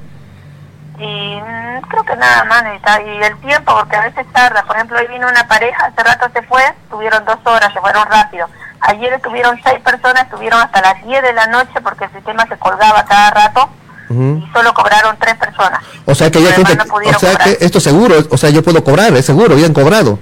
[0.99, 3.01] Y mm, creo que nada más necesita.
[3.01, 4.63] Y el tiempo, porque a veces tarda.
[4.63, 8.05] Por ejemplo, hoy vino una pareja, hace rato se fue, tuvieron dos horas, se fueron
[8.07, 8.47] rápido.
[8.81, 12.57] Ayer estuvieron seis personas, estuvieron hasta las 10 de la noche porque el sistema se
[12.57, 13.69] colgaba cada rato.
[14.11, 15.83] Y solo cobraron tres personas.
[16.05, 19.13] O sea que ya gente, o sea que esto seguro, o sea yo puedo cobrar,
[19.15, 20.17] es seguro, bien cobrado.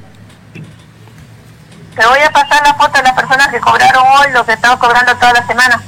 [1.98, 4.78] Te voy a pasar la foto de las personas que cobraron hoy, lo que estamos
[4.78, 5.82] cobrando toda la semana.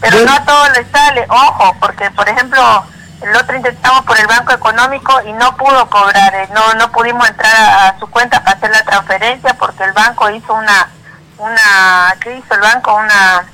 [0.00, 2.58] Pero no a todos les sale, ojo, porque por ejemplo
[3.20, 7.28] el otro intentamos por el banco económico y no pudo cobrar, eh, no no pudimos
[7.28, 10.88] entrar a, su cuenta para hacer la transferencia porque el banco hizo una,
[11.36, 12.94] una, ¿qué hizo el banco?
[12.94, 13.44] Una,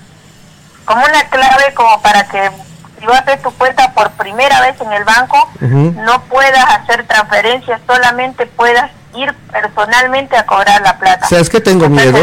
[0.84, 2.52] como una clave como para que
[3.00, 7.04] si vas a hacer tu cuenta por primera vez en el banco, no puedas hacer
[7.04, 11.26] transferencias, solamente puedas ir personalmente a cobrar la plata.
[11.28, 12.18] ¿Sabes que tengo miedo?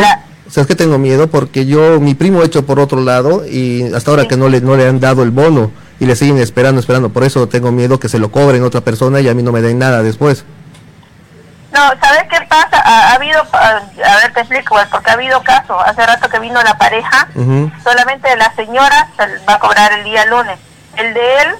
[0.49, 1.27] ¿Sabes que tengo miedo?
[1.27, 4.75] Porque yo, mi primo hecho por otro lado y hasta ahora que no le, no
[4.75, 7.09] le han dado el bono y le siguen esperando, esperando.
[7.09, 9.61] Por eso tengo miedo que se lo cobren otra persona y a mí no me
[9.61, 10.45] den nada después.
[11.71, 12.79] No, ¿sabes qué pasa?
[12.85, 13.81] Ha, habido, a,
[14.21, 15.75] ver, te explico, porque ha habido casos.
[15.83, 17.27] Hace rato que vino la pareja,
[17.83, 20.59] solamente la señora se va a cobrar el día lunes.
[20.97, 21.55] El de él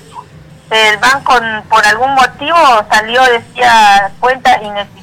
[0.73, 1.33] el banco
[1.69, 2.57] por algún motivo
[2.89, 5.02] salió, decía, cuenta inexistente,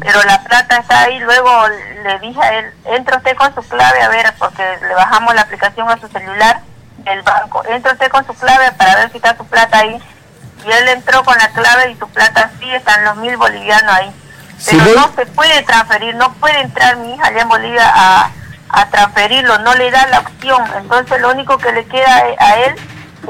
[0.00, 1.50] pero la plata está ahí, luego
[2.02, 5.42] le dije a él, entra usted con su clave, a ver, porque le bajamos la
[5.42, 6.60] aplicación a su celular
[6.98, 10.00] del banco, entra usted con su clave para ver si está su plata ahí,
[10.66, 14.12] y él entró con la clave y su plata sí, están los mil bolivianos ahí,
[14.66, 18.30] pero no se puede transferir, no puede entrar mi hija allá en Bolivia a,
[18.68, 22.74] a transferirlo, no le da la opción, entonces lo único que le queda a él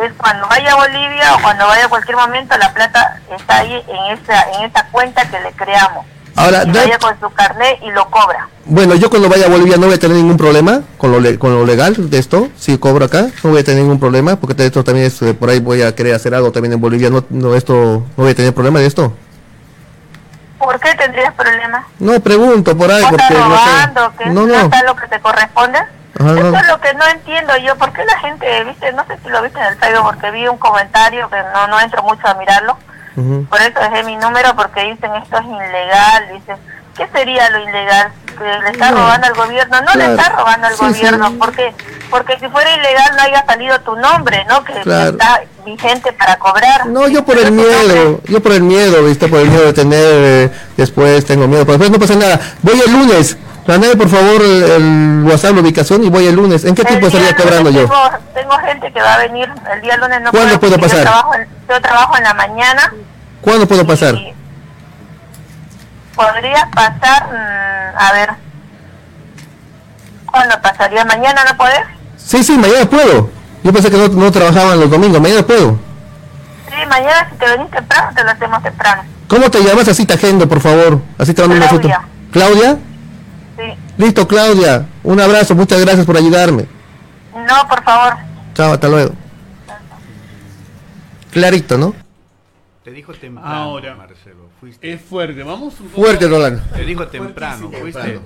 [0.02, 3.74] es cuando vaya a Bolivia o cuando vaya a cualquier momento, la plata está ahí
[3.74, 6.06] en esa, en esa cuenta que le creamos.
[6.36, 8.48] Ahora, y vaya con su carnet y lo cobra.
[8.64, 11.52] Bueno, yo cuando vaya a Bolivia no voy a tener ningún problema con lo, con
[11.52, 12.48] lo legal de esto.
[12.56, 15.50] Si cobro acá, no voy a tener ningún problema, porque esto también es, eh, por
[15.50, 17.10] ahí voy a querer hacer algo también en Bolivia.
[17.10, 19.12] No, no, esto, no voy a tener problema de esto.
[20.60, 21.86] ¿Por qué tendrías problemas?
[21.98, 23.02] No, pregunto por ahí.
[23.08, 24.54] Porque, robando, no, no, no.
[24.60, 25.78] está lo que te corresponde?
[26.14, 29.30] Eso es lo que no entiendo yo, ¿por qué la gente, viste, no sé si
[29.30, 32.34] lo viste en el Facebook, porque vi un comentario que no, no entro mucho a
[32.34, 32.76] mirarlo,
[33.48, 36.56] por eso dejé mi número, porque dicen esto es ilegal, dicen,
[36.94, 38.12] ¿qué sería lo ilegal?
[38.39, 39.81] ¿Que le está robando al gobierno?
[39.82, 41.74] No le está robando al gobierno, porque
[42.11, 44.65] porque si fuera ilegal no haya salido tu nombre, ¿no?
[44.65, 46.86] Que, está vigente para cobrar.
[46.86, 50.01] No, yo por el miedo, yo por el miedo, viste, por el miedo de tener,
[50.02, 52.40] eh, después tengo miedo, pero después no pasa nada.
[52.62, 56.65] Voy el lunes, Planeé por favor el, WhatsApp, la ubicación y voy el lunes.
[56.65, 57.89] ¿En qué tiempo estaría cobrando yo?
[58.35, 60.23] Tengo gente que va a venir el día lunes.
[60.23, 61.07] No ¿Cuándo puedo, pasar?
[61.69, 62.93] Yo trabajo, en, la mañana.
[63.40, 64.16] ¿Cuándo puedo pasar?
[66.15, 68.30] Podría pasar, mm, a ver.
[70.26, 71.04] ¿Cuándo pasaría?
[71.04, 71.80] ¿Mañana no puedes?
[72.16, 73.30] Sí, sí, mañana puedo.
[73.62, 75.20] Yo pensé que no, no trabajaban los domingos.
[75.20, 75.78] Mañana puedo.
[76.68, 79.02] Sí, mañana si te venís temprano, te lo hacemos temprano.
[79.28, 79.88] ¿Cómo te llamas?
[79.88, 81.00] Así te agendo, por favor.
[81.18, 81.88] Así te mando una foto.
[82.32, 82.78] ¿Claudia?
[83.96, 84.86] Listo, Claudia.
[85.02, 85.54] Un abrazo.
[85.54, 86.66] Muchas gracias por ayudarme.
[87.34, 88.16] No, por favor.
[88.54, 89.12] Chao, hasta luego.
[91.30, 91.94] Clarito, ¿no?
[92.82, 94.39] Te dijo temprano, Ahora, Marcelo.
[94.80, 95.42] Es fuerte.
[95.42, 96.60] Vamos un poco Fuerte, Roland.
[96.72, 97.70] Te dijo temprano.
[97.70, 98.20] Fuiste.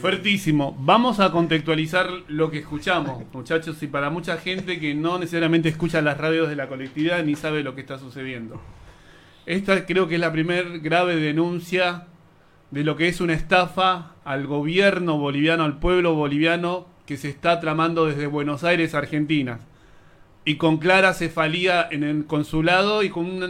[0.00, 0.76] Fuertísimo.
[0.80, 6.00] Vamos a contextualizar lo que escuchamos, muchachos, y para mucha gente que no necesariamente escucha
[6.00, 8.60] las radios de la colectividad ni sabe lo que está sucediendo.
[9.46, 12.06] Esta creo que es la primer grave denuncia
[12.70, 17.58] de lo que es una estafa al gobierno boliviano, al pueblo boliviano que se está
[17.58, 19.58] tramando desde Buenos Aires, Argentina.
[20.44, 23.42] Y con clara cefalía en el consulado y con un,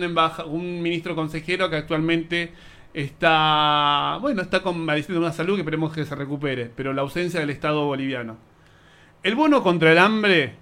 [0.47, 2.53] un ministro consejero que actualmente
[2.93, 7.51] está, bueno, está convaleciendo una salud que esperemos que se recupere, pero la ausencia del
[7.51, 8.39] Estado boliviano.
[9.23, 10.55] El bono contra el hambre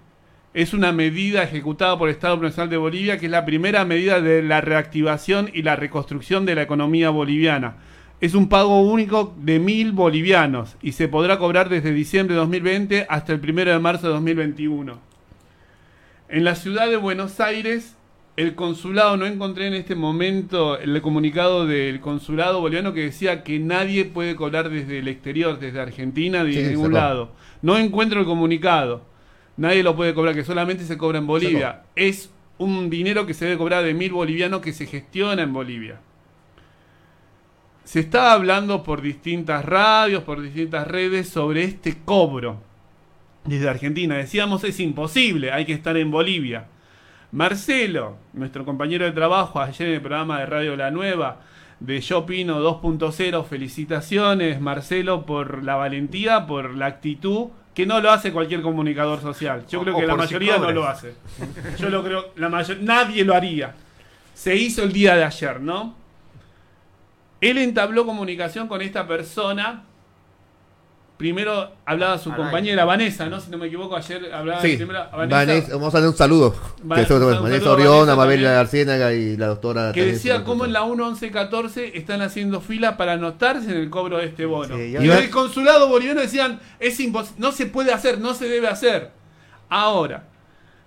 [0.53, 4.21] es una medida ejecutada por el Estado Nacional de Bolivia, que es la primera medida
[4.21, 7.77] de la reactivación y la reconstrucción de la economía boliviana
[8.21, 13.07] es un pago único de mil bolivianos y se podrá cobrar desde diciembre de 2020
[13.09, 15.08] hasta el primero de marzo de 2021.
[16.31, 17.97] En la ciudad de Buenos Aires,
[18.37, 23.59] el consulado, no encontré en este momento el comunicado del consulado boliviano que decía que
[23.59, 27.33] nadie puede cobrar desde el exterior, desde Argentina, de ningún lado.
[27.63, 29.07] No encuentro el comunicado.
[29.57, 31.85] Nadie lo puede cobrar, que solamente se cobra en Bolivia.
[31.97, 36.01] Es un dinero que se debe cobrar de mil bolivianos que se gestiona en Bolivia
[37.89, 42.68] se está hablando por distintas radios, por distintas redes sobre este cobro
[43.49, 44.17] desde Argentina.
[44.17, 46.67] Decíamos es imposible, hay que estar en Bolivia.
[47.33, 51.41] Marcelo, nuestro compañero de trabajo ayer en el programa de Radio La Nueva
[51.81, 58.11] de Yo Pino 2.0, felicitaciones Marcelo por la valentía, por la actitud que no lo
[58.11, 59.65] hace cualquier comunicador social.
[59.69, 61.15] Yo creo que la mayoría no lo hace.
[61.79, 63.75] Yo lo creo, la mayor, nadie lo haría.
[64.35, 65.95] Se hizo el día de ayer, ¿no?
[67.41, 69.85] Él entabló comunicación con esta persona.
[71.19, 73.41] Primero hablaba su compañera Vanessa, ¿no?
[73.41, 74.77] Si no me equivoco, ayer hablaba sí.
[74.77, 75.73] primero Vanessa.
[75.73, 76.55] Vamos a darle un saludo.
[76.85, 79.91] Vanessa, Orión, Mabel García y la doctora.
[79.93, 84.27] Que decía cómo en la 1.11.14 están haciendo fila para anotarse en el cobro de
[84.27, 84.79] este bono.
[84.79, 86.99] y en el consulado boliviano decían, es
[87.37, 89.11] no se puede hacer, no se debe hacer.
[89.69, 90.23] Ahora,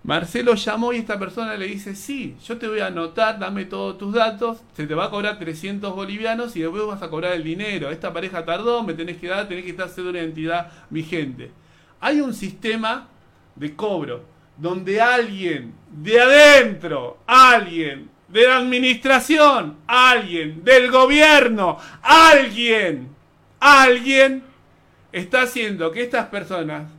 [0.03, 3.99] Marcelo llamó y esta persona le dice, sí, yo te voy a anotar, dame todos
[3.99, 7.43] tus datos, se te va a cobrar 300 bolivianos y después vas a cobrar el
[7.43, 7.91] dinero.
[7.91, 11.51] Esta pareja tardó, me tenés que dar, tenés que estar de una entidad vigente.
[11.99, 13.07] Hay un sistema
[13.55, 14.23] de cobro
[14.57, 23.09] donde alguien de adentro, alguien de la administración, alguien del gobierno, alguien,
[23.59, 24.43] alguien
[25.11, 26.89] está haciendo que estas personas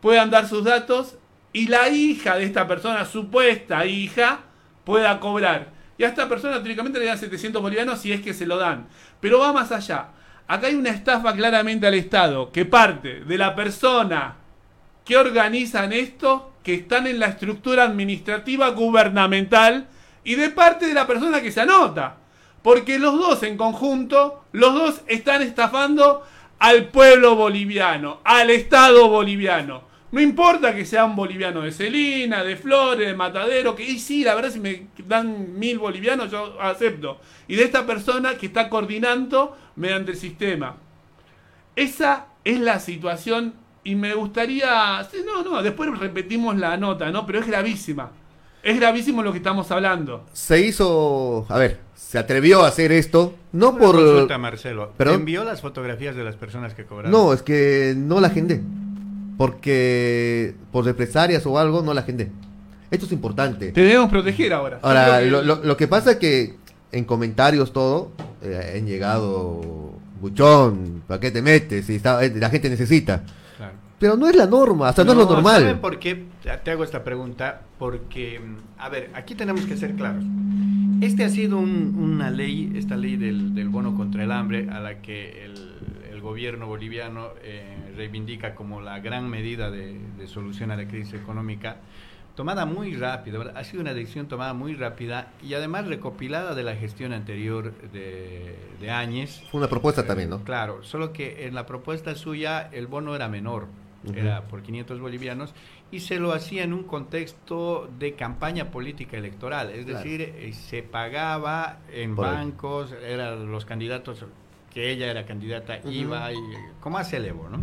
[0.00, 1.17] puedan dar sus datos
[1.58, 4.42] y la hija de esta persona, supuesta hija,
[4.84, 5.72] pueda cobrar.
[5.98, 8.86] Y a esta persona teóricamente le dan 700 bolivianos si es que se lo dan.
[9.18, 10.10] Pero va más allá.
[10.46, 14.36] Acá hay una estafa claramente al Estado que parte de la persona
[15.04, 19.88] que organizan esto, que están en la estructura administrativa gubernamental
[20.22, 22.18] y de parte de la persona que se anota.
[22.62, 26.24] Porque los dos en conjunto, los dos están estafando
[26.60, 29.87] al pueblo boliviano, al Estado boliviano.
[30.10, 34.34] No importa que sean bolivianos de Celina, de Flores, de Matadero, que y sí, la
[34.34, 37.20] verdad si me dan mil bolivianos yo acepto.
[37.46, 40.76] Y de esta persona que está coordinando mediante el sistema.
[41.76, 43.54] Esa es la situación
[43.84, 45.06] y me gustaría...
[45.26, 47.26] No, no, después repetimos la nota, ¿no?
[47.26, 48.10] Pero es gravísima.
[48.62, 50.26] Es gravísimo lo que estamos hablando.
[50.32, 53.94] Se hizo, a ver, se atrevió a hacer esto, no por...
[53.94, 54.94] Consulta, Marcelo.
[54.96, 57.12] ¿Te envió las fotografías de las personas que cobraron?
[57.12, 58.62] No, es que no la agendé.
[59.38, 62.30] Porque por represalias o algo no la agendé.
[62.90, 63.72] Esto es importante.
[63.72, 64.80] Te debemos proteger ahora.
[64.82, 66.56] Ahora, lo, que pasa es que
[66.92, 68.12] en comentarios todo,
[68.42, 71.86] eh, han llegado, buchón, ¿para qué te metes?
[71.86, 73.22] Si eh, la gente necesita.
[73.98, 75.62] Pero no es la norma, hasta no, es lo normal.
[75.62, 76.24] ¿Saben por qué
[76.62, 77.62] te hago esta pregunta?
[77.78, 80.22] Porque, mm, a ver, aquí tenemos que ser claros.
[81.00, 85.44] Este ha sido una ley, esta ley del, bono contra el hambre, a la que
[85.44, 85.57] el,
[86.20, 91.76] gobierno boliviano eh, reivindica como la gran medida de, solución a la crisis económica,
[92.34, 96.76] tomada muy rápida, ha sido una decisión tomada muy rápida y además recopilada de la
[96.76, 99.42] gestión anterior de, de Áñez.
[99.50, 100.44] Fue una propuesta también, ¿no?
[100.44, 103.66] Claro, solo que en la propuesta suya el bono era menor
[104.14, 105.54] era por 500 bolivianos,
[105.90, 110.82] y se lo hacía en un contexto de campaña política electoral, es decir, eh, se
[110.82, 114.24] pagaba en bancos, eran los candidatos,
[114.72, 116.38] que ella era candidata, iba, y,
[116.80, 117.60] como hace el Evo, ¿no?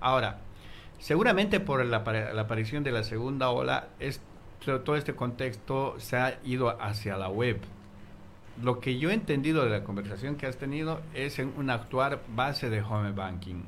[0.00, 0.40] Ahora,
[0.98, 2.02] seguramente por la,
[2.32, 4.20] la aparición de la segunda ola, es,
[4.64, 7.60] todo este contexto se ha ido hacia la web.
[8.62, 12.20] Lo que yo he entendido de la conversación que has tenido es en un actuar
[12.28, 13.62] base de home banking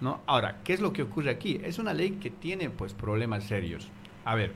[0.00, 0.20] ¿no?
[0.26, 1.60] Ahora, ¿qué es lo que ocurre aquí?
[1.64, 3.88] Es una ley que tiene pues problemas serios.
[4.24, 4.52] A ver,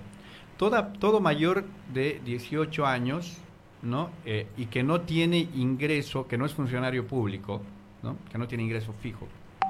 [0.57, 3.39] toda, todo mayor de 18 años,
[3.83, 4.11] ¿no?
[4.25, 7.63] Eh, y que no tiene ingreso, que no es funcionario público,
[8.03, 8.17] ¿no?
[8.31, 9.27] Que no tiene ingreso fijo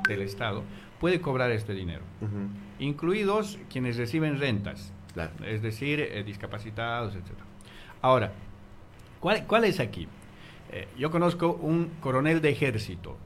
[0.08, 0.62] del Estado,
[0.98, 2.02] puede cobrar este dinero.
[2.78, 4.92] Incluidos quienes reciben rentas,
[5.44, 7.32] es decir, eh, discapacitados, etc.
[8.02, 8.32] Ahora,
[9.20, 10.08] ¿cuál, cuál es aquí?
[10.72, 13.16] Eh, yo conozco un coronel de ejército,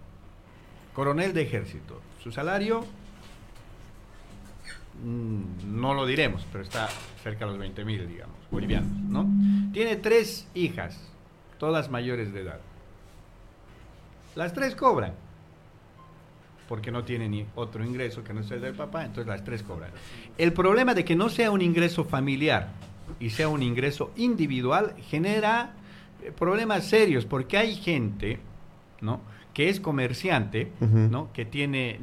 [0.95, 2.85] coronel de ejército, su salario,
[5.05, 6.89] no lo diremos, pero está
[7.23, 9.27] cerca de los 20 mil, digamos, bolivianos, ¿no?
[9.73, 10.99] Tiene tres hijas,
[11.59, 12.61] todas mayores de edad.
[14.35, 15.13] Las tres cobran,
[16.69, 19.63] porque no tienen ni otro ingreso que no sea el del papá, entonces las tres
[19.63, 19.91] cobran.
[20.39, 22.71] El problema de que no sea un ingreso familiar
[23.21, 25.75] y sea un ingreso individual genera
[26.23, 28.39] eh, problemas serios, porque hay gente,
[29.01, 29.21] ¿no?
[29.53, 31.33] que es comerciante, ¿no?
[31.33, 31.99] que tiene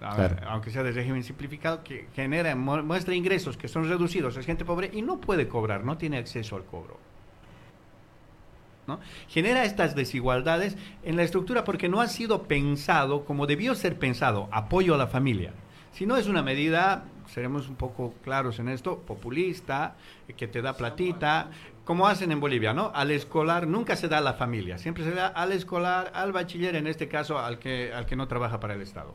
[0.00, 4.90] Aunque sea de régimen simplificado, que genera, muestra ingresos que son reducidos, es gente pobre
[4.92, 6.98] y no puede cobrar, no tiene acceso al cobro.
[8.86, 9.00] ¿no?
[9.28, 14.48] Genera estas desigualdades en la estructura porque no ha sido pensado como debió ser pensado,
[14.52, 15.52] apoyo a la familia.
[15.92, 19.96] Si no es una medida, seremos un poco claros en esto, populista,
[20.36, 21.50] que te da platita,
[21.86, 22.90] como hacen en Bolivia, ¿no?
[22.92, 26.74] Al escolar nunca se da a la familia, siempre se da al escolar, al bachiller,
[26.74, 29.14] en este caso al que, al que no trabaja para el Estado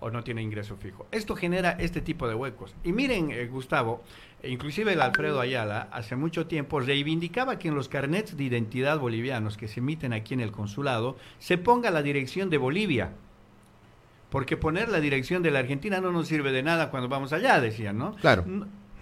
[0.00, 1.06] o no tiene ingreso fijo.
[1.12, 2.74] Esto genera este tipo de huecos.
[2.82, 4.02] Y miren, eh, Gustavo,
[4.42, 9.58] inclusive el Alfredo Ayala hace mucho tiempo reivindicaba que en los carnets de identidad bolivianos
[9.58, 13.12] que se emiten aquí en el consulado se ponga la dirección de Bolivia.
[14.30, 17.60] Porque poner la dirección de la Argentina no nos sirve de nada cuando vamos allá,
[17.60, 18.14] decían, ¿no?
[18.16, 18.46] Claro.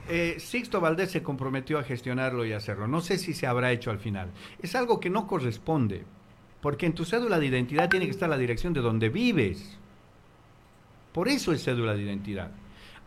[0.08, 2.86] Eh, Sixto Valdés se comprometió a gestionarlo y hacerlo.
[2.86, 4.28] No sé si se habrá hecho al final.
[4.60, 6.04] Es algo que no corresponde,
[6.60, 9.78] porque en tu cédula de identidad tiene que estar la dirección de donde vives.
[11.12, 12.50] Por eso es cédula de identidad.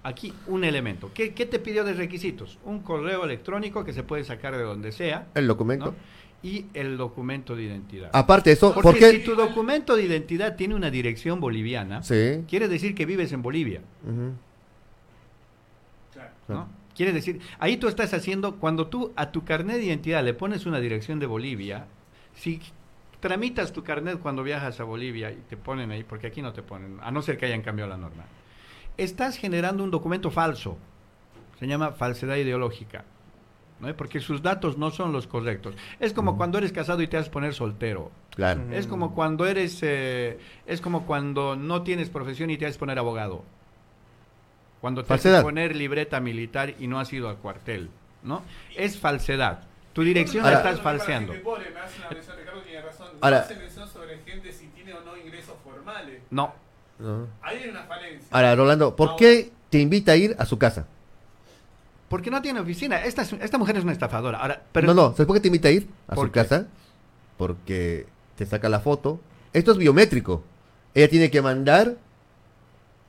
[0.04, 1.12] Aquí un elemento.
[1.14, 2.58] ¿Qué, te pidió de requisitos?
[2.64, 5.28] Un correo electrónico que se puede sacar de donde sea.
[5.36, 5.94] El documento.
[6.42, 8.12] Y el documento de identidad.
[8.14, 12.02] Aparte de eso, porque si tu documento de identidad tiene una dirección boliviana,
[12.48, 13.82] quiere decir que vives en Bolivia.
[16.48, 16.77] ¿no?
[16.98, 20.66] Quiere decir, ahí tú estás haciendo, cuando tú a tu carnet de identidad le pones
[20.66, 21.86] una dirección de Bolivia,
[22.34, 22.60] si
[23.20, 26.64] tramitas tu carnet cuando viajas a Bolivia y te ponen ahí, porque aquí no te
[26.64, 28.24] ponen, a no ser que hayan cambiado la norma,
[28.98, 30.80] estás generando un documento falso,
[31.60, 33.06] se llama falsedad ideológica.
[33.80, 33.96] ¿no?
[33.96, 35.76] porque sus datos no son los correctos.
[36.00, 38.10] Es como cuando eres casado y te haces poner soltero.
[38.32, 38.64] Claro.
[38.72, 42.98] Es como cuando eres, eh, es como cuando no tienes profesión y te haces poner
[42.98, 43.44] abogado.
[44.82, 47.90] Cuando te haces poner libreta militar y no has ido al cuartel,
[48.24, 48.44] ¿no?
[48.76, 49.64] Es falsedad.
[49.94, 51.34] Tu dirección la estás falseando.
[53.22, 56.22] Ahora, no sobre gente si tiene o no ingresos formales.
[56.30, 56.54] No.
[57.42, 58.28] Ahí hay una falencia.
[58.32, 60.86] Ahora, Rolando, ¿por qué te invita a ir a su casa?
[62.10, 63.04] Porque no tiene oficina.
[63.04, 64.40] Esta, esta mujer es una estafadora.
[64.40, 65.12] Ahora, pero, no, no.
[65.12, 66.68] ¿Sabes por qué te invita a ir a su casa?
[67.38, 68.06] Porque
[68.36, 69.20] te saca la foto.
[69.54, 70.44] Esto es biométrico.
[70.94, 71.96] Ella tiene que mandar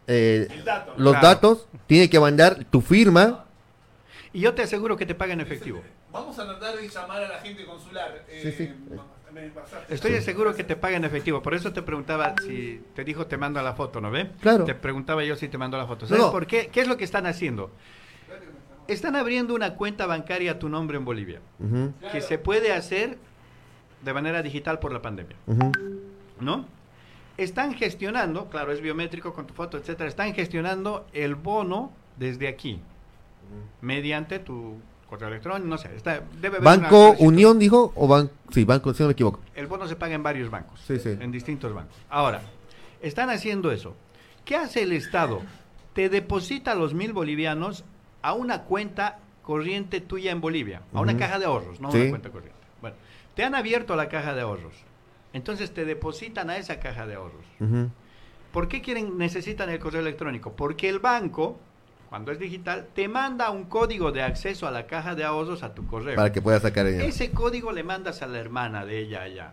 [0.08, 0.48] eh,
[0.96, 3.44] los datos, tiene que mandar tu firma.
[4.32, 5.82] Y yo te aseguro que te paga en efectivo.
[6.12, 8.24] Vamos a tratar de llamar a la gente consular.
[8.42, 8.62] sí, sí.
[8.64, 8.74] Eh,
[9.88, 11.42] Estoy seguro que te paga en efectivo.
[11.42, 14.30] Por eso te preguntaba si te dijo te mando la foto, ¿no ve?
[14.40, 14.64] Claro.
[14.64, 16.06] Te preguntaba yo si te mando la foto.
[16.06, 16.68] ¿Sabes por qué?
[16.68, 17.70] ¿Qué es lo que están haciendo?
[18.88, 21.40] Están abriendo una cuenta bancaria a tu nombre en Bolivia.
[22.10, 23.18] Que se puede hacer
[24.02, 25.36] de manera digital por la pandemia.
[26.40, 26.64] ¿No?
[27.38, 30.08] Están gestionando, claro, es biométrico con tu foto, etcétera.
[30.08, 32.80] Están gestionando el bono desde aquí.
[33.80, 34.74] Mediante tu
[35.08, 35.88] correo electrónico, no sé.
[36.40, 37.92] debe ¿Banco Unión dijo?
[37.94, 39.40] o ban Sí, Banco, si no me equivoco.
[39.54, 40.80] El bono se paga en varios bancos.
[40.86, 41.10] Sí, sí.
[41.10, 41.96] En distintos bancos.
[42.10, 42.42] Ahora,
[43.00, 43.94] están haciendo eso.
[44.44, 45.40] ¿Qué hace el Estado?
[45.92, 47.84] Te deposita los mil bolivianos
[48.20, 52.30] a una cuenta corriente tuya en Bolivia, a una caja de ahorros, no una cuenta
[52.30, 52.58] corriente.
[52.80, 52.96] Bueno,
[53.34, 54.74] te han abierto la caja de ahorros.
[55.38, 57.46] Entonces te depositan a esa caja de ahorros.
[58.52, 60.52] ¿Por qué quieren, necesitan el correo electrónico?
[60.52, 61.58] Porque el banco
[62.08, 65.74] cuando es digital, te manda un código de acceso a la caja de ahorros a
[65.74, 66.16] tu correo.
[66.16, 67.04] Para que puedas sacar ella.
[67.04, 69.52] Ese código le mandas a la hermana de ella allá.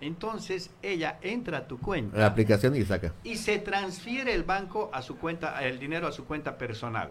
[0.00, 2.16] Entonces ella entra a tu cuenta.
[2.16, 3.12] La aplicación y saca.
[3.22, 7.10] Y se transfiere el banco a su cuenta, el dinero a su cuenta personal.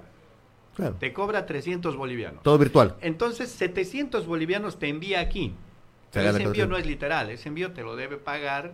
[0.75, 0.95] Claro.
[0.95, 2.41] Te cobra 300 bolivianos.
[2.41, 2.95] Todo virtual.
[3.01, 5.53] Entonces 700 bolivianos te envía aquí.
[6.13, 8.73] Ese envío no es literal, ese envío te lo debe pagar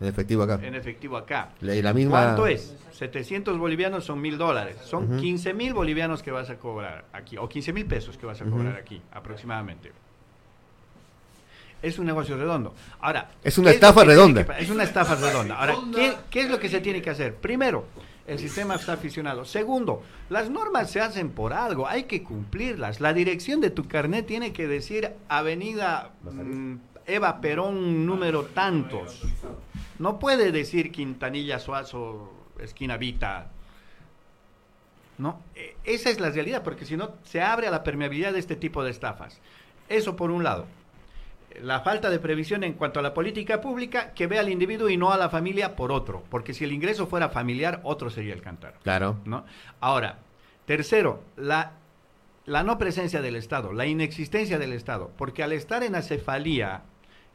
[0.00, 0.58] en efectivo acá.
[0.62, 1.50] En efectivo acá.
[1.60, 2.24] La, misma...
[2.24, 2.74] ¿Cuánto es?
[2.92, 4.76] 700 bolivianos son mil dólares.
[4.82, 8.40] Son 15 mil bolivianos que vas a cobrar aquí, o 15 mil pesos que vas
[8.40, 9.92] a cobrar aquí, aproximadamente.
[11.82, 12.74] Es un negocio redondo.
[13.00, 14.42] Ahora, es una estafa redonda.
[14.58, 15.56] es una estafa redonda.
[15.56, 17.34] Ahora, ¿qué, ¿qué, es lo que se tiene que hacer?
[17.34, 17.84] Primero,
[18.26, 19.44] el sistema está aficionado.
[19.44, 23.00] Segundo, las normas se hacen por algo, hay que cumplirlas.
[23.00, 26.76] La dirección de tu carnet tiene que decir Avenida mm,
[27.06, 29.22] Eva Perón número tantos.
[29.98, 33.50] No puede decir Quintanilla Suazo, esquina Vita.
[35.18, 38.38] No, e, esa es la realidad, porque si no se abre a la permeabilidad de
[38.38, 39.38] este tipo de estafas.
[39.88, 40.66] Eso por un lado.
[41.62, 44.96] La falta de previsión en cuanto a la política pública que ve al individuo y
[44.96, 48.42] no a la familia por otro, porque si el ingreso fuera familiar, otro sería el
[48.42, 48.74] cantar.
[48.82, 49.18] Claro.
[49.24, 49.44] ¿no?
[49.80, 50.18] Ahora,
[50.64, 51.72] tercero, la,
[52.46, 56.82] la no presencia del Estado, la inexistencia del Estado, porque al estar en acefalía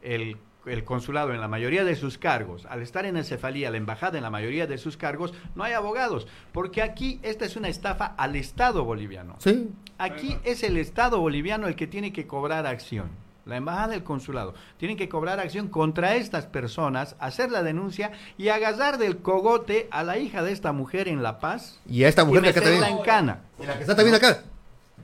[0.01, 4.17] el el consulado en la mayoría de sus cargos, al estar en cefalía, la embajada
[4.17, 8.05] en la mayoría de sus cargos, no hay abogados, porque aquí esta es una estafa
[8.17, 9.35] al Estado boliviano.
[9.39, 9.69] Sí.
[9.97, 13.09] Aquí es el Estado boliviano el que tiene que cobrar acción.
[13.45, 18.49] La embajada del consulado tienen que cobrar acción contra estas personas, hacer la denuncia y
[18.49, 22.25] agarrar del cogote a la hija de esta mujer en La Paz y a esta
[22.25, 23.41] mujer que está en cana.
[23.59, 24.43] Y la que está también acá.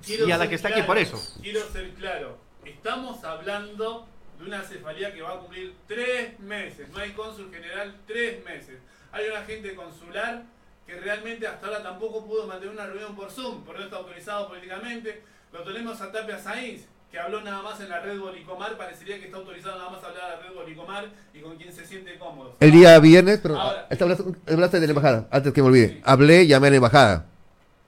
[0.08, 1.22] y a la que está aquí por eso.
[1.42, 4.08] Quiero ser claro, estamos hablando
[4.40, 6.90] de una cefalía que va a cumplir tres meses.
[6.90, 8.80] No hay cónsul general tres meses.
[9.12, 10.44] Hay un agente consular
[10.88, 14.48] que realmente hasta ahora tampoco pudo mantener una reunión por Zoom, porque no está autorizado
[14.48, 15.22] políticamente.
[15.54, 19.26] Lo tenemos a Tapia Sainz, que habló nada más en la red Bolicomar, parecería que
[19.26, 22.18] está autorizado nada más a hablar a la red Bolicomar y con quien se siente
[22.18, 22.56] cómodo.
[22.60, 26.02] El día viernes, pero hablaste, de la embajada, antes que me olvide.
[26.06, 27.26] Hablé, llamé a la embajada.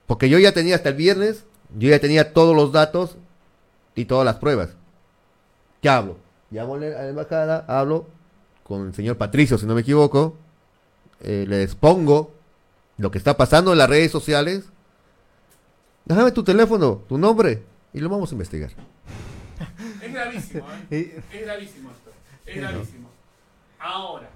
[0.06, 3.16] Porque yo ya tenía hasta el viernes, yo ya tenía todos los datos
[3.94, 4.76] y todas las pruebas.
[5.80, 6.18] ¿Qué hablo?
[6.50, 8.06] llamo a la embajada, hablo
[8.62, 10.36] con el señor Patricio, si no me equivoco,
[11.20, 12.32] eh, le expongo
[12.96, 14.64] lo que está pasando en las redes sociales.
[16.04, 18.70] Déjame tu teléfono, tu nombre, y lo vamos a investigar.
[20.14, 21.22] Es gravísimo, ¿eh?
[21.32, 22.10] es gravísimo esto.
[22.46, 23.10] Es gravísimo.
[23.78, 24.30] Ahora,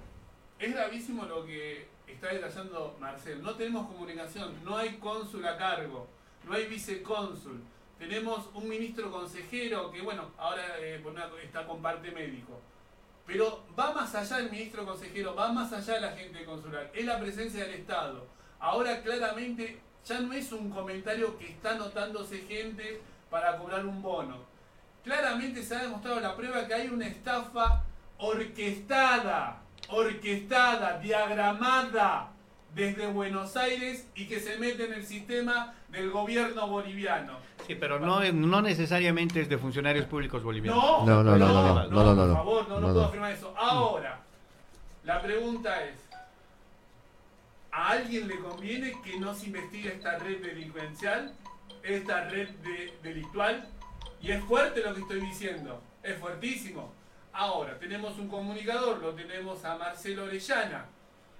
[0.59, 3.41] es gravísimo lo que está detallando Marcel.
[3.41, 6.07] No tenemos comunicación, no hay cónsul a cargo,
[6.45, 7.61] no hay vicecónsul
[7.99, 11.03] tenemos un ministro consejero que, bueno, ahora eh,
[11.43, 12.61] está con parte médico.
[13.27, 16.89] Pero va más allá del ministro consejero, va más allá de la gente consular.
[16.93, 18.25] Es la presencia del Estado.
[18.57, 24.48] Ahora claramente ya no es un comentario que está notándose gente para cobrar un bono.
[25.09, 27.81] Claramente se ha demostrado la prueba que hay una estafa
[28.19, 29.57] orquestada,
[29.87, 32.27] orquestada, diagramada
[32.75, 37.39] desde Buenos Aires y que se mete en el sistema del gobierno boliviano.
[37.65, 40.79] Sí, pero no, no necesariamente es de funcionarios públicos bolivianos.
[40.79, 43.51] No, no, no, no, no, no, no, por favor, no, no, puedo afirmar eso.
[43.57, 44.19] Ahora,
[45.05, 45.95] la pregunta es,
[47.71, 51.33] ¿a alguien le conviene que no se investigue esta red delincuencial,
[51.81, 52.49] esta red
[53.01, 53.67] delictual?
[54.21, 56.93] Y es fuerte lo que estoy diciendo, es fuertísimo.
[57.31, 60.85] Ahora, tenemos un comunicador, lo tenemos a Marcelo Orellana,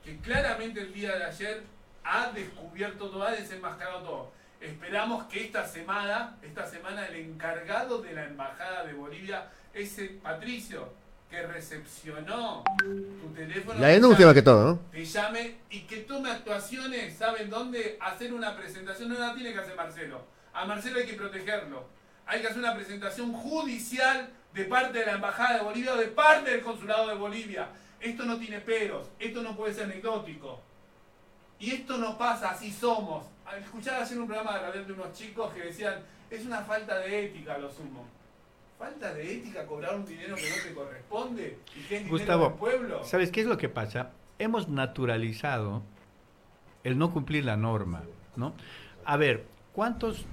[0.03, 1.63] que claramente el día de ayer
[2.03, 4.31] ha descubierto todo, ha desenmascarado todo.
[4.61, 10.93] Esperamos que esta semana, esta semana el encargado de la embajada de Bolivia, ese Patricio,
[11.29, 13.79] que recepcionó tu teléfono.
[13.79, 14.79] La denuncia más que todo, ¿no?
[14.91, 17.97] Te llame y que tome actuaciones, ¿saben dónde?
[18.01, 19.09] Hacer una presentación.
[19.09, 20.23] No la tiene que hacer Marcelo.
[20.53, 21.87] A Marcelo hay que protegerlo.
[22.29, 26.07] Hay que hacer una presentación judicial de parte de la Embajada de Bolivia o de
[26.07, 27.69] parte del Consulado de Bolivia.
[27.99, 30.61] Esto no tiene peros, esto no puede ser anecdótico.
[31.59, 33.25] Y esto no pasa, así somos.
[33.59, 35.95] Escuchaba hacer un programa de radio de unos chicos que decían,
[36.29, 38.05] es una falta de ética lo sumo
[38.79, 42.57] falta de ética cobrar un dinero que no te corresponde y que es Gustavo, del
[42.57, 43.03] pueblo.
[43.03, 44.11] ¿sabes qué es lo que pasa?
[44.39, 45.83] Hemos naturalizado
[46.85, 48.03] el no cumplir la norma,
[48.37, 48.53] ¿no?
[49.03, 50.25] A ver, ¿cuántos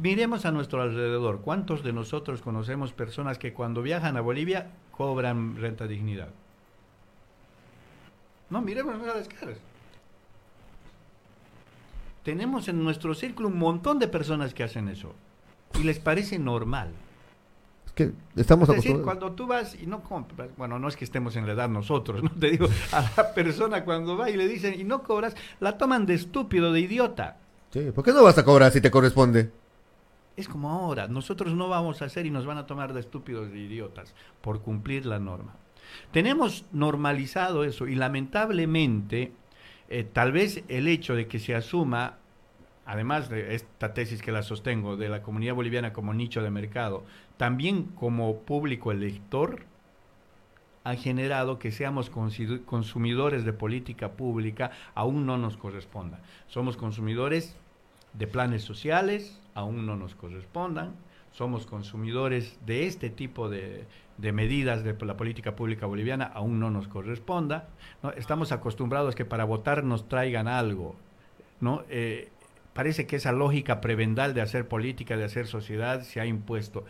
[0.00, 5.56] miremos a nuestro alrededor, ¿cuántos de nosotros conocemos personas que cuando viajan a Bolivia cobran
[5.56, 6.28] renta dignidad?
[8.48, 9.58] No, miremos a las caras.
[12.24, 15.14] Tenemos en nuestro círculo un montón de personas que hacen eso
[15.74, 16.92] y les parece normal
[17.94, 21.36] que estamos es decir, cuando tú vas y no compras, bueno, no es que estemos
[21.36, 24.78] en la edad nosotros, no te digo, a la persona cuando va y le dicen
[24.78, 27.38] y no cobras, la toman de estúpido, de idiota.
[27.72, 29.50] Sí, ¿por qué no vas a cobrar si te corresponde?
[30.36, 33.50] Es como ahora, nosotros no vamos a hacer y nos van a tomar de estúpidos,
[33.50, 35.56] de idiotas, por cumplir la norma.
[36.12, 39.32] Tenemos normalizado eso y lamentablemente,
[39.88, 42.18] eh, tal vez el hecho de que se asuma
[42.90, 47.04] además de esta tesis que la sostengo, de la comunidad boliviana como nicho de mercado,
[47.36, 49.64] también como público elector,
[50.82, 56.20] ha generado que seamos consumidores de política pública, aún no nos corresponda.
[56.48, 57.56] Somos consumidores
[58.12, 60.94] de planes sociales, aún no nos correspondan.
[61.32, 63.86] Somos consumidores de este tipo de,
[64.18, 67.68] medidas de la política pública boliviana, aún no nos corresponda.
[68.02, 68.10] ¿no?
[68.12, 70.96] Estamos acostumbrados que para votar nos traigan algo.
[71.60, 71.84] ¿no?
[71.88, 72.30] Eh,
[72.72, 76.84] parece que esa lógica prebendal de hacer política, de hacer sociedad, se ha impuesto.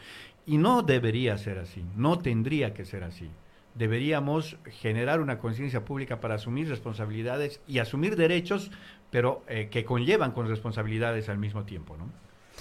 [0.46, 3.28] Y no debería ser así, no tendría que ser así.
[3.74, 8.72] Deberíamos generar una conciencia pública para asumir responsabilidades y asumir derechos,
[9.10, 12.10] pero eh, que conllevan con responsabilidades al mismo tiempo, ¿no?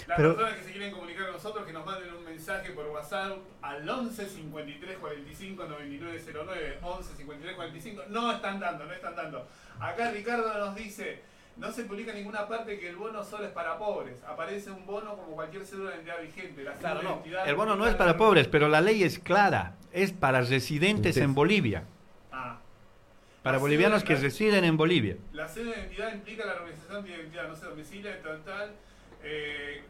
[0.06, 3.36] Las personas que se quieren comunicar con nosotros, que nos manden un mensaje por WhatsApp
[3.60, 6.78] al 11 53 45 99 09.
[6.82, 8.02] 11 53 45.
[8.08, 9.46] No están dando, no están dando.
[9.78, 11.22] Acá Ricardo nos dice
[11.60, 14.16] no se publica en ninguna parte que el bono solo es para pobres.
[14.26, 16.64] Aparece un bono como cualquier cédula de identidad vigente.
[17.46, 19.74] el bono no es para pobres, pero la ley es clara.
[19.92, 21.84] Es para residentes en Bolivia.
[22.32, 22.58] Ah.
[23.42, 25.16] Para bolivianos que residen en Bolivia.
[25.32, 28.72] La cédula de identidad implica la organización de identidad, no sé, domicilio, tal, tal,
[29.22, 29.82] eh,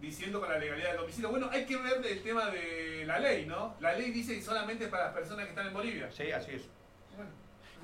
[0.00, 1.30] diciendo con la legalidad del domicilio.
[1.30, 3.76] Bueno, hay que ver el tema de la ley, ¿no?
[3.80, 6.10] La ley dice que solamente es para las personas que están en Bolivia.
[6.12, 6.68] Sí, así es.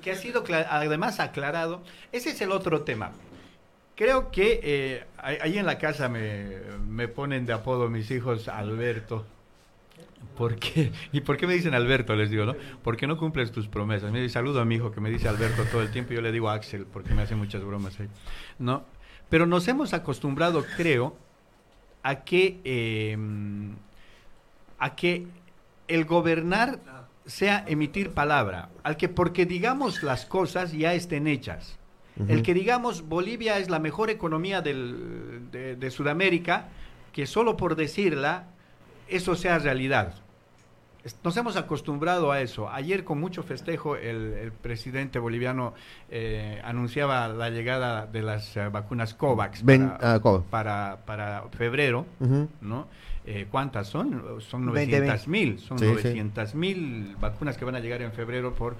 [0.01, 1.83] que ha sido además aclarado.
[2.11, 3.11] Ese es el otro tema.
[3.95, 9.25] Creo que eh, ahí en la casa me, ponen de apodo mis hijos Alberto.
[10.37, 10.91] ¿Por qué?
[11.11, 12.15] ¿Y por qué me dicen Alberto?
[12.15, 12.55] Les digo, ¿no?
[12.83, 14.11] Porque no cumples tus promesas.
[14.11, 16.31] Me saludo a mi hijo que me dice Alberto todo el tiempo y yo le
[16.31, 18.09] digo Axel porque me hace muchas bromas ahí.
[18.59, 18.83] ¿No?
[19.29, 21.15] Pero nos hemos acostumbrado, creo,
[22.03, 23.75] a que, em,
[24.77, 25.27] a que
[25.87, 26.79] el gobernar
[27.25, 31.79] sea emitir palabra, al que porque digamos las cosas ya estén hechas.
[32.29, 36.69] El que digamos Bolivia es la mejor economía de, Sudamérica,
[37.11, 38.47] que solo por decirla,
[39.07, 40.13] eso sea realidad.
[41.23, 42.67] Nos hemos acostumbrado a eso.
[42.67, 45.75] Ayer con mucho festejo el, presidente boliviano
[46.09, 49.63] eh, anunciaba la llegada de las eh, vacunas COVAX
[50.01, 50.19] ah,
[50.49, 52.07] para, para, febrero,
[52.61, 52.87] ¿no?
[53.27, 54.39] Eh, ¿Cuántas son?
[54.39, 55.59] Son 900 mil.
[55.59, 58.75] Son 900 mil vacunas que van a llegar en febrero por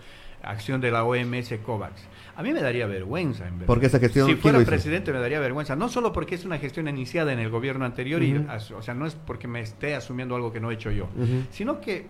[0.45, 2.01] acción de la OMS COVAX.
[2.37, 3.67] A mí me daría vergüenza, en verdad.
[3.67, 4.27] Porque esa gestión.
[4.27, 5.75] Si fuera presidente me daría vergüenza.
[5.75, 8.45] No solo porque es una gestión iniciada en el gobierno anterior, y,
[8.75, 11.07] o sea, no es porque me esté asumiendo algo que no he hecho yo,
[11.51, 12.07] sino que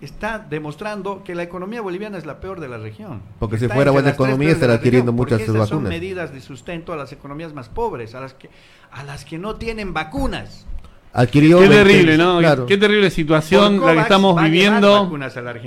[0.00, 3.22] está demostrando que la economía boliviana es la peor de la región.
[3.38, 5.68] Porque si fuera buena economía estaría adquiriendo muchas vacunas.
[5.68, 8.50] Son medidas de sustento a las economías más pobres, a las que
[8.90, 10.66] a las que no tienen vacunas.
[11.12, 12.40] Adquirió qué terrible, ¿no?
[12.66, 15.10] Qué terrible situación la que estamos viviendo.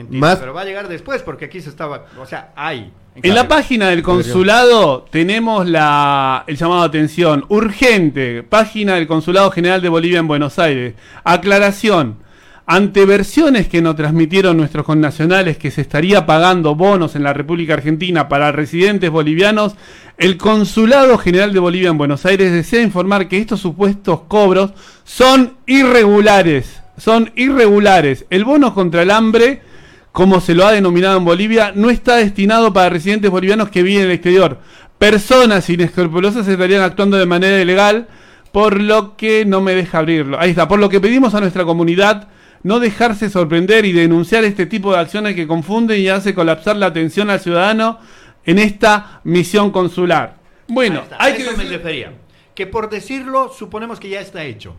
[0.09, 0.37] Más...
[0.37, 2.91] Pero va a llegar después porque aquí se estaba, o sea, hay.
[3.15, 9.51] En, la página del consulado tenemos la, el llamado de atención urgente, página del Consulado
[9.51, 10.93] General de Bolivia en Buenos Aires.
[11.25, 12.17] Aclaración.
[12.65, 17.73] Ante versiones que nos transmitieron nuestros connacionales que se estaría pagando bonos en la República
[17.73, 19.75] Argentina para residentes bolivianos,
[20.17, 24.71] el Consulado General de Bolivia en Buenos Aires desea informar que estos supuestos cobros
[25.03, 26.81] son irregulares.
[26.97, 28.25] Son irregulares.
[28.29, 29.63] El bono contra el hambre,
[30.11, 34.03] como se lo ha denominado en Bolivia, no está destinado para residentes bolivianos que viven
[34.03, 34.59] en el exterior.
[34.99, 38.07] Personas inescrupulosas estarían actuando de manera ilegal
[38.51, 40.39] por lo que no me deja abrirlo.
[40.39, 42.27] Ahí está, por lo que pedimos a nuestra comunidad
[42.63, 46.87] no dejarse sorprender y denunciar este tipo de acciones que confunden y hace colapsar la
[46.87, 47.99] atención al ciudadano
[48.45, 50.35] en esta misión consular.
[50.67, 52.13] Bueno, hay que me refería.
[52.55, 54.75] Que por decirlo suponemos que ya está hecho.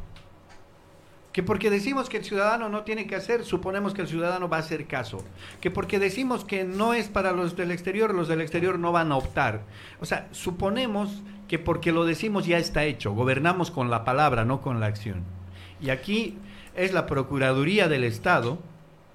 [1.33, 4.59] Que porque decimos que el ciudadano no tiene que hacer, suponemos que el ciudadano va
[4.59, 5.25] a hacer caso.
[5.63, 9.13] Que porque decimos que no es para los del exterior, los del exterior no van
[9.13, 9.63] a optar.
[10.01, 13.13] O sea, suponemos que porque lo decimos ya está hecho.
[13.13, 15.25] Gobernamos con la palabra, no con la acción.
[15.81, 16.37] Y aquí
[16.77, 18.59] es la Procuraduría del Estado.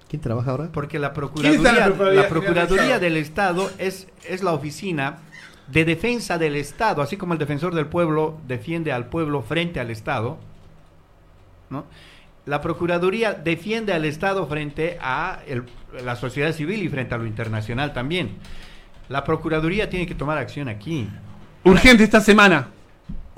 [0.08, 0.70] ¿Quién trabaja ahora?
[0.72, 5.18] Porque la Procuraduría, la Procuraduría, del Estado es, es la oficina
[5.66, 9.90] de defensa del Estado, así como el defensor del pueblo defiende al pueblo frente al
[9.90, 10.38] Estado.
[11.70, 11.84] ¿no?
[12.48, 15.40] la Procuraduría defiende al Estado frente a
[16.02, 18.36] la sociedad civil y frente a lo internacional también.
[19.10, 21.08] La Procuraduría tiene que tomar acción aquí.
[21.64, 22.68] Urgente esta semana.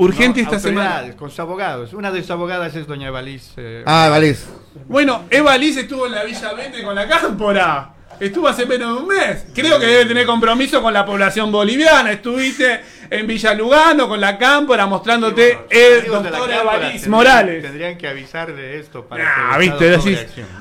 [0.01, 1.15] Urgente esta semana.
[1.15, 1.93] Con sus abogados.
[1.93, 3.53] Una de sus abogadas es doña Evaliz.
[3.59, 4.47] Eh, ah, Evaliz.
[4.89, 7.93] Bueno, Evaliz estuvo en la Villa Vente con la cámpora.
[8.19, 9.45] Estuvo hace menos de un mes.
[9.55, 12.13] Creo que debe tener compromiso con la población boliviana.
[12.13, 17.63] Estuviste en Villa Lugano con la cámpora mostrándote el doctor Evariz Morales.
[17.63, 19.99] Tendrían que avisar de esto para ah, viste,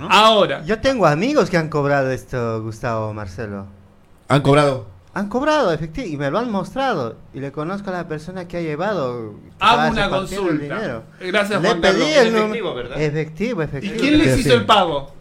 [0.09, 0.63] Ahora.
[0.65, 3.67] Yo tengo amigos que han cobrado esto, Gustavo Marcelo.
[4.27, 4.98] ¿Han cobrado?
[5.11, 7.17] Han cobrado, efectivamente, y me lo han mostrado.
[7.33, 9.33] Y le conozco a la persona que ha llevado.
[9.59, 11.03] Hago una consulta.
[11.19, 13.01] Gracias, Juan pedí el efectivo, ¿verdad?
[13.01, 13.95] Efectivo, efectivo.
[13.95, 15.15] ¿Y quién les hizo el pago?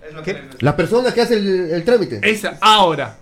[0.60, 2.20] La persona que hace el, trámite.
[2.22, 2.58] Esa.
[2.60, 3.16] Ahora,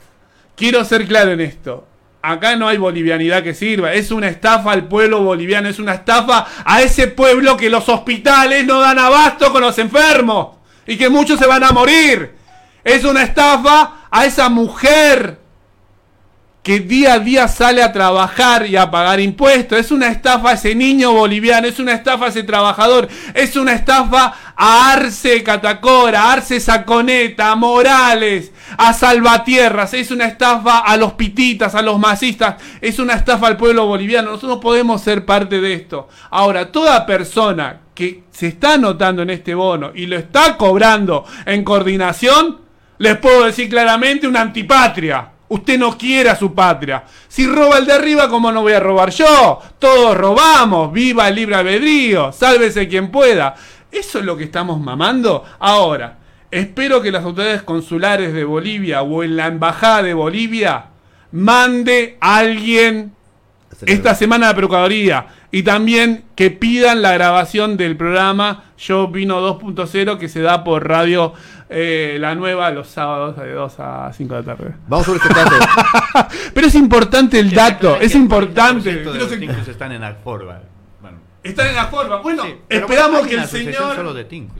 [0.56, 1.86] quiero ser claro en esto.
[2.20, 3.92] Acá no hay bolivianidad que sirva.
[3.92, 5.68] Es una estafa al pueblo boliviano.
[5.68, 10.56] Es una estafa a ese pueblo que los hospitales no dan abasto con los enfermos.
[10.84, 12.32] Y que muchos se van a morir.
[12.82, 15.45] Es una estafa a esa mujer
[16.66, 19.78] que día a día sale a trabajar y a pagar impuestos.
[19.78, 24.92] Es una estafa ese niño boliviano, es una estafa ese trabajador, es una estafa a
[24.92, 31.76] Arce Catacora, a Arce Saconeta, a Morales, a Salvatierras, es una estafa a los pititas,
[31.76, 34.32] a los masistas, es una estafa al pueblo boliviano.
[34.32, 36.08] Nosotros podemos ser parte de esto.
[36.30, 41.62] Ahora, toda persona que se está anotando en este bono y lo está cobrando en
[41.62, 42.58] coordinación,
[42.98, 45.35] les puedo decir claramente una antipatria.
[45.48, 47.04] Usted no quiere a su patria.
[47.28, 49.60] Si roba el de arriba, ¿cómo no voy a robar yo?
[49.78, 50.92] Todos robamos.
[50.92, 52.32] Viva el libre albedrío.
[52.32, 53.54] Sálvese quien pueda.
[53.90, 55.44] ¿Eso es lo que estamos mamando?
[55.58, 56.18] Ahora,
[56.50, 60.86] espero que las autoridades consulares de Bolivia o en la embajada de Bolivia
[61.32, 63.12] mande a alguien
[63.84, 69.40] esta semana a la Procuraduría y también que pidan la grabación del programa Yo Vino
[69.40, 71.34] 2.0 que se da por radio
[71.68, 74.74] eh, la nueva los sábados de 2 a 5 de la tarde.
[74.86, 76.28] Vamos sobre este caso.
[76.54, 79.02] Pero es importante el dato, es importante.
[79.02, 79.32] Los
[79.68, 80.62] están en Alforba.
[81.00, 81.18] Bueno.
[81.42, 82.18] Están en Alforba.
[82.18, 83.96] Bueno, esperamos que el señor.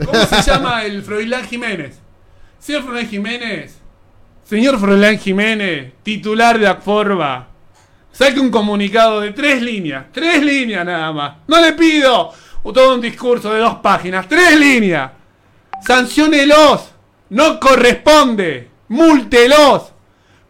[0.05, 2.01] ¿Cómo se llama el Froilán Jiménez?
[2.59, 3.81] Señor Froilán Jiménez.
[4.43, 7.49] Señor Froilán Jiménez, titular de Alforba.
[8.11, 10.07] Saque un comunicado de tres líneas.
[10.11, 11.37] Tres líneas nada más.
[11.47, 12.33] No le pido
[12.65, 14.27] todo un discurso de dos páginas.
[14.29, 15.13] Tres líneas.
[15.85, 16.96] Sanciónelos
[17.31, 19.93] no corresponde, múltelos.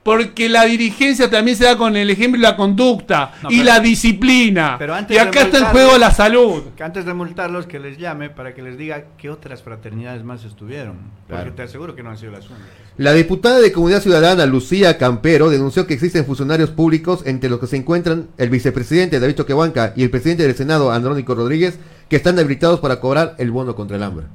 [0.03, 4.78] Porque la dirigencia también se da con el ejemplo y la conducta y la disciplina.
[5.09, 6.62] y acá está en juego la salud.
[6.77, 10.44] Que antes de multarlos, que les llame para que les diga qué otras fraternidades más
[10.44, 10.98] estuvieron.
[11.27, 12.69] Porque te aseguro que no han sido las únicas.
[12.98, 17.66] La diputada de Comunidad Ciudadana, Lucía Campero, denunció que existen funcionarios públicos entre los que
[17.66, 22.39] se encuentran el vicepresidente David Toquehuanca y el presidente del Senado, Andrónico Rodríguez, que están
[22.39, 24.27] habilitados para cobrar el bono contra el hambre.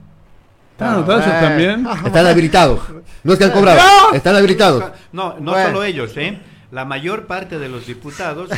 [0.81, 1.87] ¿Están ah, también?
[2.05, 2.79] Están habilitados.
[3.23, 3.79] No es que han cobrado,
[4.13, 4.91] están habilitados.
[5.11, 6.39] No, no solo ellos, ¿eh?
[6.71, 8.49] La mayor parte de los diputados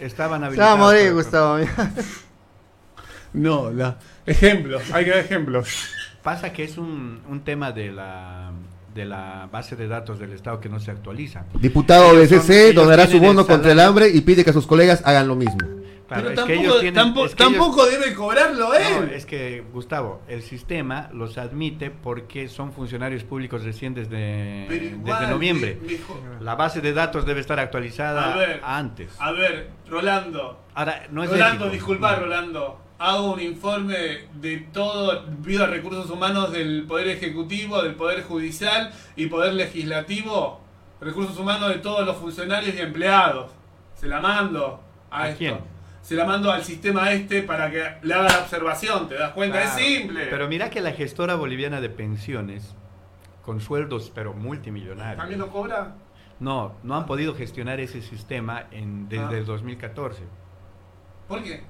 [0.00, 0.74] estaban habilitados.
[0.74, 1.58] Se va a morir, Gustavo.
[3.32, 3.96] no, la...
[4.26, 5.68] ejemplos, hay que dar ejemplos.
[6.22, 8.52] Pasa que es un, un tema de la
[8.96, 11.44] de la base de datos del Estado que no se actualiza.
[11.54, 15.28] Diputado de CC donará su bono contra el hambre y pide que sus colegas hagan
[15.28, 15.58] lo mismo.
[16.08, 16.34] Pero
[17.34, 19.10] tampoco, debe cobrarlo él.
[19.12, 25.78] es que, Gustavo, el sistema los admite porque son funcionarios públicos recién desde, desde noviembre.
[26.40, 29.12] La base de datos debe estar actualizada antes.
[29.18, 30.60] A ver, Rolando.
[30.74, 32.85] Ahora, no es Rolando, disculpa, Rolando.
[32.98, 38.90] Hago un informe de todo, pido a recursos humanos del Poder Ejecutivo, del Poder Judicial
[39.16, 40.60] y Poder Legislativo.
[41.00, 43.50] Recursos humanos de todos los funcionarios y empleados.
[43.94, 45.60] Se la mando a, esto
[46.06, 49.60] se la mando al sistema este para que le haga la observación, ¿te das cuenta?
[49.60, 50.26] es simple.
[50.30, 52.76] Pero mira que la gestora boliviana de pensiones,
[53.42, 55.16] con sueldos pero multimillonarios.
[55.16, 55.96] ¿También no cobra?
[56.38, 59.38] No, no han podido gestionar ese sistema en, desde ah.
[59.38, 60.22] el 2014.
[61.26, 61.64] ¿Por qué?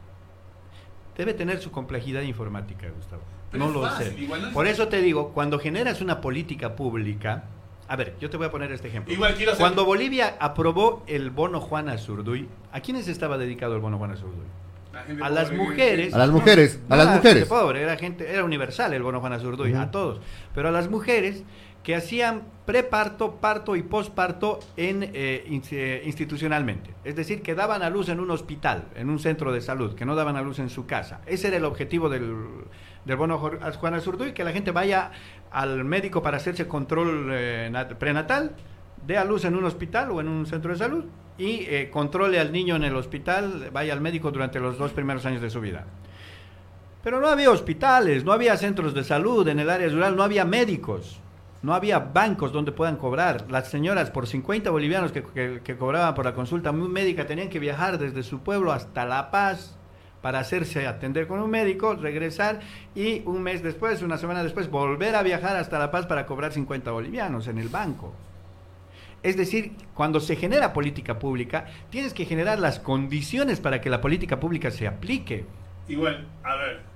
[1.17, 3.23] Debe tener su complejidad informática, Gustavo.
[3.53, 4.15] no lo sé.
[4.53, 7.45] Por eso te digo, cuando generas una política pública,
[7.89, 9.15] a ver, yo te voy a poner este ejemplo.
[9.59, 14.47] Cuando Bolivia aprobó el bono Juana Azurduy, ¿a quiénes estaba dedicado el bono Juana Azurduy?
[15.23, 16.15] A las mujeres.
[16.15, 17.47] A las mujeres, a las mujeres.
[17.47, 20.21] Pobre, era gente, era universal el bono Juana Azurduy, a todos.
[20.55, 21.45] Pero a las mujeres
[21.87, 26.93] que hacían preparto, parto y posparto en, eh, eh, institucionalmente.
[27.05, 30.05] Es decir, que daban a luz en un hospital, en un centro de salud, que
[30.05, 31.21] no daban a luz en su casa.
[31.27, 32.35] Ese era el objetivo del,
[33.05, 35.13] del bono Juan Azurduy, que la gente vaya
[35.53, 38.57] al médico para hacerse control eh, prenatal,
[39.07, 41.05] dé a luz en un hospital o en un centro de salud
[41.39, 45.41] y controle al niño en el hospital, vaya al médico durante los dos primeros años
[45.41, 45.85] de su vida.
[47.05, 50.45] Pero no había hospitales, no había centros de salud en el área rural, no había
[50.45, 51.21] médicos.
[51.67, 53.51] No había bancos donde puedan cobrar.
[53.51, 58.23] Las señoras por 50 bolivianos que, cobraban por la consulta médica tenían que viajar desde
[58.23, 59.77] su pueblo hasta La Paz
[60.23, 62.61] para hacerse atender con un médico, regresar
[62.95, 66.53] y un mes después, una semana después, volver a viajar hasta La Paz para cobrar
[66.53, 68.15] 50 bolivianos en el banco.
[69.25, 74.01] Es decir, cuando se genera política pública, tienes que generar las condiciones para que la
[74.01, 75.45] política pública se aplique.
[75.89, 76.96] Igual, a ver,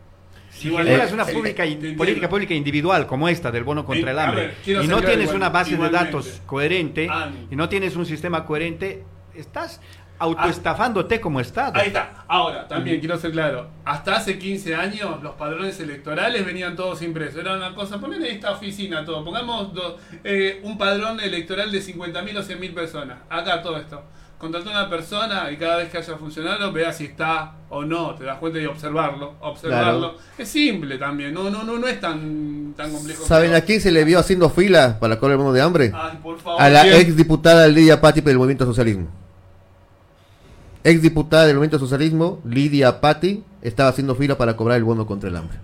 [0.61, 1.65] si generas una pública,
[1.97, 5.77] política pública individual como esta del bono contra el hambre y no tienes una base
[5.77, 7.09] de datos coherente
[7.51, 9.05] y no tienes un sistema coherente,
[9.35, 9.81] estás
[10.19, 11.73] autoestafándote como Estado.
[11.77, 12.25] Ahí está.
[12.29, 13.71] Ahora, también quiero ser claro.
[13.87, 17.41] Hasta hace 15 años los padrones electorales venían todos impresos.
[17.41, 19.25] Era una cosa, ponen en esta oficina todo.
[19.25, 19.71] Pongamos
[20.23, 23.19] eh, un padrón electoral de 50.000 o 100.000 personas.
[23.31, 24.03] Acá todo esto
[24.41, 28.15] contratar a una persona y cada vez que haya funcionado vea si está o no,
[28.15, 30.17] te das cuenta y observarlo, observarlo.
[30.39, 33.25] Es simple también, no, no, no, no es tan, tan complejo.
[33.27, 35.93] ¿Saben a quién se le vio haciendo fila para cobrar el bono de hambre?
[35.93, 39.09] a la ex diputada Lidia Patti del Movimiento Socialismo.
[40.83, 45.29] Ex diputada del Movimiento Socialismo, Lidia Patti, estaba haciendo fila para cobrar el bono contra
[45.29, 45.59] el hambre.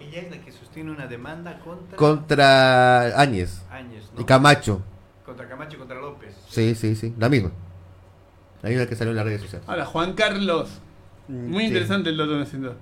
[0.00, 1.96] Ella es la que sostiene una demanda contra...
[1.96, 3.62] Contra Áñez.
[3.70, 4.82] Áñez Y Camacho.
[5.24, 6.34] Contra Camacho y contra López.
[6.48, 7.52] Sí, sí, sí, la misma.
[8.66, 9.68] Hay una que salió en las redes sociales.
[9.68, 10.68] Ahora, Juan Carlos.
[11.28, 12.76] Mm, Muy interesante el dato haciendo.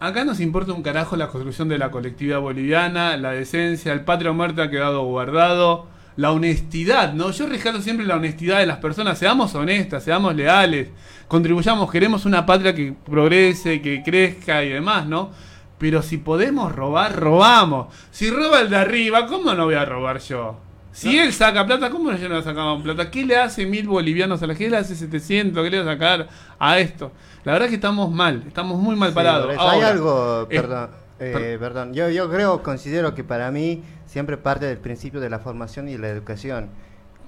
[0.00, 4.32] Acá nos importa un carajo la construcción de la colectividad boliviana, la decencia, el patria
[4.32, 5.86] muerto ha quedado guardado,
[6.16, 7.30] la honestidad, ¿no?
[7.30, 10.88] Yo rescato siempre la honestidad de las personas, seamos honestas, seamos leales,
[11.28, 15.30] contribuyamos, queremos una patria que progrese, que crezca y demás, ¿no?
[15.78, 17.94] Pero si podemos robar, robamos.
[18.10, 20.56] Si roba el de arriba, ¿cómo no voy a robar yo?
[20.94, 23.10] Si él saca plata, ¿cómo yo no sacamos plata?
[23.10, 24.64] ¿Qué le hace mil bolivianos a la gente?
[24.66, 25.64] ¿Qué le hace 700?
[25.64, 27.10] ¿Qué le va a sacar a esto?
[27.42, 29.56] La verdad es que estamos mal, estamos muy mal parados.
[29.58, 31.94] hay algo, perdón, eh, perdón.
[31.94, 35.98] Yo, yo creo, considero que para mí siempre parte del principio de la formación y
[35.98, 36.70] la educación.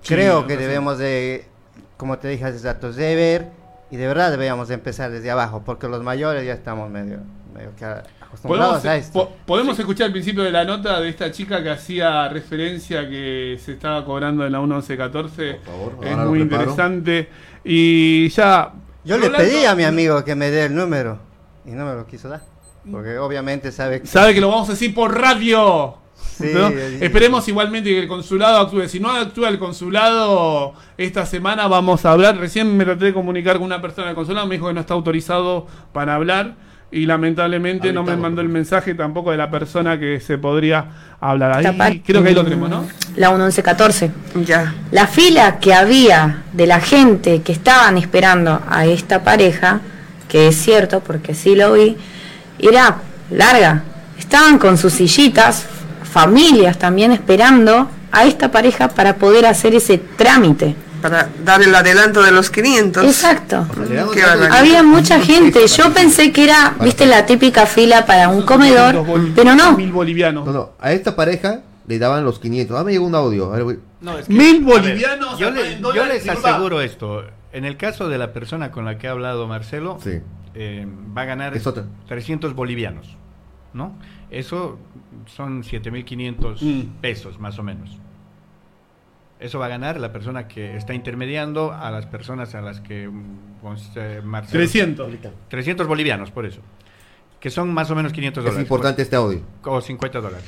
[0.07, 1.47] creo que debemos de,
[1.97, 3.49] como te dije hace rato, de ver
[3.91, 7.19] y de verdad debíamos de empezar desde abajo, porque los mayores ya estamos medio,
[7.53, 7.85] medio que
[8.43, 13.73] ¿Podemos, escuchar el principio de la nota de esta chica que hacía referencia que se
[13.73, 15.55] estaba cobrando en la 1114?
[15.55, 17.29] Por favor, es muy interesante.
[17.65, 18.73] Y ya.
[19.05, 21.19] Yo le pedí a mi amigo que me dé el número
[21.65, 22.43] y no me lo quiso dar.
[22.91, 24.07] Porque obviamente sabe que.
[24.07, 25.99] Sabe que lo vamos a decir por radio.
[27.01, 28.89] Esperemos igualmente que el consulado actúe.
[28.89, 32.37] Si no actúa el consulado, esta semana vamos a hablar.
[32.37, 34.95] Recién me traté de comunicar con una persona del consulado, me dijo que no está
[34.95, 40.21] autorizado para hablar y lamentablemente no me mandó el mensaje tampoco de la persona que
[40.21, 40.85] se podría
[41.21, 41.67] hablar.
[41.81, 42.87] Ahí creo que ahí lo tenemos, ¿no?
[43.17, 44.11] La 1114.
[44.45, 44.75] Ya.
[44.93, 49.81] La fila que había de la gente que estaban esperando a esta pareja,
[50.29, 51.97] que es cierto porque sí lo vi,
[52.59, 52.99] era
[53.31, 53.83] larga.
[54.19, 55.67] Estaban con sus sillitas,
[56.05, 60.77] familias también esperando a esta pareja para poder hacer ese trámite
[61.09, 63.05] para dar el adelanto de los 500.
[63.05, 63.67] Exacto.
[64.51, 65.67] Había mucha gente.
[65.67, 69.05] Yo pensé que era, viste, la típica fila para un comedor,
[69.35, 69.77] pero no.
[69.77, 70.47] Mil bolivianos.
[70.47, 70.71] No, no.
[70.81, 72.77] A esta pareja le daban los 500.
[72.77, 73.53] Ah, me llegó un audio.
[74.29, 75.39] mil bolivianos.
[75.39, 77.25] yo, les aseguro esto.
[77.53, 79.99] En el caso de la persona con la que ha hablado Marcelo,
[80.55, 81.55] eh, va a ganar
[82.09, 83.17] 300 bolivianos.
[83.73, 83.99] ¿No?
[84.31, 84.79] Eso
[85.27, 87.01] son 7.500 mm.
[87.01, 87.91] pesos, más o menos.
[89.39, 93.07] Eso va a ganar la persona que está intermediando a las personas a las que
[93.07, 95.13] mm, Marcelo, 300.
[95.49, 96.61] 300 bolivianos, por eso.
[97.39, 98.59] Que son más o menos 500 dólares.
[98.59, 99.43] Es importante este audio.
[99.63, 100.47] O 50 dólares.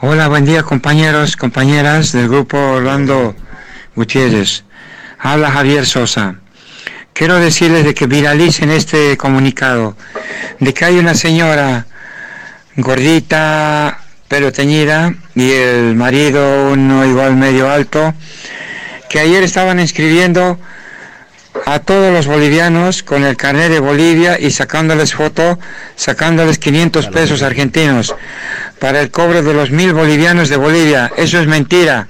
[0.00, 3.34] Hola, buen día compañeros, compañeras del grupo Orlando
[3.94, 4.64] Gutiérrez.
[5.18, 6.36] Habla Javier Sosa.
[7.12, 9.94] Quiero decirles de que viralicen este comunicado,
[10.58, 11.86] de que hay una señora
[12.76, 18.14] gordita, pelo teñida y el marido uno igual medio alto,
[19.08, 20.58] que ayer estaban escribiendo
[21.66, 25.58] a todos los bolivianos con el carnet de Bolivia y sacándoles foto,
[25.96, 28.14] sacándoles 500 pesos argentinos
[28.78, 31.10] para el cobro de los mil bolivianos de Bolivia.
[31.16, 32.08] Eso es mentira,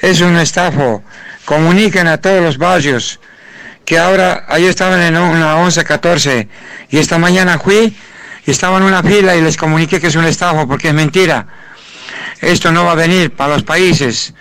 [0.00, 1.02] es un estafo.
[1.44, 3.20] Comuniquen a todos los barrios
[3.84, 6.48] que ahora, ayer estaban en una 11-14
[6.90, 7.96] y esta mañana fui
[8.44, 11.46] y estaban en una fila y les comuniqué que es un estafo porque es mentira.
[12.40, 14.34] Esto no va a venir para los países.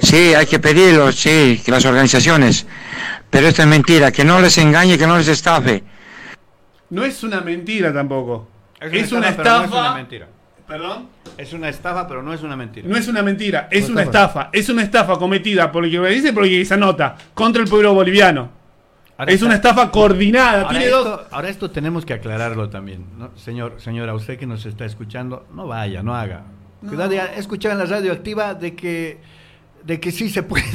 [0.00, 2.66] Sí, hay que pedirlo, sí, las organizaciones.
[3.30, 5.82] Pero esto es mentira, que no les engañe, que no les estafe.
[6.90, 8.48] No es una mentira tampoco.
[8.80, 9.58] Es una, estafa.
[9.58, 10.28] no es una mentira.
[10.66, 11.08] ¿Perdón?
[11.38, 12.88] Es una estafa, pero no es una mentira.
[12.88, 14.50] No es una mentira, es una estafa.
[14.52, 17.94] Es una estafa cometida por lo que me dice, porque esa nota, contra el pueblo
[17.94, 18.50] boliviano.
[19.26, 20.62] es una estafa coordinada.
[20.62, 23.04] Ahora esto, ahora esto tenemos que aclararlo también.
[23.36, 26.44] Señor, señora, usted que nos está escuchando, no vaya, no haga.
[26.80, 29.18] Cuidado, he escuchado en la radio activa de que,
[29.84, 30.66] de que sí se puede.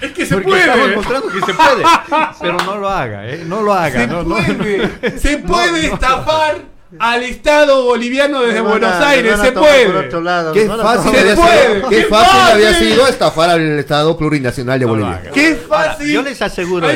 [0.00, 0.60] Es que se puede.
[0.60, 1.84] Estamos mostrando que se puede.
[2.40, 3.44] Pero no lo haga, ¿eh?
[3.46, 4.00] No lo haga.
[4.00, 9.38] Se no, puede, se puede estafar al Estado boliviano desde Buenos Aires.
[9.40, 10.08] Se puede.
[10.52, 15.22] Qué fácil, había, Sido, qué fácil había sido estafar al Estado plurinacional de Bolivia.
[15.32, 16.12] qué fácil.
[16.12, 16.86] yo les aseguro.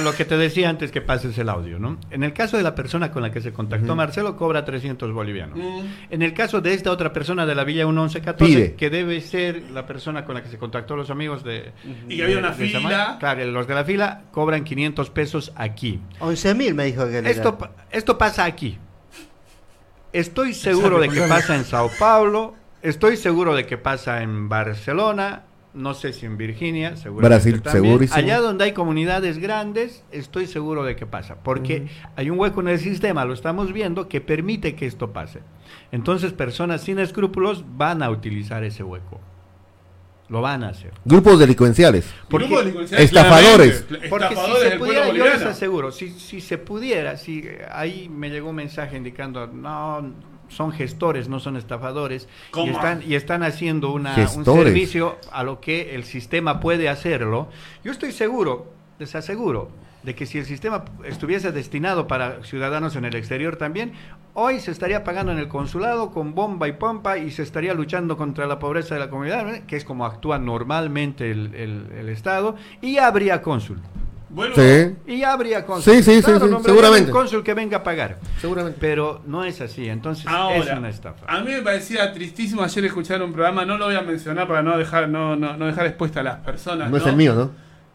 [0.00, 1.98] lo, que te decía antes que pases el audio, ¿no?
[2.10, 5.58] En el caso de la persona con la que se contactó, Marcelo cobra 300 bolivianos.
[6.10, 9.86] En el caso de esta otra persona de la Villa 1114, que debe ser la
[9.86, 11.72] persona con la que se contactó los amigos de.
[12.08, 13.16] Y que había una fila.
[13.18, 16.00] claro, los de la fila cobran 500 pesos aquí.
[16.20, 17.58] 11 mil me dijo que esto,
[17.90, 18.61] esto pasa aquí
[20.12, 25.44] Estoy seguro de que pasa en Sao Paulo, estoy seguro de que pasa en Barcelona,
[25.74, 28.18] no sé si en Virginia, Brasil, segurísimo.
[28.18, 32.68] Allá donde hay comunidades grandes, estoy seguro de que pasa, porque hay un hueco en
[32.68, 35.40] el sistema, lo estamos viendo, que permite que esto pase.
[35.90, 39.20] Entonces, personas sin escrúpulos van a utilizar ese hueco.
[40.32, 40.92] Lo van a hacer.
[41.04, 42.06] Grupos delincuenciales.
[42.30, 43.84] Grupos delincuenciales estafadores.
[44.08, 48.48] Porque si se pudiera, yo les aseguro, si, si se pudiera, si ahí me llegó
[48.48, 50.10] un mensaje indicando, no,
[50.48, 55.60] son gestores, no son estafadores, y están, y están haciendo una, un servicio a lo
[55.60, 57.50] que el sistema puede hacerlo.
[57.84, 59.68] Yo estoy seguro, les aseguro,
[60.02, 63.92] de que si el sistema estuviese destinado para ciudadanos en el exterior también,
[64.34, 68.16] hoy se estaría pagando en el consulado con bomba y pompa y se estaría luchando
[68.16, 72.98] contra la pobreza de la comunidad, que es como actúa normalmente el, el, Estado, y
[72.98, 73.78] habría cónsul.
[74.28, 74.94] Bueno, sí.
[75.06, 75.94] Y habría cónsul.
[75.94, 76.32] Sí, sí, sí,
[76.64, 77.10] seguramente.
[77.10, 78.18] cónsul que venga a pagar.
[78.40, 78.78] Seguramente.
[78.80, 81.26] Pero no es así, entonces es una estafa.
[81.26, 84.62] A mí me parecía tristísimo ayer escuchar un programa, no lo voy a mencionar para
[84.62, 86.90] no dejar, no, no, no dejar expuesta a las personas.
[86.90, 87.50] No, es el mío, ¿no?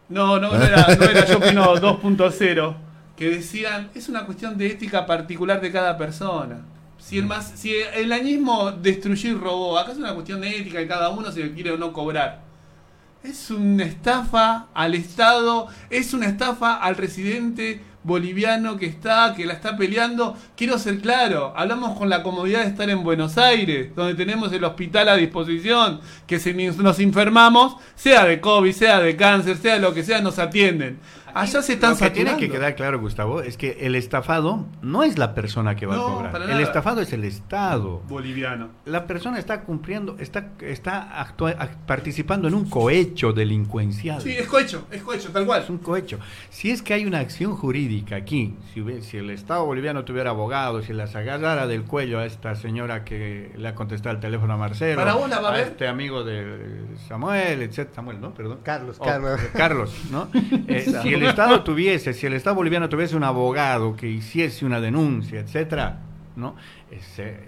[0.08, 2.76] No, no, no era, no era Yo Opino 2.0,
[3.16, 6.64] que decían, es una cuestión de ética particular de cada persona.
[6.98, 10.78] Si el, más, si el añismo destruyó y robó, acá es una cuestión de ética
[10.78, 12.40] de cada uno si quiere o no cobrar.
[13.22, 19.52] Es una estafa al Estado, es una estafa al residente boliviano que está, que la
[19.52, 20.36] está peleando.
[20.56, 24.64] Quiero ser claro, hablamos con la comodidad de estar en Buenos Aires, donde tenemos el
[24.64, 29.94] hospital a disposición, que si nos enfermamos, sea de COVID, sea de cáncer, sea lo
[29.94, 30.98] que sea, nos atienden.
[31.34, 35.02] Allá se están Lo que tiene que quedar claro, Gustavo, es que el estafado no
[35.02, 36.50] es la persona que va a cobrar.
[36.50, 38.02] El estafado es el Estado.
[38.08, 38.70] Boliviano.
[38.84, 41.34] La persona está cumpliendo, está, está
[41.86, 44.20] participando en un cohecho delincuencial.
[44.20, 45.62] Sí, es cohecho, es cohecho, tal cual.
[45.62, 46.18] Es un cohecho.
[46.50, 50.86] Si es que hay una acción jurídica aquí, si, si el Estado boliviano tuviera abogados,
[50.86, 54.56] si las agarrara del cuello a esta señora que le ha contestado el teléfono a
[54.56, 57.88] Marcelo, a, este amigo de Samuel, etc.
[57.94, 58.34] Samuel, ¿no?
[58.34, 58.60] Perdón.
[58.62, 59.40] Carlos, oh, Carlos.
[59.54, 60.28] Carlos, ¿no?
[60.68, 64.80] Eh, si el Estado tuviese, si el Estado boliviano tuviese un abogado que hiciese una
[64.80, 66.00] denuncia, etcétera,
[66.36, 66.56] ¿no?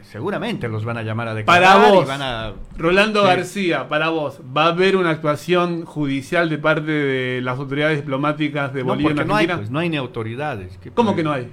[0.02, 1.62] seguramente los van a llamar a declarar.
[1.62, 2.52] Para vos, van a...
[2.76, 7.98] Rolando García, para vos, ¿va a haber una actuación judicial de parte de las autoridades
[7.98, 10.78] diplomáticas de Bolivia no, no hay, pues, no hay ni autoridades.
[10.94, 11.50] ¿Cómo que no hay?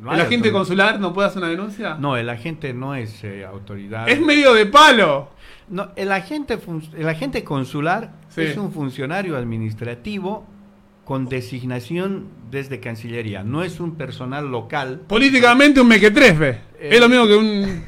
[0.00, 1.96] ¿El agente consular no puede hacer una denuncia?
[1.96, 4.08] No, el agente no es eh, autoridad.
[4.08, 5.30] ¡Es medio de palo!
[5.68, 6.58] No, el agente,
[6.96, 10.46] el agente consular es un funcionario administrativo
[11.08, 13.42] con designación desde Cancillería.
[13.42, 15.00] No es un personal local.
[15.08, 16.58] Políticamente un mequetrefe.
[16.78, 17.82] Es lo mismo que un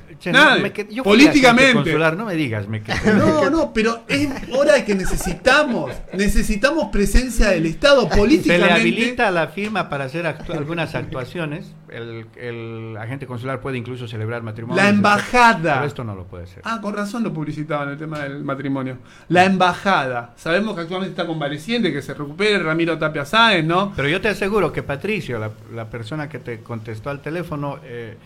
[1.03, 1.95] políticamente.
[2.17, 2.83] no me digas, me
[3.17, 8.69] No, no, pero es hora que necesitamos, necesitamos presencia del Estado políticamente.
[8.69, 11.75] Se le habilita la firma para hacer algunas actuaciones.
[11.89, 14.81] El, agente consular puede incluso celebrar matrimonio.
[14.81, 15.75] La embajada.
[15.75, 16.63] Pero esto no lo puede hacer.
[16.65, 18.99] Ah, con razón lo publicitaban el tema del matrimonio.
[19.29, 20.35] La embajada.
[20.37, 23.93] Sabemos que actualmente está convaleciente, que se recupere Ramiro Tapia Sáenz, ¿no?
[23.97, 28.17] Pero yo te aseguro que Patricio, la, persona que te contestó al teléfono, eh,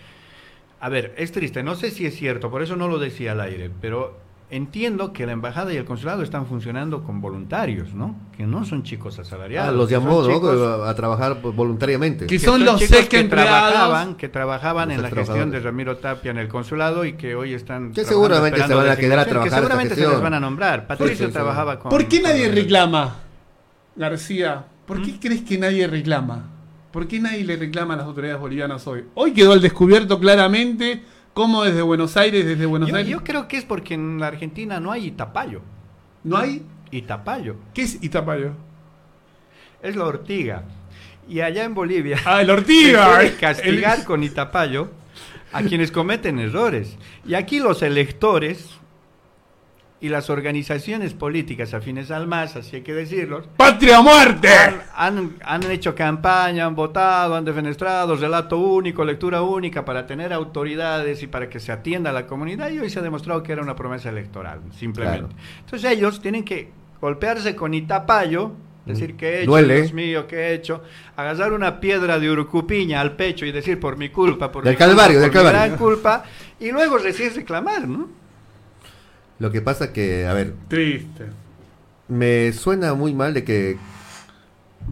[0.85, 3.40] a ver, es triste, no sé si es cierto, por eso no lo decía al
[3.40, 4.19] aire, pero
[4.51, 8.15] entiendo que la embajada y el consulado están funcionando con voluntarios, ¿no?
[8.36, 9.70] Que no son chicos asalariados.
[9.70, 10.85] Ah, los llamó, ¿no?
[10.85, 12.27] A trabajar voluntariamente.
[12.27, 16.36] Que, son, los chicos que trabajaban, que trabajaban en la gestión de Ramiro Tapia en
[16.36, 17.94] el consulado y que hoy están.
[17.94, 19.51] Que seguramente se van a quedar a trabajar.
[19.51, 20.86] Que seguramente se les van a nombrar.
[20.86, 21.89] Patricio trabajaba con.
[21.89, 23.20] ¿Por qué nadie reclama,
[23.97, 24.66] García?
[24.85, 25.19] ¿Por qué ¿Mm?
[25.19, 26.51] crees que nadie reclama?
[26.94, 29.02] ¿Por qué nadie le reclama a las autoridades bolivianas hoy?
[29.14, 31.02] Hoy quedó al descubierto claramente
[31.32, 33.10] cómo desde Buenos Aires, desde Buenos yo, Aires.
[33.10, 35.60] Yo creo que es porque en la Argentina no hay Itapallo.
[36.22, 36.62] ¿No hay?
[36.92, 37.56] Itapallo.
[37.74, 38.52] ¿Qué es Itapallo?
[39.82, 40.62] Es la ortiga.
[41.28, 42.20] Y allá en Bolivia.
[42.24, 43.20] ¡Ah, la ortiga!
[43.22, 44.90] Se castigar con Itapallo
[45.52, 46.96] a quienes cometen errores.
[47.26, 48.68] Y aquí los electores
[50.05, 53.43] y las organizaciones políticas afines al MAS, así hay que decirlo.
[53.56, 54.51] ¡Patria muerte!
[54.94, 61.22] Han, han, hecho campaña, han votado, han defenestrado, relato único, lectura única para tener autoridades
[61.22, 63.62] y para que se atienda a la comunidad y hoy se ha demostrado que era
[63.62, 65.35] una promesa electoral, simplemente.
[65.60, 66.70] Entonces ellos tienen que
[67.01, 68.52] golpearse con Itapallo,
[68.85, 70.82] decir que he hecho, Dios mío, que he hecho,
[71.16, 75.18] agarrar una piedra de urcupiña al pecho y decir por mi culpa, por, del calvario,
[75.18, 75.60] del calvario.
[75.60, 76.24] gran culpa,
[76.60, 78.23] y luego recién reclamar, ¿no?
[79.39, 80.55] Lo que pasa que, a ver.
[80.69, 81.27] Triste.
[82.09, 83.78] Me suena muy mal de que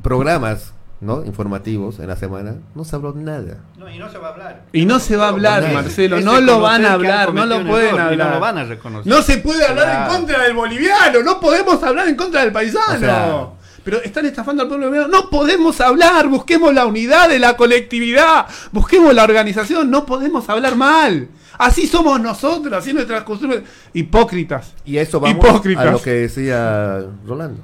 [0.02, 1.24] programas ¿no?
[1.24, 3.59] informativos en la semana no se habló nada.
[3.77, 4.62] No, y no se va a hablar.
[4.73, 7.98] Y no se va a hablar, Marcelo, no lo van a hablar, no lo pueden
[7.98, 8.28] hablar.
[8.28, 9.12] No lo van a reconocer.
[9.12, 13.56] No se puede hablar en contra del boliviano, no podemos hablar en contra del paisano.
[13.85, 15.12] pero están estafando al pueblo boliviano.
[15.12, 20.77] No podemos hablar, busquemos la unidad de la colectividad, busquemos la organización, no podemos hablar
[20.77, 21.28] mal.
[21.58, 23.62] Así somos nosotros, así nuestras costumbres.
[23.92, 24.74] Hipócritas.
[24.84, 25.44] Y eso vamos
[25.76, 27.60] a lo que decía Rolando.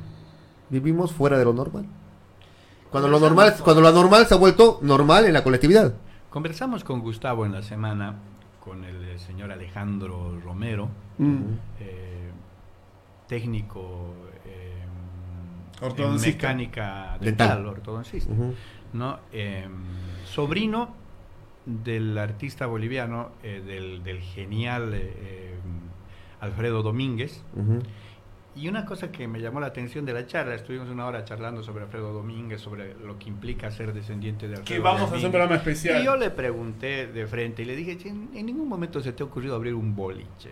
[0.70, 1.86] Vivimos fuera de lo normal.
[2.90, 5.94] Cuando lo normal, cuando lo normal se ha vuelto normal en la colectividad.
[6.30, 8.14] Conversamos con Gustavo en la semana,
[8.60, 10.88] con el eh, señor Alejandro Romero,
[11.18, 11.40] mm.
[11.80, 12.30] eh,
[13.26, 14.14] técnico
[14.46, 14.84] eh,
[15.82, 18.32] en mecánica dental, ortodoncista,
[18.92, 19.18] ¿no?
[20.24, 20.94] sobrino
[21.68, 25.54] del artista boliviano, eh, del, genial eh, eh,
[26.40, 27.42] Alfredo Domínguez.
[28.56, 31.62] Y una cosa que me llamó la atención de la charla, estuvimos una hora charlando
[31.62, 35.26] sobre Alfredo Domínguez, sobre lo que implica ser descendiente de Alfredo Que vamos a hacer
[35.26, 36.02] un programa especial.
[36.02, 39.26] Y yo le pregunté de frente y le dije, en ningún momento se te ha
[39.26, 40.50] ocurrido abrir un boliche.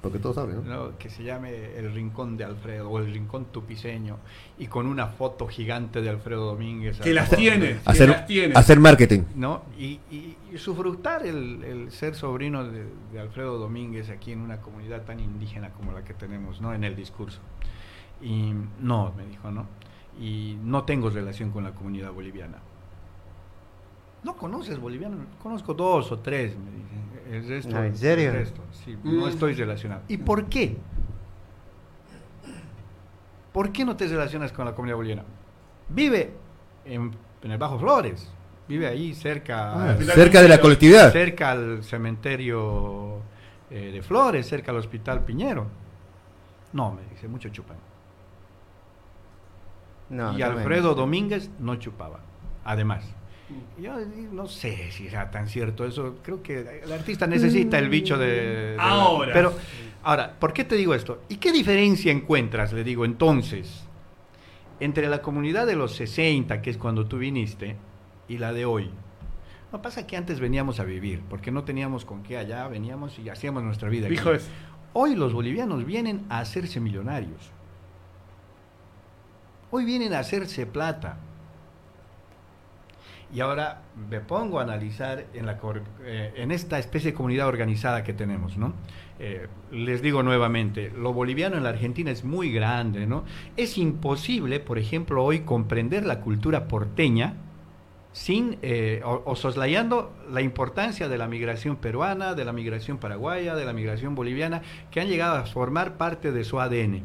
[0.00, 0.96] Porque todos saben, ¿no?
[0.96, 4.18] Que se llame El Rincón de Alfredo o El Rincón Tupiceño
[4.56, 7.00] y con una foto gigante de Alfredo Domínguez.
[7.00, 8.54] Que las tiene, hacer, las tiene.
[8.54, 9.22] Hacer marketing.
[9.34, 9.62] ¿No?
[9.76, 12.86] Y, y, sufructar el, el, ser sobrino de,
[13.18, 16.72] Alfredo Domínguez aquí en una comunidad tan indígena como la que tenemos, ¿no?
[16.72, 17.40] En el discurso.
[18.22, 19.66] Y no, me dijo, ¿no?
[20.20, 22.58] Y no tengo relación con la comunidad boliviana.
[24.28, 25.16] ¿No conoces boliviano?
[25.42, 27.32] Conozco dos o tres, me dicen.
[27.32, 28.30] El resto, ¿En serio?
[29.02, 29.28] no mm.
[29.30, 30.02] estoy relacionado.
[30.06, 30.76] ¿Y por qué?
[33.54, 35.24] ¿Por qué no te relacionas con la comunidad boliviana?
[35.88, 36.34] Vive
[36.84, 37.10] en,
[37.42, 38.30] el Bajo Flores,
[38.68, 39.92] vive ahí cerca.
[39.92, 41.10] Ah, cerca de la colectividad.
[41.10, 43.22] Cerca al cementerio
[43.70, 45.68] eh, de Flores, cerca al Hospital Piñero.
[46.74, 47.78] No, me dice, mucho chupan.
[50.36, 52.20] y Alfredo Domínguez no chupaba,
[52.62, 53.14] además.
[53.80, 53.94] Yo
[54.32, 56.16] no sé si era tan cierto eso.
[56.22, 58.76] Creo que el artista necesita el bicho de.
[58.78, 59.32] ahora.
[59.32, 59.54] Pero,
[60.02, 61.22] ahora, ¿por qué te digo esto?
[61.28, 63.84] ¿Y qué diferencia encuentras, le digo entonces,
[64.80, 67.76] entre la comunidad de los 60, que es cuando tú viniste,
[68.28, 68.90] y la de hoy?
[69.72, 73.28] No pasa que antes veníamos a vivir, porque no teníamos con qué allá, veníamos y
[73.28, 74.08] hacíamos nuestra vida.
[74.94, 77.50] Hoy los bolivianos vienen a hacerse millonarios.
[79.70, 81.18] Hoy vienen a hacerse plata.
[83.34, 85.58] Y ahora me pongo a analizar en, la,
[86.04, 88.72] eh, en esta especie de comunidad organizada que tenemos, ¿no?
[89.20, 93.24] Eh, les digo nuevamente, lo boliviano en la Argentina es muy grande, ¿no?
[93.56, 97.34] Es imposible, por ejemplo, hoy comprender la cultura porteña
[98.12, 103.64] sin, eh, o, soslayando la importancia de la migración peruana, de la migración paraguaya, de
[103.64, 107.02] la migración boliviana, que han llegado a formar parte de su ADN.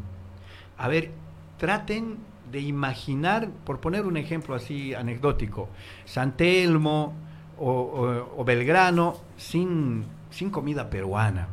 [0.77, 1.11] A ver,
[1.57, 2.17] traten
[2.53, 5.69] de imaginar, por poner un ejemplo así anecdótico,
[6.05, 7.15] San Telmo
[7.57, 11.47] o, Belgrano sin, sin comida peruana.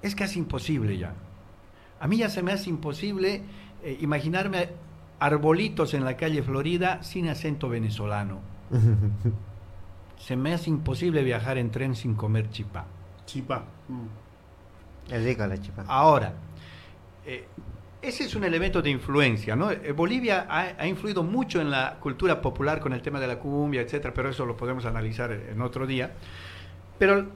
[0.00, 1.12] Es casi imposible ya.
[2.00, 3.42] A mí ya se me hace imposible
[3.82, 4.70] eh, imaginarme
[5.20, 8.40] arbolitos en la calle Florida sin acento venezolano.
[10.16, 12.86] se me hace imposible viajar en tren sin comer chipá.
[13.26, 13.64] Chipá.
[15.10, 15.84] Es rica la chipá.
[15.86, 16.32] Ahora,
[17.26, 17.46] eh,
[18.02, 19.70] ese es un elemento de influencia, ¿no?
[19.70, 23.80] Eh, Bolivia ha, influido mucho en la cultura popular con el tema de la cumbia,
[23.80, 26.12] etcétera, pero eso lo podemos analizar en otro día.
[26.98, 27.30] Pero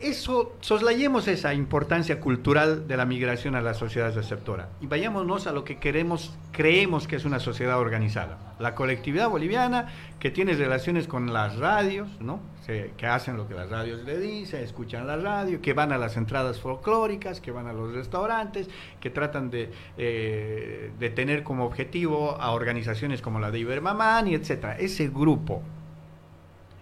[0.00, 5.52] eso, soslayemos esa importancia cultural de la migración a la sociedad receptora y vayámonos a
[5.52, 8.54] lo que queremos, creemos que es una sociedad organizada.
[8.58, 9.88] La colectividad boliviana
[10.20, 12.40] que tiene relaciones con las radios, ¿no?
[12.66, 16.18] que hacen lo que las radios le dicen, escuchan la radio, que van a las
[16.18, 18.68] entradas folclóricas, que van a los restaurantes,
[19.00, 24.34] que tratan de, eh, de tener como objetivo a organizaciones como la de Ibermamán y
[24.34, 24.76] etcétera.
[24.76, 25.62] Ese grupo,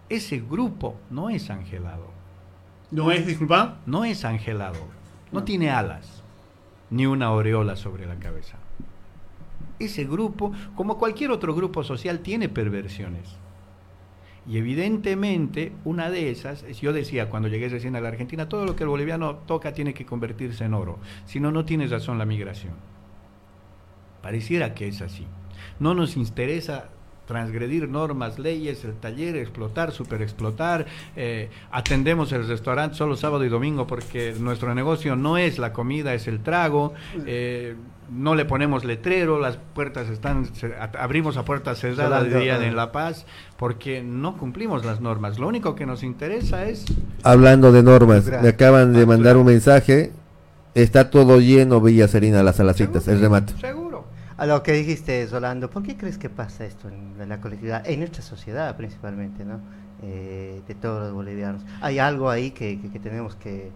[0.09, 2.16] ese grupo no es angelado
[2.91, 3.79] ¿No es, disculpa?
[3.87, 4.79] No es angelado.
[5.33, 6.23] No, tiene alas,
[6.89, 8.59] ni una aureola sobre la cabeza.
[9.79, 13.37] Ese grupo, como cualquier otro grupo social, tiene perversiones.
[14.49, 18.77] Y evidentemente una de esas, yo decía cuando llegué recién a la Argentina, todo lo
[18.77, 21.01] que el boliviano toca tiene que convertirse en oro.
[21.25, 22.75] Si no, no tiene razón la migración.
[24.23, 25.27] Pareciera que es así.
[25.81, 26.91] No nos interesa
[27.27, 30.86] transgredir normas, leyes, el taller, explotar, superexplotar.
[31.16, 36.15] Eh, atendemos el restaurante solo sábado y domingo porque nuestro negocio no es la comida,
[36.15, 36.94] es el trago.
[37.27, 37.74] Eh,
[38.11, 40.48] no le ponemos letrero, las puertas están,
[40.98, 43.27] abrimos a puertas cerradas de día en La Paz
[43.57, 45.39] porque no cumplimos las normas.
[45.39, 46.85] Lo único que nos interesa es...
[47.24, 50.12] Hablando de normas, me acaban de mandar un mensaje,
[50.74, 53.55] está todo lleno Villa Serena, las alacitas, el remate.
[53.61, 53.86] Seguro.
[54.39, 58.01] A lo que dijiste, Solando, ¿por qué crees que pasa esto en, la colectividad, en
[58.01, 59.61] nuestra sociedad principalmente, ¿no?
[60.03, 61.63] Eh, de todos los bolivianos?
[61.81, 63.71] ¿Hay algo ahí que, tenemos que...?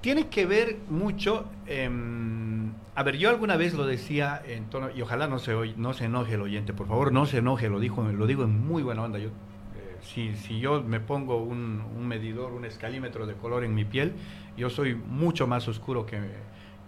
[0.00, 5.02] Tiene que ver mucho, em, a ver, yo alguna vez lo decía en tono, y
[5.02, 8.02] ojalá no se, no se enoje el oyente, por favor, no se enoje, lo, dijo,
[8.02, 9.18] lo digo en muy buena onda.
[9.18, 13.84] Yo, eh, si, si, yo me pongo un medidor, un escalímetro de color en mi
[13.84, 14.14] piel,
[14.56, 16.18] yo soy mucho más oscuro que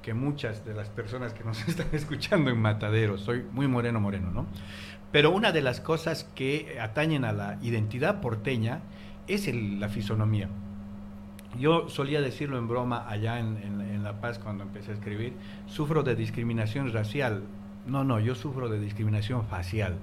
[0.02, 3.16] que muchas de las personas que nos están escuchando en Matadero.
[3.16, 4.46] Soy muy moreno, moreno, ¿no?
[5.12, 8.80] Pero una de las cosas que atañen a la identidad porteña
[9.28, 10.48] es la fisonomía.
[11.58, 15.34] Yo solía decirlo en broma allá en, La Paz cuando empecé a escribir,
[15.66, 17.44] sufro de discriminación racial.
[17.86, 19.96] No, no, yo sufro de discriminación facial.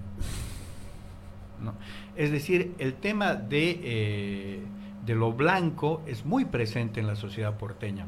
[1.61, 1.73] ¿no?
[2.15, 4.63] Es decir, el tema de, eh,
[5.05, 8.05] de lo blanco es muy presente en la sociedad porteña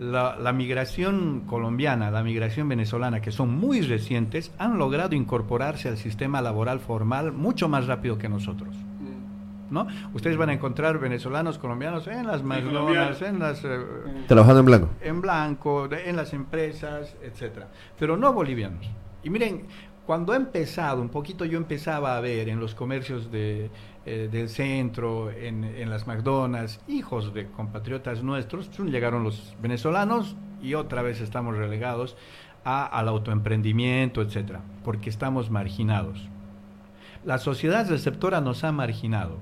[0.00, 6.40] la, migración colombiana, la migración venezolana, que son muy recientes, han logrado incorporarse al sistema
[6.40, 8.74] laboral formal mucho más rápido que nosotros.
[8.74, 9.74] Mm.
[9.74, 9.86] ¿No?
[10.14, 13.62] Ustedes van a encontrar venezolanos, colombianos en las McDonald's, en las...
[13.62, 13.78] Eh,
[14.26, 14.88] Trabajando en blanco.
[15.02, 17.68] En blanco, en las empresas, etcétera.
[17.98, 18.90] Pero no bolivianos.
[19.22, 19.66] Y miren,
[20.06, 23.70] cuando ha empezado, un poquito yo empezaba a ver en los comercios de,
[24.06, 31.02] eh, del centro, en, las McDonald's, hijos de compatriotas nuestros, llegaron los venezolanos y otra
[31.02, 32.16] vez estamos relegados
[32.64, 36.28] a, al autoemprendimiento, etcétera, porque estamos marginados.
[37.24, 39.38] La sociedad receptora nos ha marginado.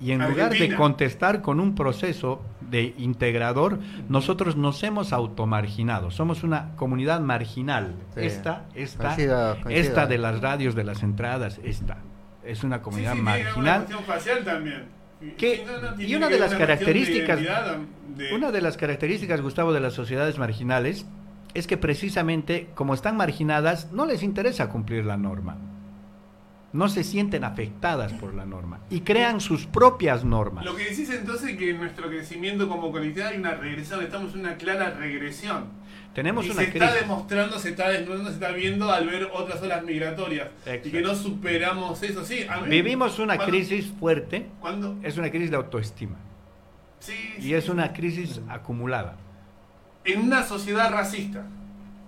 [0.00, 6.10] Y en lugar de contestar con un proceso de integrador, nosotros nos hemos automarginado.
[6.10, 7.96] Somos una comunidad marginal.
[8.16, 9.16] Esta, esta,
[9.68, 11.98] esta de las radios, de las entradas, esta
[12.44, 13.86] es una comunidad marginal.
[15.98, 17.40] y una de las características,
[18.32, 21.06] una de las características, Gustavo, de las sociedades marginales
[21.54, 25.56] es que precisamente como están marginadas, no les interesa cumplir la norma.
[26.72, 30.64] No se sienten afectadas por la norma y crean sus propias normas.
[30.64, 34.34] Lo que decís entonces es que en nuestro crecimiendo como colectividad hay una regresión, estamos
[34.34, 35.64] en una clara regresión.
[36.14, 39.62] Tenemos y una se está demostrando, se está desnudando, se está viendo al ver otras
[39.62, 40.48] olas migratorias.
[40.84, 42.24] Y que no superamos eso.
[42.24, 44.48] Sí, Vivimos una crisis fuerte.
[45.02, 46.16] Es una crisis de autoestima.
[46.98, 49.16] Sí, y es una crisis acumulada.
[50.04, 51.44] En una sociedad racista.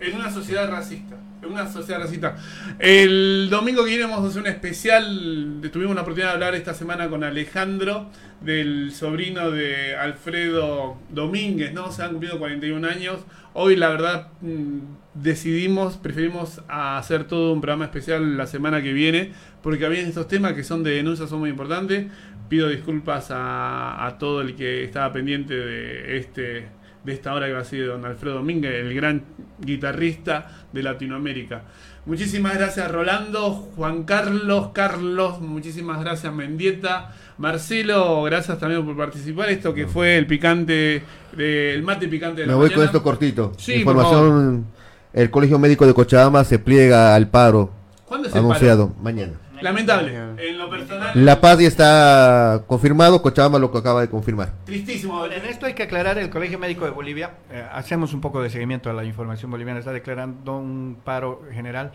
[0.01, 1.17] En una sociedad racista.
[1.49, 2.37] Una sociedad racista.
[2.79, 5.61] El domingo que viene vamos a hacer un especial.
[5.73, 8.11] Tuvimos una oportunidad de hablar esta semana con Alejandro,
[8.41, 11.91] del sobrino de Alfredo Domínguez, ¿no?
[11.91, 13.21] Se han cumplido 41 años.
[13.55, 14.79] Hoy, la verdad, mm,
[15.15, 19.33] decidimos, preferimos hacer todo un programa especial la semana que viene,
[19.63, 22.07] porque había estos temas que son de denuncia, son muy importantes.
[22.49, 27.61] Pido disculpas a todo el que estaba pendiente de este de esta hora que va
[27.61, 29.23] a ser don Alfredo Domínguez, el gran
[29.59, 31.63] guitarrista de Latinoamérica.
[32.05, 39.51] Muchísimas gracias Rolando, Juan Carlos, Carlos, muchísimas gracias Mendieta, Marcelo, gracias también por participar.
[39.51, 41.03] Esto que fue el picante,
[41.37, 43.53] el mate picante de Me voy con esto cortito.
[43.69, 44.67] Información,
[45.13, 47.71] el Colegio Médico de Cochabamba se pliega al paro.
[48.05, 48.95] ¿Cuándo se anunciado?
[49.01, 49.42] Mañana.
[49.63, 50.15] Lamentable.
[50.39, 51.11] En lo personal.
[51.15, 54.53] La Paz ya está confirmado, Cochabamba lo que acaba de confirmar.
[54.65, 55.27] Tristísimo.
[55.27, 58.51] En esto hay que aclarar, el Colegio Médico de Bolivia, eh, hacemos un poco de
[58.51, 61.93] seguimiento a la información boliviana, está declarando un paro general.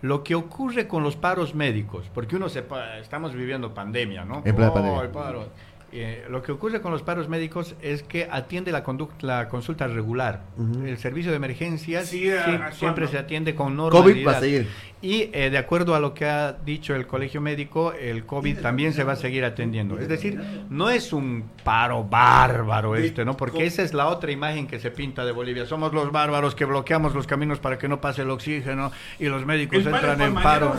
[0.00, 4.42] Lo que ocurre con los paros médicos, porque uno sepa, estamos viviendo pandemia, ¿no?
[4.44, 5.10] En oh, pandemia.
[5.90, 8.84] Eh, lo que ocurre con los paros médicos es que atiende la,
[9.22, 10.42] la consulta regular.
[10.84, 12.08] El servicio de emergencias
[12.72, 14.14] siempre se atiende con normalidad.
[14.14, 14.68] COVID va a seguir.
[15.00, 18.92] Y eh, de acuerdo a lo que ha dicho el colegio médico, el COVID también
[18.92, 19.98] se va a seguir atendiendo.
[19.98, 23.36] Es decir, no es un paro bárbaro este, ¿no?
[23.36, 25.66] Porque esa es la otra imagen que se pinta de Bolivia.
[25.66, 29.46] Somos los bárbaros que bloqueamos los caminos para que no pase el oxígeno y los
[29.46, 30.74] médicos entran en paro.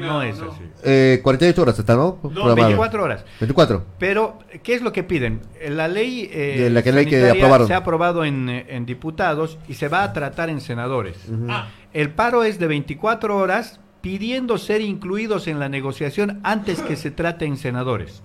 [0.00, 0.62] No es así.
[0.82, 2.18] Eh, 48 horas está, ¿no?
[2.22, 3.24] 24 horas.
[3.38, 3.84] 24.
[3.98, 5.42] Pero, ¿qué es lo que piden?
[5.68, 7.68] La ley, eh, de la que, ley que aprobaron.
[7.68, 11.16] se ha aprobado en, en, diputados y se va a tratar en senadores.
[11.48, 11.68] ah.
[11.92, 17.10] El paro es de 24 horas pidiendo ser incluidos en la negociación antes que se
[17.10, 18.22] trate en senadores.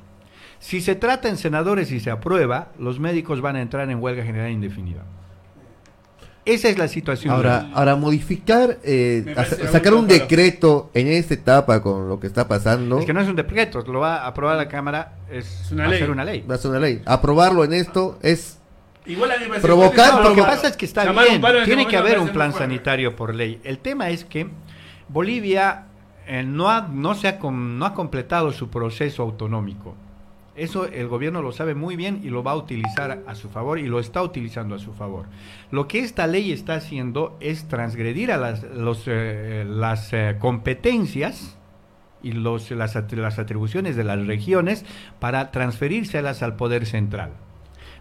[0.60, 4.24] Si se trata en senadores y se aprueba, los médicos van a entrar en huelga
[4.24, 5.04] general indefinida.
[6.46, 7.34] Esa es la situación.
[7.34, 9.36] Ahora, ahora modificar, eh,
[9.72, 13.00] sacar un decreto en esta etapa con lo que está pasando.
[13.00, 16.04] Es que no es un decreto, lo va a aprobar la Cámara, es una ley.
[16.04, 16.46] una ley.
[16.50, 17.02] Va a ser una ley.
[17.06, 18.60] Aprobarlo en esto es
[19.06, 20.24] Igual a mí me provocar.
[20.24, 21.42] lo que pasa es que está bien.
[21.66, 23.60] Tiene que haber un plan sanitario por ley.
[23.64, 24.48] El tema es que
[25.08, 25.86] Bolivia
[26.28, 29.96] eh, no, ha, no, se ha, no ha completado su proceso autonómico.
[30.56, 33.78] Eso el gobierno lo sabe muy bien y lo va a utilizar a su favor
[33.78, 35.26] y lo está utilizando a su favor.
[35.70, 41.58] Lo que esta ley está haciendo es transgredir a las, los, eh, las eh, competencias
[42.24, 44.86] y los, las, las atribuciones de las regiones
[45.20, 47.34] para transferírselas al poder central.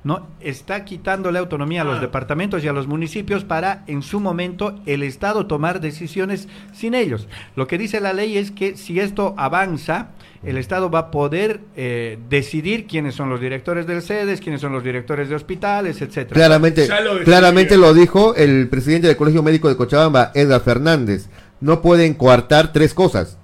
[0.05, 0.29] ¿No?
[0.41, 2.01] Está quitándole autonomía a los ah.
[2.01, 7.27] departamentos y a los municipios para en su momento el Estado tomar decisiones sin ellos.
[7.57, 10.11] Lo que dice la ley es que si esto avanza,
[10.45, 14.73] el Estado va a poder eh, decidir quiénes son los directores de sedes, quiénes son
[14.73, 16.35] los directores de hospitales, etcétera.
[16.35, 21.29] Claramente, lo claramente lo dijo el presidente del Colegio Médico de Cochabamba, Edgar Fernández.
[21.61, 23.39] No pueden coartar tres cosas.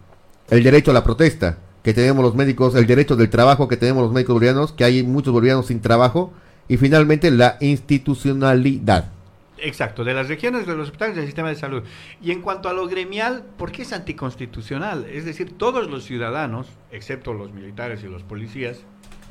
[0.50, 4.02] El derecho a la protesta, que tenemos los médicos, el derecho del trabajo que tenemos
[4.02, 6.32] los médicos bolivianos, que hay muchos bolivianos sin trabajo,
[6.70, 9.10] y finalmente la institucionalidad.
[9.58, 11.82] Exacto, de las regiones, de los hospitales del sistema de salud.
[12.22, 15.04] Y en cuanto a lo gremial, ¿por qué es anticonstitucional?
[15.06, 18.84] Es decir, todos los ciudadanos, excepto los militares y los policías,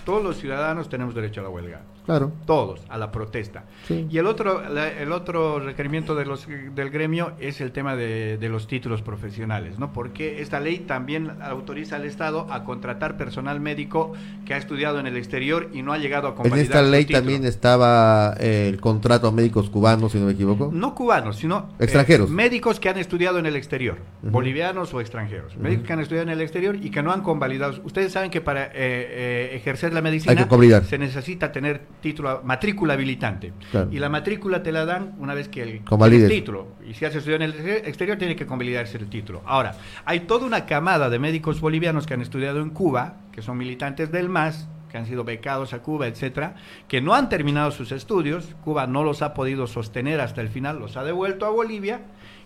[0.03, 1.81] todos los ciudadanos tenemos derecho a la huelga.
[2.09, 2.31] Claro.
[2.47, 3.65] Todos, a la protesta.
[3.87, 8.49] Y el otro, el otro requerimiento de los, del gremio es el tema de, de,
[8.49, 9.93] los títulos profesionales, ¿no?
[9.93, 14.13] Porque esta ley también autoriza al Estado a contratar personal médico
[14.43, 17.05] que ha estudiado en el exterior y no ha llegado a convalidar En esta ley
[17.05, 20.71] también estaba eh, el contrato a médicos cubanos, si no me equivoco.
[20.73, 22.31] No cubanos, sino eh, extranjeros.
[22.31, 25.55] médicos que han estudiado en el exterior, bolivianos o extranjeros.
[25.57, 27.79] Médicos que han estudiado en el exterior y que no han convalidado.
[27.83, 30.47] Ustedes saben que para eh, ejercer la medicina
[30.87, 33.53] se necesita tener título, matrícula habilitante.
[33.91, 35.81] Y la matrícula te la dan una vez que el,
[36.27, 36.67] título.
[36.87, 39.41] Y si has estudiado en el exterior, tiene que convalidarse el título.
[39.45, 43.57] Ahora, hay toda una camada de médicos bolivianos que han estudiado en Cuba, que son
[43.57, 46.55] militantes del MAS, que han sido becados a Cuba, etcétera,
[46.87, 50.79] que no han terminado sus estudios, Cuba no los ha podido sostener hasta el final,
[50.79, 52.01] los ha devuelto a Bolivia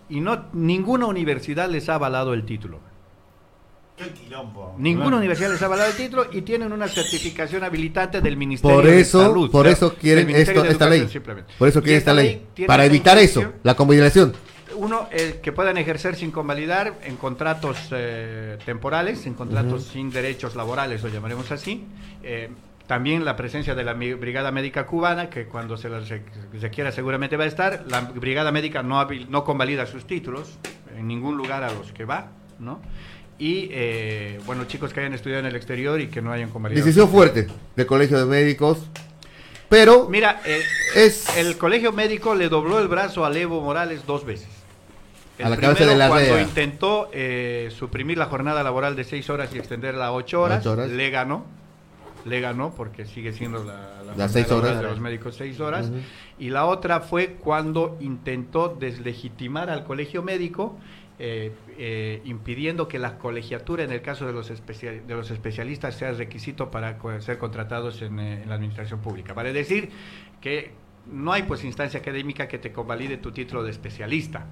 [0.08, 2.80] y no ninguna universidad les ha avalado el título.
[4.78, 8.86] Ninguna universidad les ha avalado el título y tienen una certificación habilitante del Ministerio por
[8.88, 9.50] eso, de Salud.
[9.50, 11.08] Por eso quieren esto, esta ley.
[11.58, 12.44] Por eso quieren esta, ley.
[12.66, 14.32] para evitar eso, la convalidación.
[14.76, 20.56] Uno, eh, que puedan ejercer sin convalidar en contratos eh, temporales, en contratos sin derechos
[20.56, 21.84] laborales, lo llamaremos así.
[22.24, 22.50] Eh,
[22.88, 27.44] también la presencia de la Brigada Médica Cubana, que cuando se, se, quiera seguramente va
[27.44, 27.84] a estar.
[27.88, 30.58] La Brigada Médica no, no convalida sus títulos
[30.96, 32.80] en ningún lugar a los que va, ¿no?
[33.38, 36.84] Y eh, bueno, chicos que hayan estudiado en el exterior y que no hayan convalidado.
[36.84, 38.78] Decisión fuerte del Colegio de Médicos,
[39.68, 40.08] pero...
[40.08, 40.62] Mira, eh,
[40.94, 41.36] es...
[41.36, 44.48] el Colegio Médico le dobló el brazo a Evo Morales dos veces.
[45.42, 49.50] a la cabeza de la cuando intentó eh, suprimir la jornada laboral de seis horas
[49.54, 51.44] y extenderla a ocho horas, le ganó.
[52.24, 55.90] Le ganó porque sigue siendo la, las seis horas de los médicos seis horas.
[56.38, 60.78] Y la otra fue cuando intentó deslegitimar al colegio médico
[61.18, 66.10] eh, eh, impidiendo que la colegiatura en el caso de los, de los especialistas sea
[66.10, 69.32] requisito para ser contratados en, eh, en, la administración pública.
[69.32, 69.90] Vale decir
[70.40, 70.72] que
[71.06, 74.46] no hay pues instancia académica que te convalide tu título de especialista.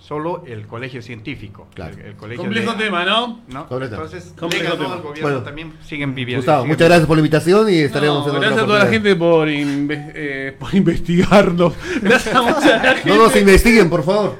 [0.00, 1.66] Solo el colegio científico.
[1.74, 1.96] Claro.
[2.02, 3.42] El, Complejo tema, ¿no?
[3.48, 3.66] ¿No?
[3.70, 4.94] Entonces, Complejo tema.
[4.94, 6.40] el gobierno bueno, también siguen viviendo.
[6.40, 9.16] Gustavo, muchas gracias por la invitación y estaremos no, en Gracias a toda la gente
[9.16, 11.74] por, eh, por investigarnos.
[12.02, 13.10] Gracias a mucha gente.
[13.10, 14.38] No nos investiguen, por favor.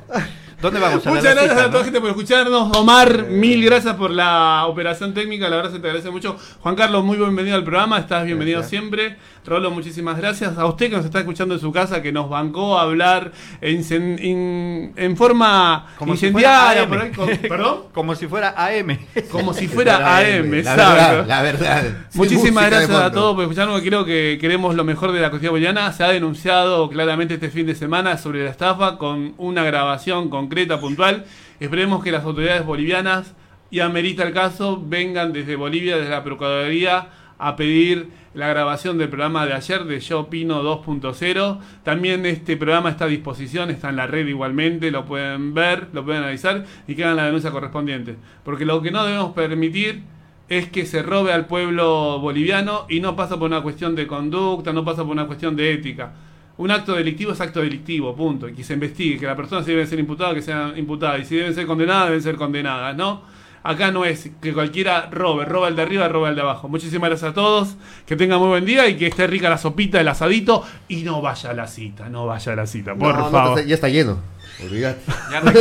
[0.60, 2.76] ¿Dónde vamos a Muchas gracias a toda la gente por escucharnos.
[2.76, 5.48] Omar, mil gracias por la operación técnica.
[5.48, 6.36] La verdad se te agradece mucho.
[6.60, 7.97] Juan Carlos, muy bienvenido al programa.
[7.97, 9.16] Estás bienvenido siempre.
[9.49, 10.59] Rolo, muchísimas gracias.
[10.59, 14.93] A usted que nos está escuchando en su casa, que nos bancó a hablar en,
[14.97, 16.89] en, forma Como incendiaria.
[16.89, 17.85] ¿Perdón?
[17.93, 18.99] Como si fuera AM.
[19.31, 21.27] Como si fuera AM, exacto.
[21.27, 21.85] La verdad.
[22.15, 23.81] Muchísimas gracias a todos por escucharnos.
[23.81, 25.93] Creo que queremos lo mejor de la cuestión boliviana.
[25.93, 30.81] Se ha denunciado claramente este fin de semana sobre la estafa con una grabación concreta,
[30.81, 31.25] puntual.
[31.61, 33.35] Esperemos que las autoridades bolivianas,
[33.70, 37.09] y amerita el caso, vengan desde Bolivia, desde la Procuraduría,
[37.39, 38.09] a pedir
[38.39, 41.59] la grabación del programa de ayer de Yo Opino 2.0.
[41.82, 46.05] También este programa está a disposición, está en la red igualmente, lo pueden ver, lo
[46.05, 48.15] pueden analizar y que hagan la denuncia correspondiente.
[48.44, 50.05] Porque lo que no debemos permitir
[50.48, 54.73] es que se robe al pueblo boliviano y no pasa por una cuestión de conducta,
[54.73, 56.12] no pasa por una cuestión de ética.
[56.59, 58.48] Un acto delictivo es acto delictivo, punto.
[58.48, 61.19] Y que se investigue, que la persona si debe ser imputada, que sea imputada.
[61.19, 63.23] Y si deben ser condenadas, deben ser condenadas, ¿no?
[63.62, 66.68] Acá no es que cualquiera robe, roba el de arriba, roba el de abajo.
[66.68, 67.76] Muchísimas gracias a todos,
[68.06, 71.20] que tengan muy buen día y que esté rica la sopita, el asadito y no
[71.20, 73.64] vaya a la cita, no vaya a la cita, por favor.
[73.64, 74.18] ya está lleno,
[74.62, 75.01] olvídate.
[75.30, 75.56] Ya no, hay...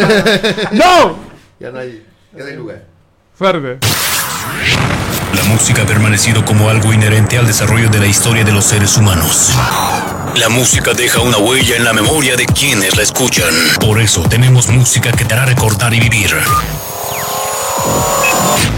[0.77, 1.15] ¡No!
[1.59, 2.83] Ya no hay, ya no hay lugar.
[3.33, 3.79] Fuerte.
[5.35, 8.95] La música ha permanecido como algo inherente al desarrollo de la historia de los seres
[8.97, 9.51] humanos.
[10.35, 13.53] La música deja una huella en la memoria de quienes la escuchan.
[13.79, 16.31] Por eso tenemos música que te hará recordar y vivir.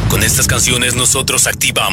[0.10, 1.90] Con estas canciones nosotros activamos